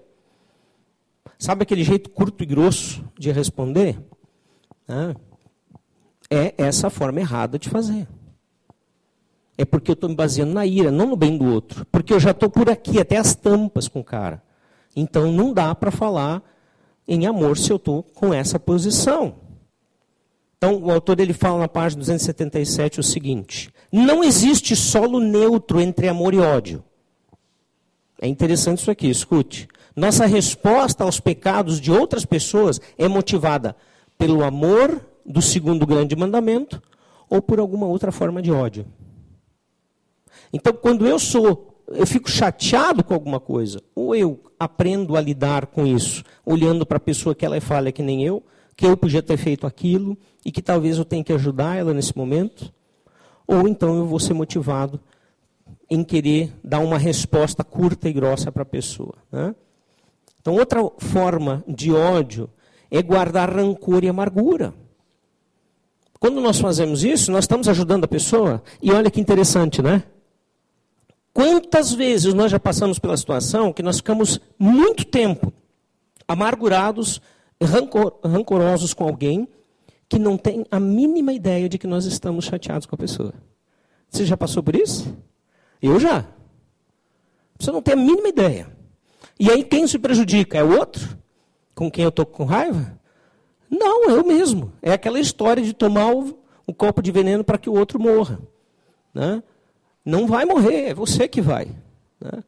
Sabe 1.39 1.63
aquele 1.63 1.83
jeito 1.83 2.11
curto 2.11 2.43
e 2.43 2.47
grosso 2.47 3.05
de 3.19 3.31
responder? 3.31 3.99
É 6.31 6.55
essa 6.57 6.89
forma 6.89 7.21
errada 7.21 7.59
de 7.59 7.69
fazer. 7.69 8.07
É 9.59 9.65
porque 9.65 9.91
eu 9.91 9.95
estou 9.95 10.09
me 10.09 10.17
baseando 10.17 10.55
na 10.55 10.65
ira, 10.65 10.91
não 10.91 11.07
no 11.07 11.17
bem 11.17 11.37
do 11.37 11.45
outro. 11.45 11.85
Porque 11.87 12.13
eu 12.13 12.21
já 12.21 12.31
estou 12.31 12.49
por 12.49 12.71
aqui, 12.71 12.99
até 12.99 13.17
as 13.17 13.35
tampas 13.35 13.89
com 13.89 14.01
o 14.01 14.05
cara. 14.05 14.43
Então 14.97 15.31
não 15.33 15.53
dá 15.53 15.75
para 15.75 15.91
falar 15.91 16.43
em 17.07 17.27
amor 17.27 17.59
se 17.59 17.71
eu 17.71 17.77
estou 17.77 18.03
com 18.03 18.33
essa 18.33 18.59
posição. 18.59 19.35
Então, 20.57 20.77
o 20.77 20.93
autor 20.93 21.19
ele 21.19 21.33
fala 21.33 21.59
na 21.59 21.69
página 21.69 21.99
277 21.99 23.01
o 23.01 23.03
seguinte: 23.03 23.69
não 23.91 24.23
existe 24.23 24.77
solo 24.77 25.19
neutro 25.19 25.81
entre 25.81 26.07
amor 26.07 26.33
e 26.35 26.39
ódio. 26.39 26.85
É 28.21 28.29
interessante 28.29 28.79
isso 28.79 28.91
aqui, 28.91 29.09
escute. 29.09 29.67
Nossa 29.95 30.27
resposta 30.27 31.05
aos 31.05 31.21
pecados 31.21 31.81
de 31.81 31.91
outras 31.91 32.25
pessoas 32.25 32.81
é 32.97 33.07
motivada 33.09 33.77
pelo 34.17 34.43
amor 34.43 35.05
do 35.25 35.43
segundo 35.43 35.87
grande 35.87 36.17
mandamento 36.17 36.83
ou 37.29 37.41
por 37.41 37.59
alguma 37.59 37.87
outra 37.87 38.13
forma 38.13 38.43
de 38.43 38.51
ódio. 38.51 38.87
Então, 40.53 40.73
quando 40.73 41.07
eu 41.07 41.19
sou, 41.19 41.83
eu 41.89 42.07
fico 42.07 42.31
chateado 42.31 43.03
com 43.03 43.15
alguma 43.15 43.41
coisa, 43.41 43.83
ou 43.95 44.15
eu 44.15 44.41
aprendo 44.59 45.17
a 45.17 45.21
lidar 45.21 45.67
com 45.67 45.87
isso, 45.87 46.23
olhando 46.45 46.85
para 46.85 46.99
a 46.99 47.01
pessoa 47.01 47.35
que 47.35 47.45
ela 47.45 47.57
é 47.57 47.61
falha 47.61 47.93
que 47.93 48.03
nem 48.03 48.23
eu, 48.23 48.43
que 48.77 48.87
eu 48.87 48.97
podia 48.97 49.23
ter 49.23 49.37
feito 49.37 49.67
aquilo 49.67 50.17
e 50.45 50.53
que 50.53 50.61
talvez 50.61 50.99
eu 50.99 51.05
tenha 51.05 51.25
que 51.25 51.33
ajudar 51.33 51.77
ela 51.77 51.95
nesse 51.95 52.17
momento, 52.17 52.73
ou 53.47 53.67
então 53.67 53.97
eu 53.97 54.07
vou 54.07 54.19
ser 54.19 54.35
motivado 54.35 55.01
em 55.89 56.03
querer 56.05 56.53
dar 56.63 56.81
uma 56.81 56.99
resposta 56.99 57.65
curta 57.65 58.09
e 58.09 58.13
grossa 58.13 58.51
para 58.51 58.63
a 58.63 58.67
pessoa. 58.67 59.15
Né? 59.31 59.55
Então, 60.43 60.55
outra 60.55 60.81
forma 60.99 61.65
de 61.67 61.93
ódio 61.93 62.51
é 62.91 63.01
guardar 63.01 63.49
rancor 63.49 64.05
e 64.05 64.09
amargura. 64.09 64.75
Quando 66.19 66.41
nós 66.41 66.61
fazemos 66.61 67.03
isso, 67.03 67.33
nós 67.33 67.45
estamos 67.45 67.69
ajudando 67.69 68.05
a 68.05 68.09
pessoa, 68.09 68.63
e 68.83 68.93
olha 68.93 69.11
que 69.11 69.21
interessante, 69.21 69.81
né? 69.81 70.03
Quantas 71.33 71.95
vezes 71.95 72.35
nós 72.35 72.51
já 72.51 72.61
passamos 72.61 72.99
pela 72.99 73.17
situação 73.17 73.73
que 73.73 73.83
nós 73.83 73.97
ficamos 73.97 74.41
muito 74.59 75.05
tempo 75.05 75.53
amargurados 76.29 77.21
rancor, 77.63 78.19
rancorosos 78.23 78.93
com 78.93 79.05
alguém 79.05 79.49
que 80.09 80.19
não 80.19 80.37
tem 80.37 80.67
a 80.71 80.79
mínima 80.79 81.33
ideia 81.33 81.69
de 81.69 81.79
que 81.79 81.87
nós 81.87 82.05
estamos 82.05 82.45
chateados 82.45 82.87
com 82.87 82.95
a 82.95 82.99
pessoa. 82.99 83.33
Você 84.11 84.27
já 84.27 84.37
passou 84.37 84.63
por 84.63 84.77
isso? 84.77 85.17
Eu 85.81 85.99
já. 85.99 86.27
Você 87.59 87.71
não 87.71 87.81
tem 87.81 87.95
a 87.95 87.97
mínima 87.97 88.29
ideia. 88.29 88.82
E 89.39 89.51
aí 89.51 89.65
quem 89.65 89.87
se 89.87 89.99
prejudica? 89.99 90.59
É 90.59 90.65
o 90.65 90.79
outro? 90.79 91.19
Com 91.75 91.91
quem 91.91 92.05
eu 92.05 92.11
estou 92.11 92.27
com 92.27 92.45
raiva? 92.45 92.99
Não, 93.71 94.11
é 94.11 94.13
eu 94.13 94.25
mesmo. 94.25 94.73
É 94.83 94.93
aquela 94.93 95.19
história 95.19 95.63
de 95.63 95.73
tomar 95.73 96.15
um 96.15 96.35
copo 96.77 97.03
de 97.03 97.11
veneno 97.11 97.43
para 97.43 97.59
que 97.59 97.71
o 97.71 97.75
outro 97.75 97.99
morra. 97.99 98.39
Né? 99.15 99.43
Não 100.05 100.27
vai 100.27 100.45
morrer, 100.45 100.91
é 100.91 100.95
você 100.95 101.27
que 101.27 101.41
vai. 101.41 101.69
Né? 102.21 102.43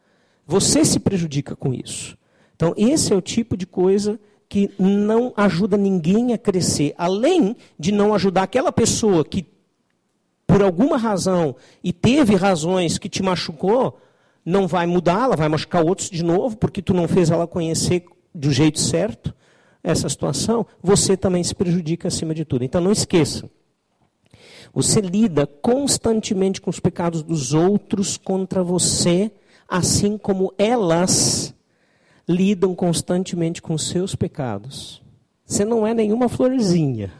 Você 0.46 0.84
se 0.84 1.00
prejudica 1.00 1.56
com 1.56 1.72
isso. 1.72 2.16
Então, 2.54 2.74
esse 2.76 3.12
é 3.12 3.16
o 3.16 3.20
tipo 3.20 3.56
de 3.56 3.66
coisa 3.66 4.20
que 4.48 4.70
não 4.78 5.32
ajuda 5.36 5.76
ninguém 5.76 6.32
a 6.32 6.38
crescer, 6.38 6.94
além 6.96 7.56
de 7.78 7.90
não 7.90 8.14
ajudar 8.14 8.44
aquela 8.44 8.70
pessoa 8.70 9.24
que, 9.24 9.46
por 10.46 10.62
alguma 10.62 10.96
razão, 10.96 11.56
e 11.82 11.92
teve 11.92 12.36
razões 12.36 12.98
que 12.98 13.08
te 13.08 13.22
machucou, 13.22 13.98
não 14.44 14.66
vai 14.66 14.86
mudar, 14.86 15.24
ela 15.24 15.36
vai 15.36 15.48
machucar 15.48 15.84
outros 15.84 16.10
de 16.10 16.22
novo, 16.22 16.56
porque 16.56 16.82
tu 16.82 16.92
não 16.92 17.08
fez 17.08 17.30
ela 17.30 17.46
conhecer 17.46 18.04
do 18.34 18.50
jeito 18.50 18.78
certo 18.78 19.34
essa 19.82 20.08
situação, 20.08 20.66
você 20.82 21.16
também 21.16 21.44
se 21.44 21.54
prejudica 21.54 22.08
acima 22.08 22.34
de 22.34 22.44
tudo. 22.44 22.64
Então 22.64 22.80
não 22.80 22.90
esqueça. 22.92 23.48
Você 24.72 25.00
lida 25.00 25.46
constantemente 25.46 26.60
com 26.60 26.70
os 26.70 26.80
pecados 26.80 27.22
dos 27.22 27.52
outros 27.52 28.16
contra 28.16 28.62
você, 28.62 29.30
assim 29.68 30.18
como 30.18 30.52
elas 30.58 31.54
lidam 32.28 32.74
constantemente 32.74 33.62
com 33.62 33.76
seus 33.78 34.16
pecados. 34.16 35.02
Você 35.44 35.64
não 35.64 35.86
é 35.86 35.92
nenhuma 35.92 36.28
florzinha. 36.28 37.12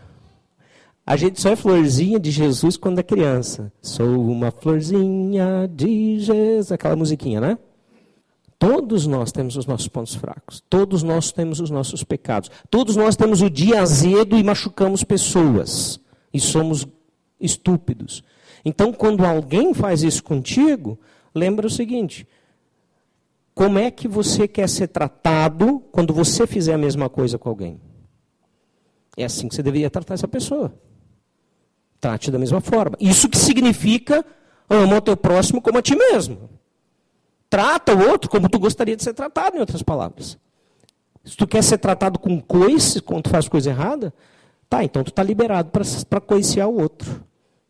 A 1.07 1.17
gente 1.17 1.39
só 1.41 1.51
é 1.51 1.57
florzinha 1.57 2.19
de 2.19 2.31
Jesus 2.31 2.79
quando 2.79 2.99
é 2.99 3.03
criança. 3.03 3.71
Sou 3.83 4.27
uma 4.31 4.51
florzinha 4.51 5.69
de 5.71 6.19
Jesus. 6.19 6.73
Aquela 6.73 6.97
musiquinha, 6.97 7.41
né? 7.41 7.59
Todos 8.59 9.07
nós 9.07 9.31
temos 9.31 9.57
os 9.57 9.67
nossos 9.67 9.87
pontos 9.87 10.15
fracos. 10.15 10.63
Todos 10.71 11.03
nós 11.03 11.31
temos 11.31 11.61
os 11.61 11.69
nossos 11.69 12.03
pecados. 12.03 12.51
Todos 12.71 12.97
nós 12.97 13.17
temos 13.17 13.43
o 13.43 13.51
dia 13.51 13.83
azedo 13.83 14.39
e 14.39 14.43
machucamos 14.43 15.05
pessoas. 15.05 16.01
E 16.33 16.41
somos 16.41 16.87
estúpidos. 17.39 18.23
Então, 18.65 18.91
quando 18.91 19.27
alguém 19.27 19.75
faz 19.75 20.03
isso 20.03 20.25
contigo, 20.25 20.99
lembra 21.35 21.67
o 21.67 21.71
seguinte: 21.71 22.27
como 23.55 23.79
é 23.79 23.91
que 23.91 24.09
você 24.09 24.49
quer 24.49 24.71
ser 24.71 24.89
tratado 24.89 25.83
quando 25.93 26.15
você 26.15 26.47
fizer 26.47 26.73
a 26.73 26.79
mesma 26.79 27.11
coisa 27.11 27.37
com 27.37 27.51
alguém? 27.51 27.79
É 29.19 29.25
assim 29.27 29.49
que 29.49 29.55
você 29.55 29.63
deveria 29.63 29.91
tratar 29.91 30.15
essa 30.15 30.27
pessoa. 30.27 30.73
Trate 32.05 32.31
da 32.31 32.39
mesma 32.39 32.61
forma. 32.61 32.99
Isso 33.01 33.31
que 33.31 33.39
significa 33.39 34.23
ama 34.69 34.99
o 34.99 35.01
teu 35.01 35.17
próximo 35.17 35.63
como 35.63 35.79
a 35.79 35.83
ti 35.83 35.97
mesmo. 35.97 36.51
Trata 37.49 37.95
o 37.95 38.11
outro 38.11 38.29
como 38.29 38.47
tu 38.47 38.59
gostaria 38.59 38.95
de 38.95 39.03
ser 39.03 39.15
tratado, 39.15 39.57
em 39.57 39.61
outras 39.61 39.83
palavras. 39.83 40.37
Se 41.25 41.35
tu 41.35 41.47
quer 41.47 41.65
ser 41.65 41.79
tratado 41.79 42.19
com 42.19 42.39
coice 42.43 43.01
quando 43.01 43.23
tu 43.23 43.31
faz 43.31 43.49
coisa 43.49 43.71
errada, 43.71 44.13
tá, 44.69 44.85
então 44.85 45.03
tu 45.03 45.09
está 45.09 45.23
liberado 45.23 45.71
para 46.07 46.21
coiciar 46.21 46.69
o 46.69 46.79
outro 46.79 47.25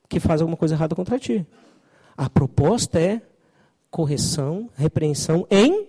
que 0.08 0.18
faz 0.18 0.40
alguma 0.40 0.56
coisa 0.56 0.74
errada 0.74 0.96
contra 0.96 1.16
ti. 1.16 1.46
A 2.16 2.28
proposta 2.28 2.98
é 2.98 3.22
correção, 3.88 4.68
repreensão 4.74 5.46
em 5.48 5.86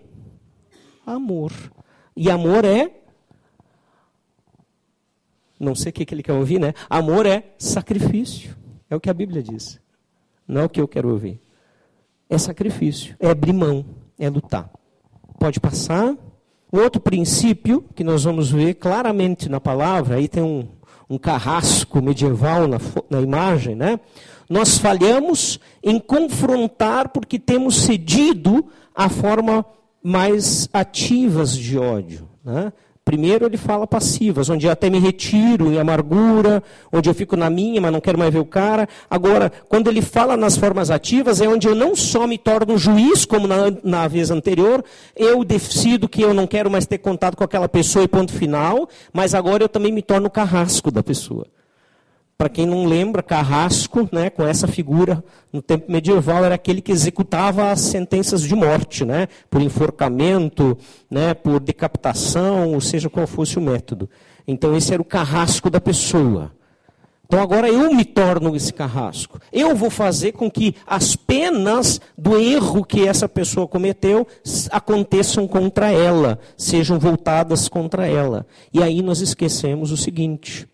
amor. 1.03 1.51
E 2.15 2.29
amor 2.29 2.63
é. 2.63 2.91
Não 5.59 5.73
sei 5.75 5.89
o 5.89 5.93
que 5.93 6.13
ele 6.13 6.23
quer 6.23 6.33
ouvir, 6.33 6.59
né? 6.59 6.73
Amor 6.89 7.25
é 7.25 7.43
sacrifício. 7.57 8.55
É 8.89 8.95
o 8.95 8.99
que 8.99 9.09
a 9.09 9.13
Bíblia 9.13 9.41
diz. 9.41 9.79
Não 10.47 10.61
é 10.61 10.65
o 10.65 10.69
que 10.69 10.81
eu 10.81 10.87
quero 10.87 11.09
ouvir. 11.09 11.39
É 12.29 12.37
sacrifício. 12.37 13.15
É 13.19 13.29
abrir 13.29 13.53
mão. 13.53 13.85
É 14.19 14.29
lutar. 14.29 14.69
Pode 15.39 15.59
passar. 15.59 16.15
O 16.71 16.77
outro 16.77 17.01
princípio 17.01 17.85
que 17.95 18.03
nós 18.03 18.23
vamos 18.23 18.51
ver 18.51 18.75
claramente 18.75 19.47
na 19.47 19.59
palavra, 19.59 20.15
aí 20.15 20.27
tem 20.27 20.43
um, 20.43 20.67
um 21.09 21.17
carrasco 21.17 22.01
medieval 22.01 22.67
na, 22.67 22.77
na 23.09 23.21
imagem, 23.21 23.75
né? 23.75 23.99
Nós 24.49 24.77
falhamos 24.77 25.59
em 25.81 25.99
confrontar 25.99 27.09
porque 27.09 27.39
temos 27.39 27.77
cedido 27.77 28.65
à 28.93 29.09
forma 29.09 29.65
mais 30.03 30.69
ativas 30.71 31.57
de 31.57 31.77
ódio. 31.79 32.29
Né? 32.43 32.71
Primeiro 33.05 33.45
ele 33.45 33.55
fala 33.55 33.85
passivas, 33.85 34.49
onde 34.49 34.67
até 34.67 34.89
me 34.89 34.97
retiro 34.97 35.71
em 35.71 35.77
amargura, 35.77 36.63
onde 36.91 37.07
eu 37.07 37.13
fico 37.13 37.37
na 37.37 37.51
minha, 37.51 37.79
mas 37.79 37.91
não 37.91 38.01
quero 38.01 38.17
mais 38.17 38.33
ver 38.33 38.39
o 38.39 38.45
cara. 38.45 38.89
Agora, 39.07 39.51
quando 39.69 39.91
ele 39.91 40.01
fala 40.01 40.35
nas 40.35 40.57
formas 40.57 40.89
ativas, 40.89 41.39
é 41.39 41.47
onde 41.47 41.67
eu 41.67 41.75
não 41.75 41.95
só 41.95 42.25
me 42.25 42.35
torno 42.35 42.79
juiz, 42.79 43.23
como 43.23 43.47
na, 43.47 43.71
na 43.83 44.07
vez 44.07 44.31
anterior, 44.31 44.83
eu 45.15 45.43
decido 45.43 46.09
que 46.09 46.23
eu 46.23 46.33
não 46.33 46.47
quero 46.47 46.71
mais 46.71 46.87
ter 46.87 46.97
contato 46.97 47.37
com 47.37 47.43
aquela 47.43 47.69
pessoa 47.69 48.03
e 48.03 48.07
ponto 48.07 48.33
final, 48.33 48.89
mas 49.13 49.35
agora 49.35 49.63
eu 49.63 49.69
também 49.69 49.91
me 49.91 50.01
torno 50.01 50.27
carrasco 50.27 50.89
da 50.89 51.03
pessoa. 51.03 51.45
Para 52.37 52.49
quem 52.49 52.65
não 52.65 52.85
lembra, 52.85 53.23
Carrasco, 53.23 54.09
né, 54.11 54.29
com 54.29 54.45
essa 54.45 54.67
figura 54.67 55.23
no 55.53 55.61
tempo 55.61 55.89
medieval, 55.89 56.43
era 56.43 56.55
aquele 56.55 56.81
que 56.81 56.91
executava 56.91 57.71
as 57.71 57.79
sentenças 57.79 58.41
de 58.41 58.53
morte, 58.53 59.05
né, 59.05 59.29
por 59.49 59.61
enforcamento, 59.61 60.77
né, 61.09 61.33
por 61.33 61.61
decapitação, 61.61 62.73
ou 62.73 62.81
seja 62.81 63.09
qual 63.09 63.25
fosse 63.25 63.57
o 63.57 63.61
método. 63.61 64.09
Então, 64.45 64.75
esse 64.75 64.93
era 64.93 65.01
o 65.01 65.05
carrasco 65.05 65.69
da 65.69 65.79
pessoa. 65.79 66.51
Então, 67.25 67.41
agora 67.41 67.69
eu 67.69 67.93
me 67.93 68.03
torno 68.03 68.53
esse 68.53 68.73
carrasco. 68.73 69.39
Eu 69.51 69.73
vou 69.73 69.89
fazer 69.89 70.33
com 70.33 70.51
que 70.51 70.75
as 70.85 71.15
penas 71.15 72.01
do 72.17 72.37
erro 72.37 72.83
que 72.83 73.07
essa 73.07 73.29
pessoa 73.29 73.65
cometeu 73.65 74.27
aconteçam 74.71 75.47
contra 75.47 75.89
ela, 75.89 76.37
sejam 76.57 76.99
voltadas 76.99 77.69
contra 77.69 78.05
ela. 78.05 78.45
E 78.73 78.83
aí 78.83 79.01
nós 79.01 79.21
esquecemos 79.21 79.93
o 79.93 79.97
seguinte 79.97 80.67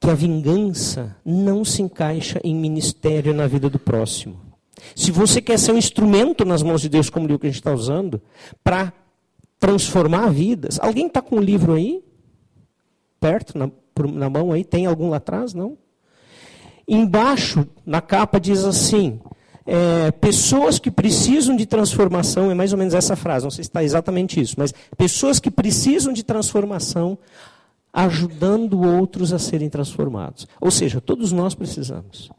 que 0.00 0.10
a 0.10 0.14
vingança 0.14 1.16
não 1.24 1.64
se 1.64 1.82
encaixa 1.82 2.40
em 2.44 2.54
ministério 2.54 3.34
na 3.34 3.46
vida 3.46 3.68
do 3.68 3.78
próximo. 3.78 4.40
Se 4.94 5.10
você 5.10 5.40
quer 5.40 5.58
ser 5.58 5.72
um 5.72 5.78
instrumento 5.78 6.44
nas 6.44 6.62
mãos 6.62 6.80
de 6.80 6.88
Deus, 6.88 7.10
como 7.10 7.24
o 7.24 7.28
livro 7.28 7.40
que 7.40 7.46
a 7.46 7.50
gente 7.50 7.60
está 7.60 7.72
usando, 7.72 8.22
para 8.62 8.92
transformar 9.58 10.30
vidas. 10.30 10.78
Alguém 10.80 11.06
está 11.06 11.20
com 11.20 11.36
um 11.36 11.40
livro 11.40 11.74
aí? 11.74 12.02
Perto, 13.20 13.58
na, 13.58 13.70
na 14.12 14.30
mão 14.30 14.52
aí? 14.52 14.64
Tem 14.64 14.86
algum 14.86 15.10
lá 15.10 15.16
atrás? 15.16 15.52
Não? 15.52 15.76
Embaixo, 16.86 17.66
na 17.84 18.00
capa, 18.00 18.38
diz 18.38 18.64
assim: 18.64 19.20
é, 19.66 20.10
pessoas 20.12 20.78
que 20.78 20.90
precisam 20.90 21.56
de 21.56 21.66
transformação, 21.66 22.50
é 22.50 22.54
mais 22.54 22.72
ou 22.72 22.78
menos 22.78 22.94
essa 22.94 23.16
frase, 23.16 23.44
não 23.44 23.50
sei 23.50 23.64
se 23.64 23.70
está 23.70 23.82
exatamente 23.82 24.40
isso, 24.40 24.54
mas 24.56 24.72
pessoas 24.96 25.40
que 25.40 25.50
precisam 25.50 26.12
de 26.12 26.22
transformação, 26.22 27.18
ajudando 27.92 28.80
outros 28.80 29.32
a 29.32 29.38
serem 29.38 29.68
transformados. 29.68 30.46
Ou 30.60 30.70
seja, 30.70 31.00
todos 31.00 31.32
nós 31.32 31.54
precisamos. 31.54 32.30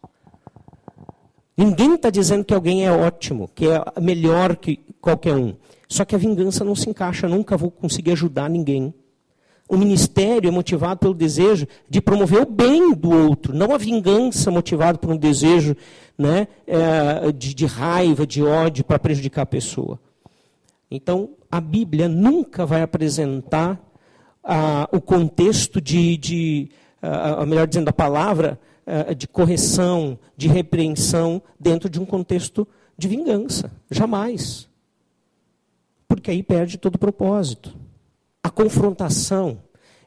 Ninguém 1.58 1.96
está 1.96 2.10
dizendo 2.10 2.46
que 2.46 2.54
alguém 2.54 2.86
é 2.86 2.92
ótimo, 2.92 3.50
que 3.54 3.66
é 3.68 3.84
melhor 4.00 4.56
que 4.56 4.78
qualquer 5.02 5.36
um. 5.36 5.56
Só 5.90 6.06
que 6.06 6.16
a 6.16 6.18
vingança 6.18 6.64
não 6.64 6.76
se 6.76 6.90
encaixa, 6.90 7.28
nunca 7.28 7.58
vou 7.58 7.70
conseguir 7.70 8.12
ajudar 8.12 8.50
ninguém. 8.50 8.94
O 9.68 9.78
ministério 9.78 10.48
é 10.48 10.52
motivado 10.52 11.00
pelo 11.00 11.14
desejo 11.14 11.68
de 11.90 12.02
promover 12.02 12.42
o 12.42 12.46
bem 12.46 12.94
do 12.94 13.12
outro, 13.12 13.54
não 13.54 13.74
a 13.74 13.78
vingança 13.78 14.50
motivada 14.50 14.98
por 14.98 15.12
um 15.12 15.18
desejo 15.18 15.76
né, 16.18 16.48
é, 16.66 17.32
de, 17.32 17.54
de 17.54 17.66
raiva, 17.66 18.26
de 18.26 18.44
ódio 18.44 18.84
para 18.84 18.98
prejudicar 18.98 19.44
a 19.44 19.46
pessoa. 19.46 20.00
Então, 20.90 21.32
a 21.52 21.62
Bíblia 21.62 22.08
nunca 22.08 22.66
vai 22.66 22.82
apresentar 22.82 23.80
o 24.92 25.02
contexto 25.02 25.80
de, 25.80 26.18
de 26.18 26.70
ah, 27.02 27.46
melhor 27.46 27.68
dizendo, 27.68 27.90
a 27.90 27.94
palavra 27.94 28.60
de 29.16 29.28
correção, 29.28 30.18
de 30.36 30.48
repreensão 30.48 31.42
dentro 31.60 31.88
de 31.88 32.00
um 32.00 32.06
contexto 32.06 32.68
de 32.98 33.08
vingança. 33.08 33.72
Jamais. 33.92 34.68
Porque 36.08 36.32
aí 36.32 36.42
perde 36.42 36.78
todo 36.78 36.96
o 36.96 37.00
propósito. 37.00 37.76
A 38.44 38.50
confrontação, 38.50 39.60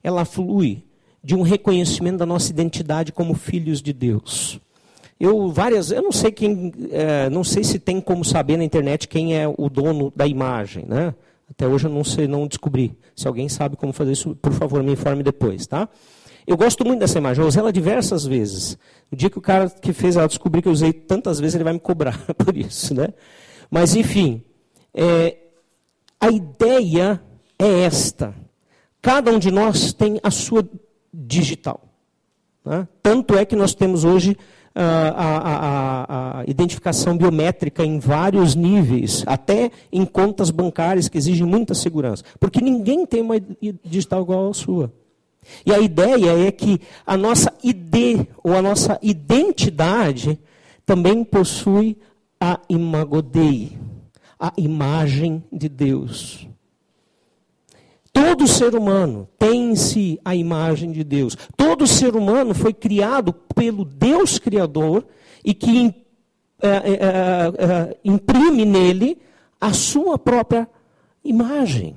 ela 0.02 0.24
flui 0.24 0.82
de 1.22 1.34
um 1.34 1.42
reconhecimento 1.42 2.18
da 2.18 2.26
nossa 2.26 2.50
identidade 2.50 3.12
como 3.12 3.34
filhos 3.34 3.80
de 3.80 3.92
Deus. 3.92 4.60
Eu 5.20 5.50
várias, 5.52 5.92
eu 5.92 6.02
não 6.02 6.10
sei 6.10 6.32
quem, 6.32 6.72
é, 6.90 7.30
não 7.30 7.44
sei 7.44 7.62
se 7.62 7.78
tem 7.78 8.00
como 8.00 8.24
saber 8.24 8.56
na 8.56 8.64
internet 8.64 9.06
quem 9.06 9.36
é 9.36 9.46
o 9.46 9.70
dono 9.70 10.12
da 10.16 10.26
imagem, 10.26 10.84
né? 10.88 11.14
Até 11.52 11.68
hoje 11.68 11.86
eu 11.86 11.90
não 11.90 12.02
sei, 12.02 12.26
não 12.26 12.46
descobri. 12.46 12.98
Se 13.14 13.28
alguém 13.28 13.48
sabe 13.48 13.76
como 13.76 13.92
fazer 13.92 14.12
isso, 14.12 14.34
por 14.36 14.52
favor, 14.52 14.82
me 14.82 14.92
informe 14.92 15.22
depois, 15.22 15.66
tá? 15.66 15.88
Eu 16.46 16.56
gosto 16.56 16.84
muito 16.84 17.00
dessa 17.00 17.18
imagem, 17.18 17.42
eu 17.42 17.48
usei 17.48 17.60
ela 17.60 17.72
diversas 17.72 18.24
vezes. 18.24 18.76
O 19.10 19.14
dia 19.16 19.30
que 19.30 19.38
o 19.38 19.40
cara 19.40 19.68
que 19.70 19.92
fez 19.92 20.16
ela 20.16 20.26
descobrir 20.26 20.62
que 20.62 20.68
eu 20.68 20.72
usei 20.72 20.92
tantas 20.92 21.38
vezes, 21.38 21.54
ele 21.54 21.64
vai 21.64 21.74
me 21.74 21.78
cobrar 21.78 22.18
por 22.36 22.56
isso, 22.56 22.94
né? 22.94 23.08
Mas 23.70 23.94
enfim, 23.94 24.42
é, 24.94 25.36
a 26.18 26.30
ideia 26.30 27.22
é 27.58 27.80
esta. 27.82 28.34
Cada 29.00 29.30
um 29.30 29.38
de 29.38 29.50
nós 29.50 29.92
tem 29.92 30.18
a 30.22 30.30
sua 30.30 30.66
digital. 31.12 31.80
Né? 32.64 32.88
Tanto 33.02 33.36
é 33.36 33.44
que 33.44 33.56
nós 33.56 33.74
temos 33.74 34.04
hoje 34.04 34.36
a, 34.74 35.08
a, 35.08 36.40
a, 36.40 36.44
identificação 36.46 37.16
biométrica 37.16 37.84
em 37.84 37.98
vários 37.98 38.54
níveis, 38.54 39.22
até 39.26 39.70
em 39.92 40.04
contas 40.04 40.50
bancárias 40.50 41.08
que 41.08 41.18
exigem 41.18 41.46
muita 41.46 41.74
segurança. 41.74 42.24
Porque 42.40 42.60
ninguém 42.60 43.04
tem 43.06 43.20
uma 43.20 43.36
digital 43.84 44.22
igual 44.22 44.50
à 44.50 44.54
sua. 44.54 44.92
E 45.66 45.72
a 45.72 45.78
ideia 45.78 46.46
é 46.46 46.52
que 46.52 46.80
a 47.06 47.16
nossa 47.16 47.52
ID, 47.62 48.26
ou 48.42 48.54
a 48.54 48.62
nossa 48.62 48.98
identidade, 49.02 50.38
também 50.86 51.24
possui 51.24 51.98
a 52.40 52.60
imagodei, 52.68 53.78
a 54.38 54.52
imagem 54.56 55.42
de 55.52 55.68
Deus. 55.68 56.48
Todo 58.12 58.46
ser 58.46 58.74
humano 58.74 59.28
tem 59.38 59.72
em 59.72 59.76
si 59.76 60.20
a 60.24 60.36
imagem 60.36 60.92
de 60.92 61.02
Deus. 61.02 61.36
Todo 61.56 61.86
ser 61.86 62.14
humano 62.14 62.54
foi 62.54 62.72
criado 62.72 63.32
pelo 63.32 63.84
Deus 63.84 64.38
Criador 64.38 65.06
e 65.44 65.54
que 65.54 65.94
é, 66.60 66.68
é, 66.68 66.74
é, 66.74 67.64
é, 67.64 67.96
imprime 68.04 68.64
nele 68.64 69.18
a 69.60 69.72
sua 69.72 70.18
própria 70.18 70.68
imagem. 71.24 71.96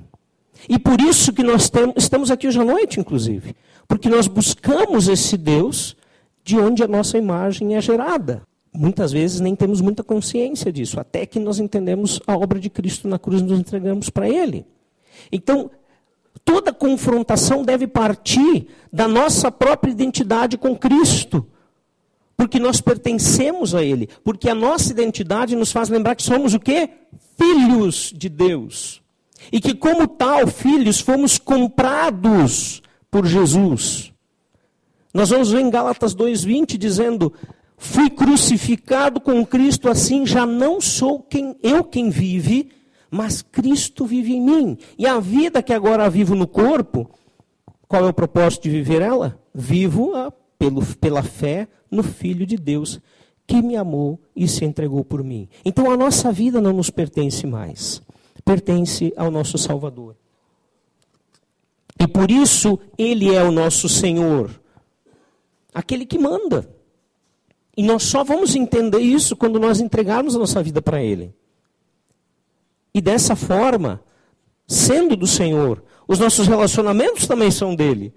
E 0.68 0.78
por 0.78 1.00
isso 1.00 1.32
que 1.32 1.42
nós 1.42 1.68
temos, 1.68 1.94
estamos 1.96 2.30
aqui 2.30 2.48
hoje 2.48 2.60
à 2.60 2.64
noite, 2.64 2.98
inclusive. 2.98 3.54
Porque 3.86 4.08
nós 4.08 4.26
buscamos 4.26 5.08
esse 5.08 5.36
Deus 5.36 5.96
de 6.42 6.58
onde 6.58 6.82
a 6.82 6.88
nossa 6.88 7.18
imagem 7.18 7.76
é 7.76 7.80
gerada. 7.80 8.42
Muitas 8.72 9.12
vezes 9.12 9.40
nem 9.40 9.54
temos 9.54 9.80
muita 9.80 10.02
consciência 10.02 10.72
disso, 10.72 10.98
até 10.98 11.24
que 11.26 11.38
nós 11.38 11.58
entendemos 11.58 12.20
a 12.26 12.36
obra 12.36 12.58
de 12.58 12.68
Cristo 12.68 13.06
na 13.08 13.18
cruz 13.18 13.40
e 13.40 13.44
nos 13.44 13.58
entregamos 13.58 14.10
para 14.10 14.28
Ele. 14.28 14.66
Então, 15.30 15.70
toda 16.44 16.72
confrontação 16.72 17.64
deve 17.64 17.86
partir 17.86 18.68
da 18.92 19.08
nossa 19.08 19.50
própria 19.50 19.90
identidade 19.90 20.56
com 20.56 20.76
Cristo. 20.76 21.46
Porque 22.36 22.58
nós 22.58 22.80
pertencemos 22.80 23.74
a 23.74 23.82
Ele. 23.82 24.08
Porque 24.22 24.48
a 24.48 24.54
nossa 24.54 24.92
identidade 24.92 25.56
nos 25.56 25.72
faz 25.72 25.88
lembrar 25.88 26.14
que 26.14 26.22
somos 26.22 26.54
o 26.54 26.60
quê? 26.60 26.90
Filhos 27.38 28.12
de 28.14 28.28
Deus. 28.28 29.02
E 29.50 29.60
que, 29.60 29.74
como 29.74 30.06
tal, 30.06 30.46
filhos, 30.46 31.00
fomos 31.00 31.38
comprados 31.38 32.82
por 33.10 33.26
Jesus. 33.26 34.12
Nós 35.14 35.30
vamos 35.30 35.50
ver 35.50 35.60
em 35.60 35.70
Gálatas 35.70 36.14
2,20 36.14 36.76
dizendo: 36.76 37.32
Fui 37.78 38.10
crucificado 38.10 39.20
com 39.20 39.46
Cristo, 39.46 39.88
assim 39.88 40.26
já 40.26 40.44
não 40.44 40.80
sou 40.80 41.20
quem 41.20 41.56
eu 41.62 41.84
quem 41.84 42.10
vive, 42.10 42.70
mas 43.10 43.42
Cristo 43.42 44.04
vive 44.04 44.34
em 44.34 44.40
mim. 44.40 44.78
E 44.98 45.06
a 45.06 45.18
vida 45.18 45.62
que 45.62 45.72
agora 45.72 46.08
vivo 46.10 46.34
no 46.34 46.46
corpo, 46.46 47.10
qual 47.88 48.04
é 48.04 48.08
o 48.08 48.14
propósito 48.14 48.64
de 48.64 48.70
viver 48.70 49.02
ela? 49.02 49.40
Vivo-a 49.54 50.32
pelo, 50.58 50.84
pela 50.96 51.22
fé 51.22 51.68
no 51.90 52.02
Filho 52.02 52.46
de 52.46 52.56
Deus, 52.56 53.00
que 53.46 53.62
me 53.62 53.76
amou 53.76 54.20
e 54.34 54.48
se 54.48 54.64
entregou 54.64 55.04
por 55.04 55.22
mim. 55.22 55.48
Então 55.64 55.90
a 55.90 55.96
nossa 55.96 56.32
vida 56.32 56.60
não 56.60 56.72
nos 56.72 56.90
pertence 56.90 57.46
mais, 57.46 58.02
pertence 58.44 59.12
ao 59.16 59.30
nosso 59.30 59.56
Salvador. 59.56 60.16
E 61.98 62.06
por 62.06 62.30
isso 62.30 62.78
Ele 62.98 63.34
é 63.34 63.42
o 63.42 63.52
nosso 63.52 63.88
Senhor, 63.88 64.50
aquele 65.72 66.04
que 66.04 66.18
manda. 66.18 66.68
E 67.76 67.82
nós 67.82 68.02
só 68.02 68.24
vamos 68.24 68.56
entender 68.56 69.00
isso 69.00 69.36
quando 69.36 69.60
nós 69.60 69.80
entregarmos 69.80 70.34
a 70.34 70.38
nossa 70.38 70.62
vida 70.62 70.82
para 70.82 71.02
Ele. 71.02 71.34
E 72.96 73.00
dessa 73.02 73.36
forma, 73.36 74.00
sendo 74.66 75.18
do 75.18 75.26
Senhor, 75.26 75.84
os 76.08 76.18
nossos 76.18 76.46
relacionamentos 76.46 77.26
também 77.26 77.50
são 77.50 77.76
dele. 77.76 78.14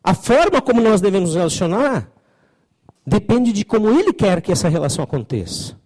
A 0.00 0.14
forma 0.14 0.62
como 0.62 0.80
nós 0.80 1.00
devemos 1.00 1.34
relacionar 1.34 2.08
depende 3.04 3.52
de 3.52 3.64
como 3.64 3.90
ele 3.90 4.12
quer 4.12 4.40
que 4.42 4.52
essa 4.52 4.68
relação 4.68 5.02
aconteça. 5.02 5.76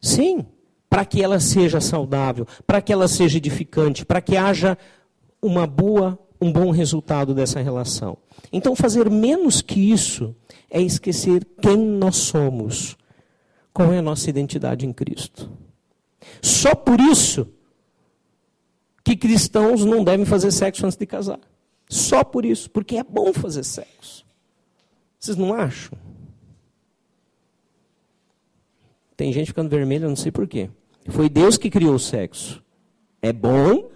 Sim, 0.00 0.46
para 0.88 1.04
que 1.04 1.22
ela 1.22 1.38
seja 1.38 1.82
saudável, 1.82 2.46
para 2.66 2.80
que 2.80 2.90
ela 2.90 3.06
seja 3.06 3.36
edificante, 3.36 4.06
para 4.06 4.22
que 4.22 4.34
haja 4.34 4.78
uma 5.42 5.66
boa, 5.66 6.18
um 6.40 6.50
bom 6.50 6.70
resultado 6.70 7.34
dessa 7.34 7.60
relação. 7.60 8.16
Então, 8.50 8.74
fazer 8.74 9.10
menos 9.10 9.60
que 9.60 9.92
isso 9.92 10.34
é 10.70 10.80
esquecer 10.80 11.46
quem 11.60 11.76
nós 11.76 12.16
somos, 12.16 12.96
qual 13.70 13.92
é 13.92 13.98
a 13.98 14.02
nossa 14.02 14.30
identidade 14.30 14.86
em 14.86 14.94
Cristo. 14.94 15.61
Só 16.40 16.74
por 16.74 17.00
isso 17.00 17.48
que 19.04 19.16
cristãos 19.16 19.84
não 19.84 20.04
devem 20.04 20.24
fazer 20.24 20.50
sexo 20.50 20.86
antes 20.86 20.96
de 20.96 21.06
casar. 21.06 21.40
Só 21.88 22.24
por 22.24 22.44
isso, 22.44 22.70
porque 22.70 22.96
é 22.96 23.04
bom 23.04 23.32
fazer 23.32 23.64
sexo. 23.64 24.24
Vocês 25.18 25.36
não 25.36 25.52
acham? 25.54 25.98
Tem 29.16 29.32
gente 29.32 29.48
ficando 29.48 29.68
vermelha, 29.68 30.08
não 30.08 30.16
sei 30.16 30.32
porquê. 30.32 30.70
Foi 31.08 31.28
Deus 31.28 31.58
que 31.58 31.70
criou 31.70 31.94
o 31.94 31.98
sexo. 31.98 32.62
É 33.20 33.32
bom, 33.32 33.90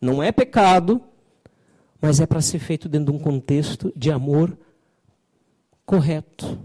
não 0.00 0.22
é 0.22 0.32
pecado, 0.32 1.02
mas 2.00 2.20
é 2.20 2.26
para 2.26 2.40
ser 2.40 2.58
feito 2.58 2.88
dentro 2.88 3.12
de 3.12 3.18
um 3.18 3.22
contexto 3.22 3.92
de 3.94 4.10
amor 4.10 4.56
correto 5.84 6.58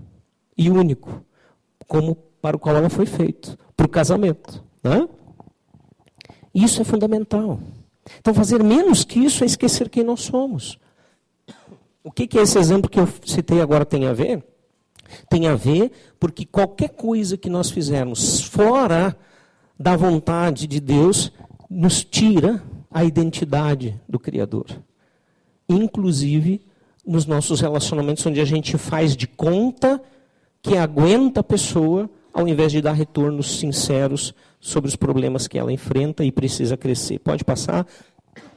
e 0.57 0.69
único, 0.69 1.23
como 1.87 2.15
para 2.41 2.55
o 2.55 2.59
qual 2.59 2.75
ela 2.75 2.89
foi 2.89 3.05
feito, 3.05 3.57
para 3.75 3.85
o 3.85 3.89
casamento. 3.89 4.63
Né? 4.83 5.07
Isso 6.53 6.81
é 6.81 6.83
fundamental. 6.83 7.59
Então, 8.19 8.33
fazer 8.33 8.63
menos 8.63 9.03
que 9.03 9.19
isso 9.19 9.43
é 9.43 9.47
esquecer 9.47 9.89
quem 9.89 10.03
nós 10.03 10.21
somos. 10.21 10.77
O 12.03 12.11
que, 12.11 12.27
que 12.27 12.37
esse 12.37 12.59
exemplo 12.59 12.89
que 12.89 12.99
eu 12.99 13.07
citei 13.25 13.61
agora 13.61 13.85
tem 13.85 14.05
a 14.05 14.13
ver? 14.13 14.43
Tem 15.29 15.47
a 15.47 15.55
ver 15.55 15.91
porque 16.19 16.45
qualquer 16.45 16.89
coisa 16.89 17.37
que 17.37 17.49
nós 17.49 17.71
fizermos 17.71 18.41
fora 18.41 19.17
da 19.79 19.95
vontade 19.95 20.67
de 20.67 20.79
Deus 20.79 21.31
nos 21.69 22.03
tira 22.03 22.61
a 22.91 23.03
identidade 23.03 23.99
do 24.07 24.19
Criador. 24.19 24.65
Inclusive 25.67 26.61
nos 27.05 27.25
nossos 27.25 27.59
relacionamentos, 27.59 28.25
onde 28.25 28.39
a 28.39 28.45
gente 28.45 28.77
faz 28.77 29.15
de 29.15 29.27
conta 29.27 30.01
que 30.61 30.77
aguenta 30.77 31.41
a 31.41 31.43
pessoa, 31.43 32.09
ao 32.33 32.47
invés 32.47 32.71
de 32.71 32.81
dar 32.81 32.93
retornos 32.93 33.59
sinceros 33.59 34.33
sobre 34.59 34.87
os 34.89 34.95
problemas 34.95 35.47
que 35.47 35.59
ela 35.59 35.71
enfrenta 35.71 36.23
e 36.23 36.31
precisa 36.31 36.75
crescer. 36.75 37.19
Pode 37.19 37.43
passar. 37.43 37.85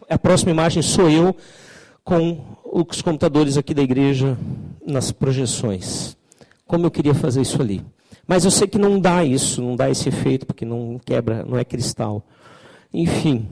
A 0.08 0.18
próxima 0.18 0.52
imagem 0.52 0.82
sou 0.82 1.10
eu 1.10 1.36
com 2.02 2.40
os 2.64 3.02
computadores 3.02 3.56
aqui 3.56 3.74
da 3.74 3.82
igreja 3.82 4.38
nas 4.86 5.12
projeções. 5.12 6.16
Como 6.66 6.86
eu 6.86 6.90
queria 6.90 7.14
fazer 7.14 7.42
isso 7.42 7.60
ali. 7.60 7.84
Mas 8.26 8.44
eu 8.44 8.50
sei 8.50 8.66
que 8.66 8.78
não 8.78 8.98
dá 8.98 9.24
isso, 9.24 9.62
não 9.62 9.76
dá 9.76 9.90
esse 9.90 10.08
efeito, 10.08 10.46
porque 10.46 10.64
não 10.64 10.98
quebra, 11.04 11.44
não 11.44 11.58
é 11.58 11.64
cristal. 11.64 12.24
Enfim. 12.92 13.48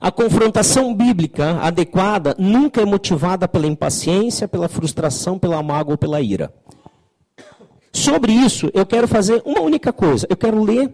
A 0.00 0.10
confrontação 0.10 0.94
bíblica 0.94 1.60
adequada 1.60 2.36
nunca 2.38 2.82
é 2.82 2.84
motivada 2.84 3.48
pela 3.48 3.66
impaciência, 3.66 4.46
pela 4.46 4.68
frustração, 4.68 5.38
pela 5.38 5.62
mágoa 5.62 5.94
ou 5.94 5.98
pela 5.98 6.20
ira. 6.20 6.52
Sobre 7.94 8.32
isso, 8.32 8.68
eu 8.74 8.84
quero 8.84 9.06
fazer 9.06 9.40
uma 9.46 9.60
única 9.60 9.92
coisa. 9.92 10.26
Eu 10.28 10.36
quero 10.36 10.60
ler 10.60 10.92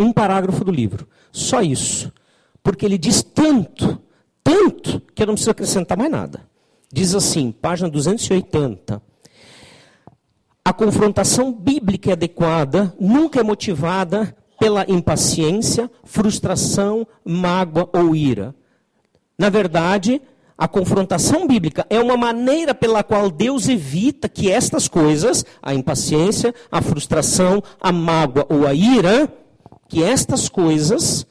um 0.00 0.10
parágrafo 0.10 0.64
do 0.64 0.72
livro. 0.72 1.06
Só 1.30 1.60
isso. 1.60 2.10
Porque 2.62 2.86
ele 2.86 2.96
diz 2.96 3.22
tanto, 3.22 4.00
tanto, 4.42 5.02
que 5.14 5.22
eu 5.22 5.26
não 5.26 5.34
preciso 5.34 5.50
acrescentar 5.50 5.98
mais 5.98 6.10
nada. 6.10 6.48
Diz 6.90 7.14
assim, 7.14 7.52
página 7.52 7.90
280. 7.90 9.02
A 10.64 10.72
confrontação 10.72 11.52
bíblica 11.52 12.14
adequada 12.14 12.94
nunca 12.98 13.40
é 13.40 13.42
motivada 13.42 14.34
pela 14.58 14.90
impaciência, 14.90 15.90
frustração, 16.04 17.06
mágoa 17.22 17.90
ou 17.92 18.16
ira. 18.16 18.54
Na 19.38 19.50
verdade, 19.50 20.22
a 20.56 20.68
confrontação 20.68 21.46
bíblica 21.46 21.84
é 21.90 22.00
uma 22.00 22.16
maneira 22.16 22.74
pela 22.74 23.02
qual 23.02 23.30
Deus 23.30 23.68
evita 23.68 24.28
que 24.28 24.50
estas 24.50 24.86
coisas, 24.86 25.44
a 25.60 25.74
impaciência, 25.74 26.54
a 26.70 26.80
frustração, 26.80 27.62
a 27.80 27.90
mágoa 27.90 28.46
ou 28.48 28.66
a 28.66 28.72
ira, 28.72 29.32
que 29.88 30.02
estas 30.02 30.48
coisas 30.48 31.26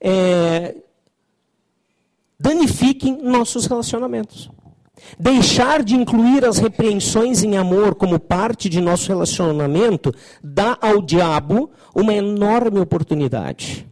é, 0.00 0.76
danifiquem 2.38 3.18
nossos 3.22 3.66
relacionamentos. 3.66 4.50
Deixar 5.18 5.82
de 5.82 5.94
incluir 5.94 6.44
as 6.44 6.58
repreensões 6.58 7.42
em 7.42 7.56
amor 7.56 7.94
como 7.94 8.18
parte 8.18 8.68
de 8.68 8.80
nosso 8.80 9.08
relacionamento 9.08 10.12
dá 10.42 10.76
ao 10.80 11.00
diabo 11.00 11.70
uma 11.94 12.12
enorme 12.12 12.80
oportunidade. 12.80 13.86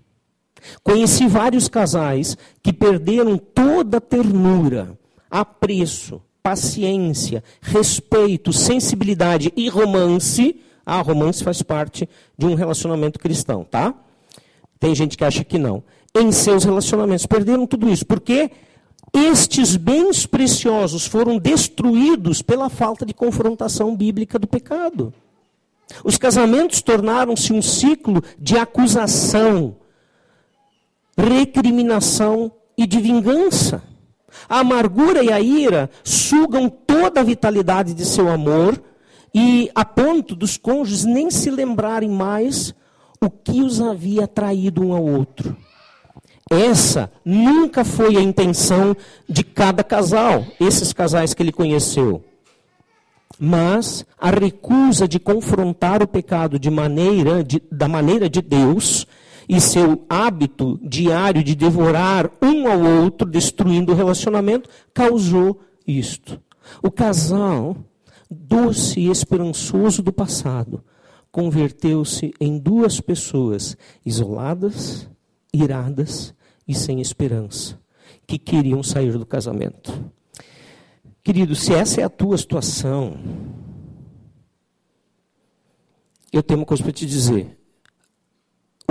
Conheci 0.83 1.27
vários 1.27 1.69
casais 1.69 2.37
que 2.63 2.73
perderam 2.73 3.37
toda 3.39 3.99
a 3.99 4.01
ternura, 4.01 4.99
apreço, 5.31 6.23
paciência, 6.43 7.43
respeito, 7.61 8.53
sensibilidade 8.53 9.53
e 9.57 9.69
romance. 9.69 10.61
Ah, 10.85 11.01
romance 11.01 11.43
faz 11.43 11.63
parte 11.63 12.09
de 12.37 12.47
um 12.47 12.55
relacionamento 12.55 13.19
cristão, 13.19 13.65
tá? 13.65 13.95
Tem 14.79 14.95
gente 14.95 15.17
que 15.17 15.25
acha 15.25 15.43
que 15.43 15.59
não. 15.59 15.83
Em 16.15 16.31
seus 16.31 16.65
relacionamentos. 16.65 17.27
Perderam 17.27 17.67
tudo 17.67 17.89
isso. 17.89 18.05
Porque 18.05 18.51
estes 19.15 19.77
bens 19.77 20.27
preciosos 20.27 21.07
foram 21.07 21.39
destruídos 21.39 22.43
pela 22.43 22.69
falta 22.69 23.07
de 23.07 23.15
confrontação 23.15 23.97
bíblica 23.97 24.39
do 24.39 24.47
pecado. 24.47 25.15
Os 26.03 26.19
casamentos 26.19 26.83
tornaram-se 26.83 27.53
um 27.53 27.63
ciclo 27.63 28.23
de 28.39 28.59
acusação, 28.59 29.77
recriminação 31.17 32.53
e 32.77 32.87
de 32.87 33.01
vingança. 33.01 33.83
A 34.49 34.61
amargura 34.61 35.23
e 35.23 35.33
a 35.33 35.41
ira 35.41 35.89
sugam 36.03 36.69
toda 36.69 37.21
a 37.21 37.25
vitalidade 37.25 37.95
de 37.95 38.05
seu 38.05 38.29
amor 38.29 38.83
e 39.35 39.71
a 39.75 39.85
ponto 39.85 40.35
dos 40.35 40.57
cônjuges 40.57 41.05
nem 41.05 41.31
se 41.31 41.51
lembrarem 41.51 42.11
mais 42.11 42.75
o 43.21 43.31
que 43.31 43.63
os 43.63 43.81
havia 43.81 44.27
traído 44.27 44.83
um 44.85 44.93
ao 44.93 45.05
outro. 45.05 45.57
Essa 46.51 47.11
nunca 47.25 47.85
foi 47.85 48.17
a 48.17 48.21
intenção 48.21 48.95
de 49.29 49.43
cada 49.43 49.83
casal, 49.83 50.45
esses 50.61 50.93
casais 50.93 51.33
que 51.33 51.43
ele 51.43 51.53
conheceu. 51.53 52.23
Mas 53.39 54.05
a 54.21 54.31
recusa 54.31 55.09
de 55.09 55.19
confrontar 55.19 56.03
o 56.03 56.07
pecado 56.07 56.59
de 56.59 56.71
maneira 56.71 57.43
de, 57.43 57.61
da 57.73 57.89
maneira 57.89 58.29
de 58.29 58.41
Deus 58.41 59.07
e 59.49 59.61
seu 59.61 60.05
hábito 60.09 60.79
diário 60.83 61.43
de 61.43 61.55
devorar 61.55 62.31
um 62.43 62.69
ao 62.69 62.81
outro, 63.03 63.29
destruindo 63.29 63.93
o 63.93 63.95
relacionamento, 63.95 64.69
causou 64.93 65.61
isto. 65.87 66.41
O 66.83 66.91
casal, 66.91 67.77
doce 68.31 69.01
e 69.01 69.11
esperançoso 69.11 70.03
do 70.03 70.13
passado, 70.13 70.83
converteu-se 71.31 72.33
em 72.41 72.59
duas 72.59 73.01
pessoas 73.01 73.77
isoladas, 74.05 75.09
iradas 75.53 76.35
e 76.67 76.75
sem 76.75 77.01
esperança, 77.01 77.79
que 78.27 78.39
queriam 78.39 78.83
sair 78.83 79.19
do 79.19 79.27
casamento. 79.27 79.93
Querido, 81.23 81.55
se 81.55 81.73
essa 81.73 82.01
é 82.01 82.05
a 82.05 82.09
tua 82.09 82.37
situação, 82.37 83.19
eu 86.33 86.43
tenho 86.43 86.61
uma 86.61 86.67
coisa 86.67 86.83
para 86.83 86.93
te 86.93 87.07
dizer. 87.07 87.64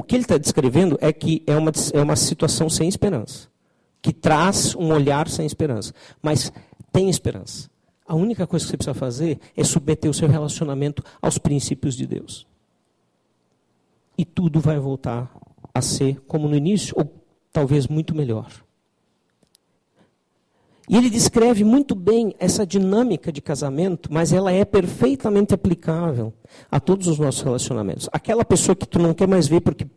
O 0.04 0.06
que 0.06 0.18
ele 0.18 0.24
está 0.24 0.38
descrevendo 0.38 0.98
é 1.00 1.14
que 1.14 1.42
é 1.48 1.56
uma, 1.56 1.72
é 1.94 2.02
uma 2.02 2.18
situação 2.18 2.70
sem 2.70 2.90
esperança, 2.90 3.48
que 4.02 4.12
traz 4.12 4.76
um 4.76 4.92
olhar 4.92 5.30
sem 5.30 5.46
esperança. 5.46 5.94
Mas 6.22 6.52
tem 6.92 7.10
esperança. 7.10 7.70
A 8.06 8.14
única 8.14 8.46
coisa 8.46 8.66
que 8.66 8.72
você 8.72 8.76
precisa 8.76 8.94
fazer 8.94 9.40
é 9.56 9.64
submeter 9.64 10.12
o 10.12 10.14
seu 10.14 10.28
relacionamento 10.28 11.02
aos 11.22 11.38
princípios 11.38 11.96
de 11.96 12.06
Deus. 12.06 12.46
E 14.18 14.26
tudo 14.26 14.60
vai 14.60 14.78
voltar 14.78 15.34
a 15.74 15.82
ser 15.82 16.20
como 16.28 16.50
no 16.50 16.56
início, 16.58 16.94
ou 16.98 17.10
talvez 17.54 17.88
muito 17.88 18.14
melhor. 18.14 18.52
E 20.90 20.98
ele 20.98 21.10
descreve 21.10 21.64
muito 21.64 21.96
bem 21.96 22.36
essa 22.40 22.66
dinâmica 22.66 23.32
de 23.32 23.42
casamento, 23.42 24.12
mas 24.12 24.34
ela 24.34 24.52
é 24.52 24.66
perfeitamente 24.66 25.54
aplicável 25.54 26.34
a 26.70 26.80
todos 26.80 27.08
os 27.08 27.18
nossos 27.18 27.42
relacionamentos. 27.42 28.10
Aquela 28.12 28.44
pessoa 28.44 28.76
que 28.76 28.86
tu 28.86 29.00
não 29.00 29.14
quer 29.14 29.28
mais 29.28 29.48
ver 29.48 29.62
porque 29.62 29.88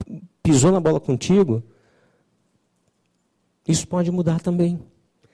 pisou 0.42 0.70
na 0.70 0.78
bola 0.78 1.00
contigo, 1.00 1.62
isso 3.66 3.86
pode 3.88 4.12
mudar 4.12 4.40
também, 4.40 4.78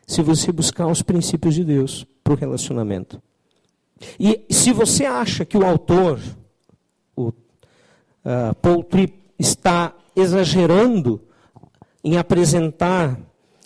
se 0.07 0.23
você 0.23 0.51
buscar 0.51 0.87
os 0.87 1.03
princípios 1.03 1.55
de 1.55 1.65
Deus 1.65 2.07
para 2.25 2.33
o 2.33 2.37
relacionamento. 2.37 3.23
E 4.19 4.47
se 4.51 4.73
você 4.73 5.05
acha 5.05 5.45
que 5.45 5.57
o 5.57 5.67
autor, 5.67 6.19
o 7.15 7.29
uh, 7.29 8.55
Paul 8.61 8.83
Tripp, 8.85 9.21
está 9.39 9.95
exagerando 10.17 11.21
em 12.03 12.17
apresentar 12.17 13.19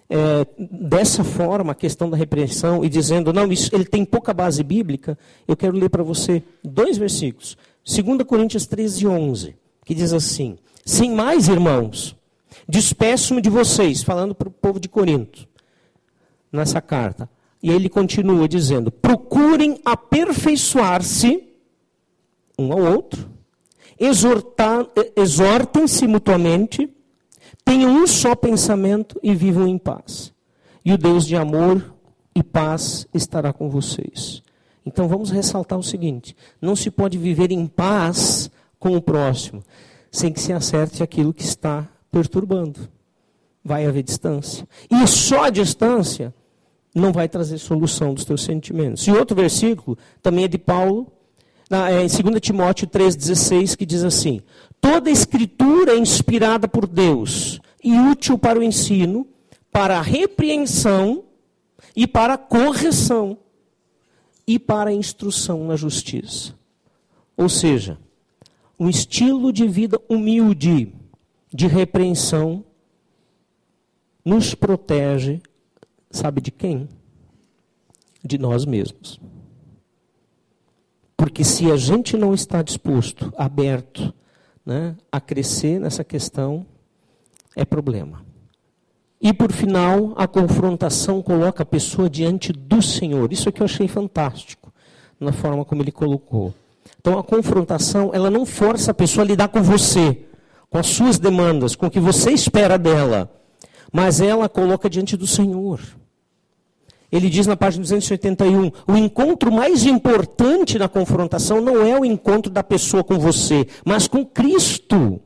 é, 0.09 0.47
dessa 0.59 1.25
forma 1.25 1.73
a 1.73 1.75
questão 1.75 2.09
da 2.09 2.17
repreensão 2.17 2.85
e 2.85 2.89
dizendo, 2.89 3.33
não, 3.33 3.51
isso, 3.53 3.75
ele 3.75 3.85
tem 3.85 4.05
pouca 4.05 4.33
base 4.33 4.63
bíblica, 4.63 5.19
eu 5.47 5.57
quero 5.57 5.77
ler 5.77 5.91
para 5.91 6.03
você 6.03 6.43
dois 6.63 6.97
versículos. 6.97 7.57
2 7.85 8.23
Coríntios 8.25 8.67
13, 8.67 9.07
11, 9.07 9.57
que 9.85 9.95
diz 9.95 10.13
assim: 10.13 10.59
Sem 10.85 11.13
mais, 11.13 11.49
irmãos, 11.49 12.17
despeço-me 12.69 13.41
de 13.41 13.49
vocês, 13.49 14.03
falando 14.03 14.35
para 14.35 14.49
o 14.49 14.51
povo 14.51 14.81
de 14.81 14.89
Corinto, 14.89 15.47
nessa 16.51 16.81
carta. 16.81 17.29
E 17.63 17.71
ele 17.71 17.89
continua 17.89 18.49
dizendo: 18.49 18.91
procurem 18.91 19.81
aperfeiçoar-se 19.85 21.45
um 22.59 22.73
ao 22.73 22.81
outro, 22.81 23.31
exortem-se 25.17 26.07
mutuamente, 26.07 26.91
tenham 27.67 27.91
um 27.91 28.07
só 28.07 28.35
pensamento 28.37 29.19
e 29.23 29.35
vivam 29.35 29.67
em 29.67 29.77
paz. 29.77 30.33
E 30.85 30.93
o 30.93 30.97
Deus 30.97 31.27
de 31.27 31.37
amor 31.37 31.95
e 32.35 32.43
paz 32.43 33.07
estará 33.13 33.53
com 33.53 33.69
vocês. 33.69 34.41
Então 34.87 35.09
vamos 35.09 35.31
ressaltar 35.31 35.77
o 35.77 35.83
seguinte: 35.83 36.35
não 36.63 36.77
se 36.77 36.91
pode 36.91 37.19
viver 37.19 37.51
em 37.51 37.67
paz 37.67 38.49
com 38.79 38.97
o 38.97 39.03
próximo 39.03 39.63
sem 40.13 40.33
que 40.33 40.41
se 40.41 40.53
acerte 40.53 41.03
aquilo 41.03 41.35
que 41.35 41.43
está 41.43 41.87
perturbando. 42.11 42.89
Vai 43.63 43.85
haver 43.85 44.03
distância. 44.03 44.67
E 44.91 45.07
só 45.07 45.45
a 45.45 45.51
distância 45.51 46.33
não 46.95 47.13
vai 47.13 47.29
trazer 47.29 47.59
solução 47.59 48.15
dos 48.15 48.25
teus 48.25 48.43
sentimentos. 48.43 49.07
E 49.07 49.11
outro 49.11 49.37
versículo, 49.37 49.99
também 50.23 50.45
é 50.45 50.49
de 50.49 50.57
Paulo, 50.57 51.13
é 51.69 52.03
em 52.03 52.07
2 52.07 52.41
Timóteo 52.41 52.87
3,16, 52.87 53.77
que 53.77 53.85
diz 53.85 54.05
assim: 54.05 54.41
Toda 54.87 55.11
escritura 55.11 55.95
é 55.95 55.99
inspirada 55.99 56.69
por 56.69 56.87
Deus 56.87 57.61
e 57.83 57.99
útil 57.99 58.39
para 58.39 58.57
o 58.57 58.63
ensino, 58.63 59.27
para 59.73 59.99
a 59.99 60.01
repreensão 60.01 61.25
e 61.97 62.07
para 62.07 62.35
a 62.35 62.39
correção 62.39 63.37
e 64.47 64.61
para 64.61 64.91
a 64.91 64.93
instrução 64.93 65.67
na 65.67 65.75
justiça. 65.75 66.55
Ou 67.37 67.49
seja, 67.49 67.99
um 68.79 68.89
estilo 68.89 69.53
de 69.53 69.67
vida 69.67 70.01
humilde, 70.09 70.95
de 71.53 71.67
repreensão, 71.67 72.65
nos 74.25 74.55
protege 74.55 75.41
Sabe 76.17 76.41
de 76.41 76.51
quem? 76.51 76.89
De 78.25 78.39
nós 78.39 78.65
mesmos. 78.65 79.21
Porque 81.15 81.45
se 81.45 81.71
a 81.71 81.77
gente 81.77 82.17
não 82.17 82.33
está 82.33 82.63
disposto, 82.63 83.33
aberto, 83.37 84.15
né, 84.67 84.97
a 85.13 85.21
crescer 85.21 85.79
nessa 85.79 86.03
questão, 86.03 86.67
é 87.55 87.65
problema. 87.65 88.27
E 89.23 89.33
por 89.33 89.53
final, 89.53 90.13
a 90.17 90.27
confrontação 90.27 91.23
coloca 91.23 91.63
a 91.63 91.67
pessoa 91.67 92.11
diante 92.11 92.53
do 92.53 92.83
Senhor. 92.83 93.33
Isso 93.33 93.49
é 93.49 93.53
que 93.53 93.63
eu 93.63 93.65
achei 93.65 93.89
fantástico, 93.89 94.73
na 95.19 95.33
forma 95.33 95.65
como 95.65 95.83
ele 95.83 95.93
colocou. 95.93 96.53
Então 97.01 97.19
a 97.19 97.23
confrontação, 97.23 98.11
ela 98.13 98.31
não 98.31 98.45
força 98.45 98.91
a 98.91 98.95
pessoa 98.95 99.25
a 99.25 99.29
lidar 99.29 99.49
com 99.49 99.63
você, 99.63 100.27
com 100.69 100.79
as 100.79 100.89
suas 100.89 101.19
demandas, 101.19 101.77
com 101.77 101.87
o 101.87 101.91
que 101.91 102.01
você 102.01 102.33
espera 102.33 102.77
dela, 102.77 103.31
mas 103.93 104.21
ela 104.21 104.49
coloca 104.49 104.91
diante 104.91 105.17
do 105.17 105.27
Senhor. 105.27 105.81
Ele 107.11 107.31
diz 107.31 107.47
na 107.47 107.57
página 107.57 107.83
281: 107.83 108.71
o 108.87 108.97
encontro 108.97 109.53
mais 109.53 109.85
importante 109.87 110.79
na 110.79 110.89
confrontação 110.89 111.61
não 111.61 111.87
é 111.87 111.99
o 111.99 112.05
encontro 112.05 112.51
da 112.51 112.65
pessoa 112.65 113.05
com 113.05 113.19
você, 113.19 113.67
mas 113.85 114.09
com 114.09 114.25
Cristo. 114.25 115.21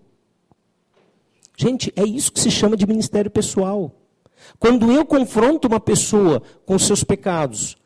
Gente, 1.57 1.93
é 1.97 2.05
isso 2.05 2.33
que 2.33 2.41
se 2.41 2.51
chama 2.51 2.77
de 2.77 2.87
ministério 2.87 3.31
pessoal. 3.31 3.95
Quando 4.59 4.91
eu 4.91 5.05
confronto 5.05 5.69
uma 5.69 5.81
pessoa 5.81 6.43
com 6.65 6.79
seus 6.79 7.05
pecados, 7.05 7.77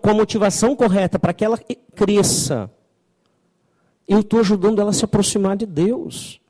com 0.00 0.10
a 0.10 0.14
motivação 0.14 0.74
correta 0.74 1.18
para 1.18 1.32
que 1.32 1.44
ela 1.44 1.58
cresça, 1.94 2.70
eu 4.06 4.20
estou 4.20 4.40
ajudando 4.40 4.80
ela 4.80 4.90
a 4.90 4.92
se 4.92 5.04
aproximar 5.04 5.56
de 5.56 5.66
Deus. 5.66 6.40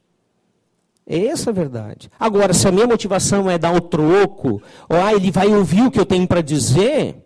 É 1.07 1.27
essa 1.27 1.51
a 1.51 1.53
verdade. 1.53 2.11
Agora, 2.19 2.55
se 2.55 2.67
a 2.67 2.73
minha 2.73 2.87
motivação 2.87 3.51
é 3.51 3.59
dar 3.59 3.75
o 3.75 3.81
troco, 3.81 4.63
ou 4.89 4.97
ah, 4.97 5.13
ele 5.13 5.31
vai 5.31 5.49
ouvir 5.49 5.83
o 5.83 5.91
que 5.91 6.01
eu 6.01 6.07
tenho 6.07 6.27
para 6.27 6.41
dizer, 6.41 7.17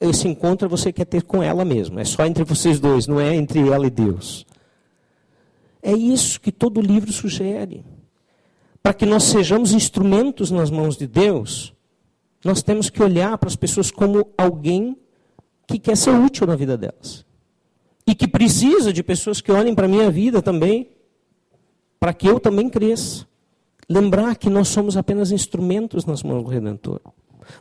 esse 0.00 0.26
encontro 0.26 0.68
você 0.68 0.92
quer 0.92 1.04
ter 1.04 1.22
com 1.22 1.42
ela 1.42 1.64
mesmo. 1.64 2.00
É 2.00 2.04
só 2.04 2.24
entre 2.24 2.42
vocês 2.44 2.80
dois, 2.80 3.06
não 3.06 3.20
é 3.20 3.34
entre 3.34 3.68
ela 3.68 3.86
e 3.86 3.90
Deus. 3.90 4.46
É 5.82 5.92
isso 5.92 6.40
que 6.40 6.50
todo 6.50 6.80
livro 6.80 7.12
sugere. 7.12 7.84
Para 8.82 8.94
que 8.94 9.04
nós 9.04 9.24
sejamos 9.24 9.72
instrumentos 9.72 10.50
nas 10.50 10.70
mãos 10.70 10.96
de 10.96 11.06
Deus, 11.06 11.74
nós 12.44 12.62
temos 12.62 12.88
que 12.88 13.02
olhar 13.02 13.36
para 13.38 13.48
as 13.48 13.56
pessoas 13.56 13.90
como 13.90 14.28
alguém 14.36 14.96
que 15.66 15.78
quer 15.78 15.96
ser 15.96 16.10
útil 16.10 16.46
na 16.46 16.56
vida 16.56 16.76
delas. 16.76 17.24
E 18.06 18.14
que 18.14 18.26
precisa 18.26 18.92
de 18.92 19.02
pessoas 19.02 19.40
que 19.40 19.52
olhem 19.52 19.74
para 19.74 19.86
a 19.86 19.88
minha 19.88 20.10
vida 20.10 20.42
também, 20.42 20.90
para 22.02 22.12
que 22.12 22.26
eu 22.26 22.40
também 22.40 22.68
cresça. 22.68 23.24
Lembrar 23.88 24.34
que 24.34 24.50
nós 24.50 24.66
somos 24.66 24.96
apenas 24.96 25.30
instrumentos 25.30 26.04
nas 26.04 26.20
mãos 26.24 26.42
do 26.42 26.50
Redentor. 26.50 27.00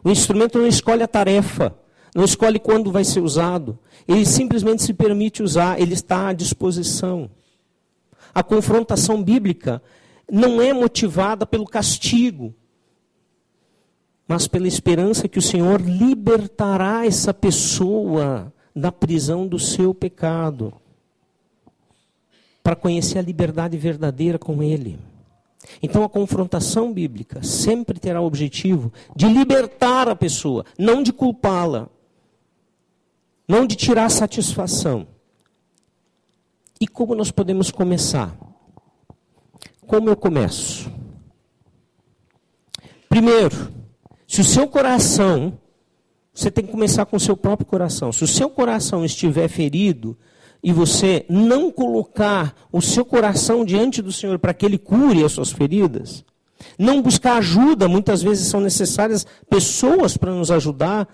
O 0.04 0.10
instrumento 0.10 0.58
não 0.58 0.66
escolhe 0.66 1.04
a 1.04 1.08
tarefa, 1.08 1.76
não 2.16 2.26
escolhe 2.26 2.58
quando 2.58 2.92
vai 2.92 3.04
ser 3.04 3.20
usado. 3.20 3.78
Ele 4.08 4.26
simplesmente 4.26 4.82
se 4.82 4.96
permite 4.96 5.44
usar, 5.44 5.80
ele 5.80 5.94
está 5.94 6.30
à 6.30 6.34
disposição. 6.34 7.30
A 8.34 8.42
confrontação 8.42 9.22
bíblica 9.22 9.80
não 10.28 10.60
é 10.60 10.74
motivada 10.74 11.46
pelo 11.46 11.68
castigo, 11.68 12.52
mas 14.28 14.48
pela 14.48 14.68
esperança 14.68 15.28
que 15.28 15.38
o 15.38 15.44
Senhor 15.44 15.80
libertará 15.80 17.06
essa 17.06 17.32
pessoa 17.32 18.52
da 18.76 18.92
prisão 18.92 19.46
do 19.46 19.60
seu 19.60 19.94
pecado, 19.94 20.74
para 22.72 22.76
conhecer 22.78 23.19
a 23.19 23.22
liberdade 23.22 23.76
verdadeira 23.76 24.39
com 24.39 24.63
Ele. 24.63 24.97
Então 25.84 26.05
a 26.05 26.09
confrontação 26.09 26.93
bíblica 26.93 27.43
sempre 27.43 27.99
terá 27.99 28.22
o 28.22 28.26
objetivo 28.26 28.93
de 29.13 29.28
libertar 29.28 30.07
a 30.07 30.15
pessoa, 30.15 30.65
não 30.80 31.03
de 31.03 31.11
culpá-la, 31.11 31.89
não 33.45 33.67
de 33.67 33.76
tirar 33.76 34.09
satisfação. 34.09 35.05
E 36.80 36.88
como 36.88 37.13
nós 37.13 37.30
podemos 37.30 37.72
começar? 37.72 38.38
Como 39.86 40.07
eu 40.07 40.15
começo? 40.15 40.89
Primeiro, 43.09 43.69
se 44.26 44.39
o 44.39 44.45
seu 44.45 44.65
coração, 44.65 45.59
você 46.34 46.49
tem 46.49 46.65
que 46.65 46.72
começar 46.72 47.05
com 47.05 47.17
o 47.17 47.19
seu 47.19 47.36
próprio 47.36 47.67
coração. 47.67 48.13
Se 48.13 48.24
o 48.24 48.28
seu 48.28 48.49
coração 48.49 49.03
estiver 49.03 49.49
ferido 49.49 50.17
e 50.64 50.72
você 50.72 51.26
não 51.28 51.72
colocar 51.72 52.55
o 52.72 52.82
seu 52.82 53.03
coração 53.03 53.66
diante 53.66 54.01
do 54.01 54.12
Senhor 54.12 54.38
para 54.38 54.53
que 54.53 54.66
Ele 54.66 54.78
cure 54.78 55.24
as 55.24 55.32
suas 55.32 55.51
feridas, 55.51 56.24
não 56.78 57.01
buscar 57.01 57.38
ajuda, 57.38 57.88
muitas 57.88 58.22
vezes 58.22 58.47
são 58.47 58.62
necessárias 58.62 59.26
pessoas 59.49 60.16
para 60.16 60.32
nos 60.32 60.51
ajudar 60.51 61.07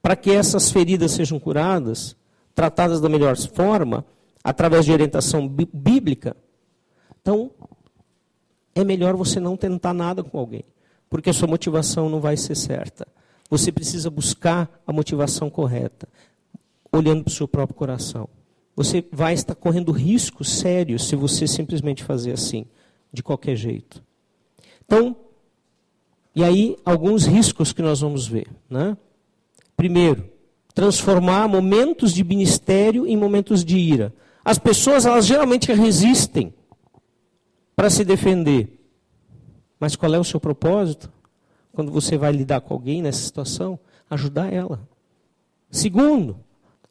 para 0.00 0.16
que 0.16 0.30
essas 0.30 0.70
feridas 0.70 1.12
sejam 1.12 1.38
curadas, 1.38 2.16
tratadas 2.54 3.00
da 3.00 3.08
melhor 3.08 3.36
forma 3.36 4.04
através 4.42 4.84
de 4.86 4.92
orientação 4.92 5.46
bíblica, 5.46 6.34
então 7.20 7.50
é 8.74 8.84
melhor 8.84 9.16
você 9.16 9.38
não 9.38 9.56
tentar 9.56 9.92
nada 9.92 10.22
com 10.22 10.38
alguém, 10.38 10.64
porque 11.10 11.28
a 11.28 11.32
sua 11.32 11.48
motivação 11.48 12.08
não 12.08 12.20
vai 12.20 12.36
ser 12.36 12.54
certa. 12.54 13.06
Você 13.50 13.72
precisa 13.72 14.08
buscar 14.08 14.80
a 14.86 14.92
motivação 14.92 15.50
correta, 15.50 16.08
olhando 16.92 17.24
para 17.24 17.30
o 17.30 17.34
seu 17.34 17.48
próprio 17.48 17.76
coração. 17.76 18.28
Você 18.78 19.04
vai 19.10 19.34
estar 19.34 19.56
correndo 19.56 19.90
riscos 19.90 20.48
sérios 20.60 21.08
se 21.08 21.16
você 21.16 21.48
simplesmente 21.48 22.04
fazer 22.04 22.30
assim, 22.30 22.64
de 23.12 23.24
qualquer 23.24 23.56
jeito. 23.56 24.00
Então, 24.84 25.16
e 26.32 26.44
aí 26.44 26.76
alguns 26.84 27.26
riscos 27.26 27.72
que 27.72 27.82
nós 27.82 28.02
vamos 28.02 28.28
ver. 28.28 28.46
Né? 28.70 28.96
Primeiro, 29.76 30.30
transformar 30.72 31.48
momentos 31.48 32.14
de 32.14 32.22
ministério 32.22 33.04
em 33.04 33.16
momentos 33.16 33.64
de 33.64 33.76
ira. 33.76 34.14
As 34.44 34.60
pessoas, 34.60 35.06
elas 35.06 35.26
geralmente 35.26 35.72
resistem 35.72 36.54
para 37.74 37.90
se 37.90 38.04
defender. 38.04 38.80
Mas 39.80 39.96
qual 39.96 40.14
é 40.14 40.20
o 40.20 40.24
seu 40.24 40.38
propósito? 40.38 41.12
Quando 41.72 41.90
você 41.90 42.16
vai 42.16 42.30
lidar 42.30 42.60
com 42.60 42.74
alguém 42.74 43.02
nessa 43.02 43.24
situação, 43.24 43.76
ajudar 44.08 44.52
ela. 44.52 44.88
Segundo, 45.68 46.36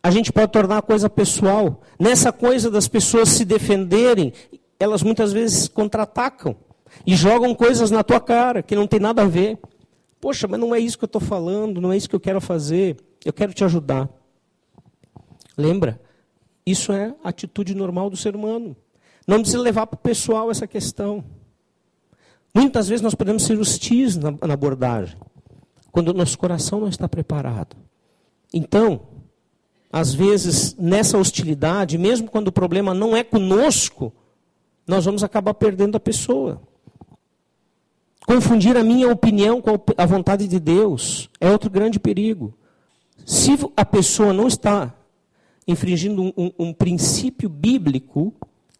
a 0.08 0.10
gente 0.10 0.32
pode 0.32 0.54
tornar 0.54 0.78
a 0.78 0.82
coisa 0.82 1.10
pessoal. 1.10 1.82
Nessa 2.00 2.32
coisa 2.32 2.72
das 2.72 2.88
pessoas 2.88 3.28
se 3.28 3.44
defenderem, 3.44 4.32
elas 4.80 5.04
muitas 5.04 5.34
vezes 5.34 5.68
contra-atacam 5.68 6.56
e 7.06 7.14
jogam 7.14 7.54
coisas 7.54 7.92
na 7.92 8.02
tua 8.06 8.22
cara 8.22 8.64
que 8.64 8.74
não 8.74 8.88
tem 8.88 9.02
nada 9.02 9.24
a 9.24 9.26
ver. 9.26 9.60
Poxa, 10.22 10.48
mas 10.48 10.62
não 10.62 10.74
é 10.74 10.80
isso 10.80 10.98
que 10.98 11.04
eu 11.04 11.08
estou 11.08 11.20
falando, 11.20 11.82
não 11.82 11.92
é 11.92 11.98
isso 11.98 12.08
que 12.08 12.16
eu 12.16 12.22
quero 12.22 12.40
fazer. 12.40 12.96
Eu 13.26 13.34
quero 13.34 13.54
te 13.54 13.66
ajudar. 13.66 14.10
Lembra? 15.58 16.00
Isso 16.66 16.94
é 16.94 17.14
a 17.22 17.28
atitude 17.28 17.76
normal 17.76 18.10
do 18.10 18.16
ser 18.16 18.34
humano. 18.34 18.78
Não 19.28 19.42
precisa 19.42 19.62
levar 19.62 19.88
para 19.88 19.98
o 19.98 20.02
pessoal 20.02 20.50
essa 20.50 20.66
questão. 20.66 21.22
Muitas 22.56 22.88
vezes 22.88 23.02
nós 23.02 23.14
podemos 23.14 23.44
ser 23.44 23.60
hostis 23.60 24.16
na, 24.16 24.32
na 24.32 24.54
abordagem, 24.54 25.18
quando 25.92 26.08
o 26.08 26.14
nosso 26.14 26.40
coração 26.40 26.80
não 26.80 26.88
está 26.88 27.10
preparado. 27.10 27.76
Então, 28.54 29.17
às 29.98 30.14
vezes, 30.14 30.76
nessa 30.78 31.18
hostilidade, 31.18 31.98
mesmo 31.98 32.30
quando 32.30 32.50
o 32.50 32.52
problema 32.52 32.94
não 32.94 33.18
é 33.18 33.24
conosco, 33.24 34.14
nós 34.86 35.06
vamos 35.06 35.24
acabar 35.24 35.56
perdendo 35.56 35.96
a 35.96 36.00
pessoa. 36.00 36.62
Confundir 38.28 38.78
a 38.78 38.84
minha 38.84 39.12
opinião 39.12 39.60
com 39.60 39.72
a 39.98 40.06
vontade 40.06 40.48
de 40.48 40.60
Deus 40.60 41.32
é 41.42 41.50
outro 41.50 41.72
grande 41.72 42.00
perigo. 42.00 42.54
Se 43.26 43.58
a 43.76 43.84
pessoa 43.84 44.32
não 44.34 44.48
está 44.48 44.94
infringindo 45.68 46.22
um, 46.22 46.34
um, 46.38 46.52
um 46.60 46.74
princípio 46.74 47.50
bíblico 47.50 48.32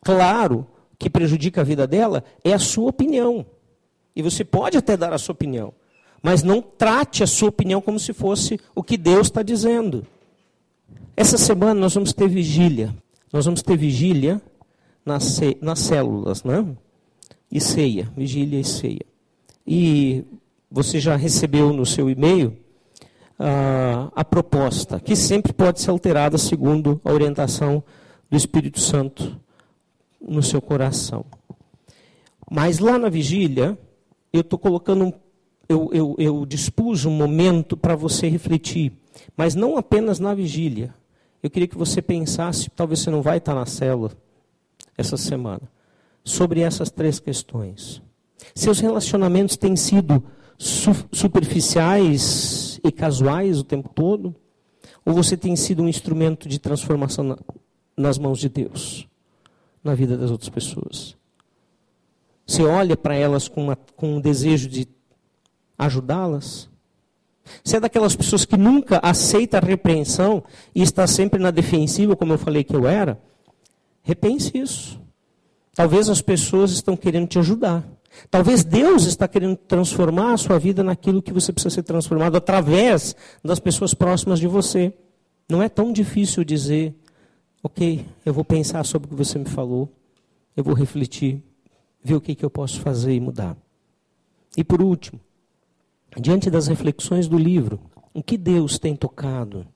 claro 0.02 0.68
que 1.00 1.10
prejudica 1.10 1.62
a 1.62 1.64
vida 1.64 1.88
dela, 1.88 2.24
é 2.44 2.54
a 2.54 2.60
sua 2.60 2.90
opinião. 2.90 3.44
E 4.16 4.22
você 4.22 4.44
pode 4.44 4.78
até 4.78 4.96
dar 4.96 5.14
a 5.14 5.18
sua 5.18 5.34
opinião, 5.34 5.74
mas 6.22 6.44
não 6.44 6.62
trate 6.62 7.24
a 7.24 7.28
sua 7.28 7.50
opinião 7.50 7.82
como 7.82 8.00
se 8.00 8.14
fosse 8.14 8.60
o 8.76 8.84
que 8.84 8.98
Deus 8.98 9.28
está 9.28 9.42
dizendo. 9.42 10.06
Essa 11.20 11.36
semana 11.36 11.74
nós 11.74 11.96
vamos 11.96 12.14
ter 12.14 12.30
vigília. 12.30 12.96
Nós 13.34 13.46
vamos 13.46 13.64
ter 13.64 13.76
vigília 13.76 14.40
nas, 15.04 15.40
nas 15.60 15.80
células, 15.80 16.44
né? 16.44 16.64
E 17.52 17.60
ceia, 17.60 18.08
vigília 18.16 18.60
e 18.60 18.64
ceia. 18.64 19.06
E 19.66 20.24
você 20.70 21.00
já 21.00 21.16
recebeu 21.16 21.74
no 21.74 21.88
seu 21.88 22.08
e-mail 22.08 22.56
a, 23.40 24.12
a 24.16 24.24
proposta, 24.24 25.00
que 25.00 25.16
sempre 25.16 25.52
pode 25.54 25.82
ser 25.82 25.90
alterada 25.90 26.38
segundo 26.38 27.02
a 27.04 27.12
orientação 27.12 27.84
do 28.30 28.38
Espírito 28.38 28.80
Santo 28.80 29.42
no 30.22 30.44
seu 30.44 30.62
coração. 30.62 31.26
Mas 32.48 32.78
lá 32.78 33.00
na 33.00 33.10
vigília, 33.10 33.76
eu 34.32 34.42
estou 34.42 34.60
colocando, 34.60 35.06
um, 35.06 35.14
eu, 35.68 35.90
eu, 35.92 36.16
eu 36.20 36.46
dispus 36.46 37.06
um 37.06 37.12
momento 37.12 37.76
para 37.76 37.96
você 37.96 38.30
refletir, 38.30 38.94
mas 39.36 39.56
não 39.56 39.78
apenas 39.78 40.20
na 40.20 40.36
vigília. 40.36 40.94
Eu 41.42 41.50
queria 41.50 41.68
que 41.68 41.78
você 41.78 42.02
pensasse, 42.02 42.70
talvez 42.70 43.00
você 43.00 43.10
não 43.10 43.22
vai 43.22 43.38
estar 43.38 43.54
na 43.54 43.66
célula 43.66 44.12
essa 44.98 45.18
semana, 45.18 45.62
sobre 46.24 46.62
essas 46.62 46.90
três 46.90 47.20
questões. 47.20 48.02
Seus 48.56 48.80
relacionamentos 48.80 49.56
têm 49.56 49.76
sido 49.76 50.24
su 50.58 50.92
superficiais 51.12 52.80
e 52.84 52.92
casuais 52.92 53.60
o 53.60 53.64
tempo 53.64 53.90
todo? 53.90 54.36
Ou 55.06 55.14
você 55.14 55.38
tem 55.38 55.56
sido 55.56 55.84
um 55.84 55.88
instrumento 55.88 56.50
de 56.50 56.60
transformação 56.60 57.24
na, 57.24 57.38
nas 57.96 58.18
mãos 58.18 58.40
de 58.40 58.50
Deus, 58.50 59.08
na 59.84 59.94
vida 59.94 60.18
das 60.18 60.32
outras 60.32 60.50
pessoas? 60.50 61.16
Você 62.46 62.64
olha 62.64 62.98
para 62.98 63.16
elas 63.16 63.48
com, 63.48 63.66
uma, 63.66 63.76
com 63.76 64.16
um 64.16 64.22
desejo 64.22 64.68
de 64.70 64.88
ajudá-las? 65.78 66.70
Você 67.64 67.78
é 67.78 67.80
daquelas 67.80 68.16
pessoas 68.16 68.46
que 68.46 68.58
nunca 68.58 69.00
aceita 69.04 69.58
a 69.58 69.62
repreensão 69.62 70.44
e 70.74 70.82
está 70.82 71.06
sempre 71.08 71.40
na 71.40 71.52
defensiva, 71.52 72.16
como 72.16 72.34
eu 72.34 72.38
falei 72.38 72.64
que 72.64 72.76
eu 72.76 72.88
era? 72.88 73.20
Repense 74.04 74.58
isso. 74.58 75.02
Talvez 75.76 76.10
as 76.10 76.22
pessoas 76.22 76.72
estão 76.72 76.98
querendo 76.98 77.28
te 77.28 77.38
ajudar. 77.40 77.88
Talvez 78.32 78.64
Deus 78.64 79.06
está 79.06 79.28
querendo 79.28 79.56
transformar 79.56 80.34
a 80.34 80.38
sua 80.38 80.58
vida 80.58 80.84
naquilo 80.84 81.22
que 81.22 81.32
você 81.32 81.54
precisa 81.54 81.76
ser 81.76 81.84
transformado 81.84 82.36
através 82.36 83.16
das 83.44 83.60
pessoas 83.60 83.94
próximas 83.94 84.40
de 84.40 84.48
você. 84.48 84.94
Não 85.50 85.62
é 85.62 85.70
tão 85.70 85.94
difícil 85.94 86.44
dizer, 86.44 86.96
ok, 87.62 88.06
eu 88.26 88.34
vou 88.34 88.44
pensar 88.44 88.84
sobre 88.86 89.08
o 89.08 89.10
que 89.10 89.16
você 89.16 89.38
me 89.38 89.46
falou, 89.46 89.90
eu 90.56 90.64
vou 90.64 90.74
refletir, 90.74 91.44
ver 92.04 92.16
o 92.16 92.22
que, 92.22 92.36
que 92.36 92.44
eu 92.44 92.50
posso 92.50 92.82
fazer 92.82 93.14
e 93.14 93.20
mudar. 93.20 93.56
E 94.56 94.64
por 94.64 94.82
último, 94.82 95.20
diante 96.20 96.50
das 96.50 96.68
reflexões 96.68 97.28
do 97.28 97.38
livro, 97.38 97.80
o 98.14 98.24
que 98.24 98.38
Deus 98.38 98.80
tem 98.80 98.96
tocado 98.96 99.68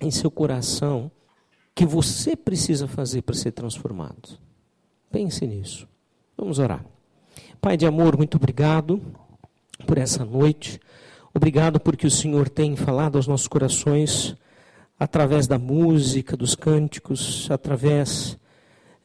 em 0.00 0.10
seu 0.10 0.30
coração 0.30 1.10
que 1.74 1.86
você 1.86 2.36
precisa 2.36 2.86
fazer 2.86 3.22
para 3.22 3.34
ser 3.34 3.52
transformado? 3.52 4.38
Pense 5.10 5.46
nisso. 5.46 5.88
Vamos 6.36 6.58
orar. 6.58 6.84
Pai 7.60 7.76
de 7.76 7.86
amor, 7.86 8.16
muito 8.16 8.36
obrigado 8.36 9.00
por 9.86 9.98
essa 9.98 10.24
noite. 10.24 10.80
Obrigado 11.32 11.80
porque 11.80 12.06
o 12.06 12.10
Senhor 12.10 12.48
tem 12.48 12.76
falado 12.76 13.16
aos 13.16 13.26
nossos 13.26 13.48
corações 13.48 14.36
através 14.98 15.46
da 15.46 15.58
música, 15.58 16.36
dos 16.36 16.54
cânticos, 16.54 17.48
através 17.50 18.38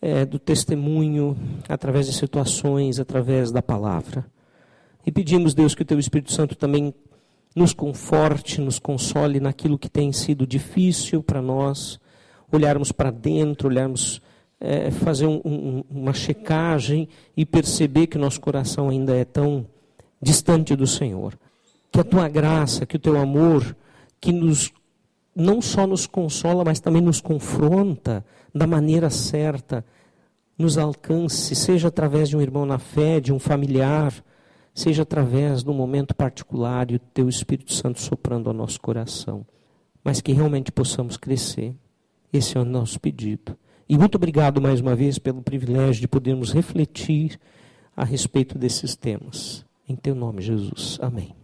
é, 0.02 0.26
do 0.26 0.38
testemunho, 0.40 1.38
através 1.68 2.08
de 2.08 2.14
situações, 2.14 3.00
através 3.00 3.52
da 3.52 3.62
palavra. 3.62 4.26
E 5.06 5.12
pedimos, 5.12 5.54
Deus, 5.54 5.74
que 5.74 5.82
o 5.82 5.86
Teu 5.86 6.00
Espírito 6.00 6.32
Santo 6.32 6.56
também 6.56 6.94
nos 7.56 7.74
conforte, 7.74 8.62
nos 8.62 8.80
console 8.80 9.40
naquilo 9.40 9.78
que 9.78 9.90
tem 9.90 10.12
sido 10.14 10.46
difícil 10.46 11.24
para 11.24 11.42
nós, 11.42 12.00
olharmos 12.52 12.92
para 12.92 13.12
dentro, 13.12 13.68
olharmos, 13.68 14.22
é, 14.60 14.92
fazer 14.92 15.26
um, 15.26 15.42
um, 15.44 15.84
uma 15.90 16.14
checagem 16.14 17.08
e 17.36 17.46
perceber 17.46 18.08
que 18.08 18.18
o 18.18 18.20
nosso 18.20 18.40
coração 18.40 18.90
ainda 18.90 19.16
é 19.16 19.26
tão 19.26 19.66
distante 20.22 20.76
do 20.76 20.86
Senhor. 20.86 21.38
Que 21.92 22.00
a 22.00 22.04
Tua 22.04 22.28
graça, 22.28 22.86
que 22.86 22.96
o 22.96 23.00
Teu 23.00 23.18
amor, 23.18 23.76
que 24.22 24.32
nos 24.32 24.72
não 25.36 25.62
só 25.62 25.88
nos 25.88 26.06
consola, 26.06 26.64
mas 26.66 26.80
também 26.80 27.02
nos 27.02 27.22
confronta 27.22 28.26
da 28.54 28.68
maneira 28.68 29.10
certa, 29.10 29.86
nos 30.58 30.78
alcance, 30.78 31.56
seja 31.56 31.88
através 31.88 32.28
de 32.28 32.36
um 32.36 32.42
irmão 32.42 32.66
na 32.66 32.78
fé, 32.78 33.20
de 33.20 33.32
um 33.32 33.40
familiar, 33.40 34.14
seja 34.80 35.04
através 35.04 35.62
de 35.62 35.70
um 35.70 35.74
momento 35.74 36.16
particular 36.16 36.90
e 36.90 36.96
o 36.96 37.00
Teu 37.00 37.28
Espírito 37.28 37.74
Santo 37.74 38.00
soprando 38.02 38.50
ao 38.50 38.54
nosso 38.54 38.80
coração. 38.80 39.46
Mas 40.04 40.22
que 40.22 40.32
realmente 40.32 40.72
possamos 40.72 41.18
crescer. 41.18 41.76
Esse 42.32 42.58
é 42.58 42.62
o 42.62 42.66
nosso 42.66 43.00
pedido. 43.00 43.58
E 43.88 43.98
muito 43.98 44.16
obrigado 44.16 44.62
mais 44.62 44.80
uma 44.80 44.96
vez 44.96 45.20
pelo 45.20 45.42
privilégio 45.42 46.02
de 46.02 46.08
podermos 46.08 46.54
refletir 46.54 47.38
a 47.96 48.06
respeito 48.06 48.58
desses 48.58 48.96
temas. 48.96 49.66
Em 49.88 49.96
Teu 49.96 50.16
nome, 50.16 50.42
Jesus. 50.42 50.98
Amém. 51.02 51.39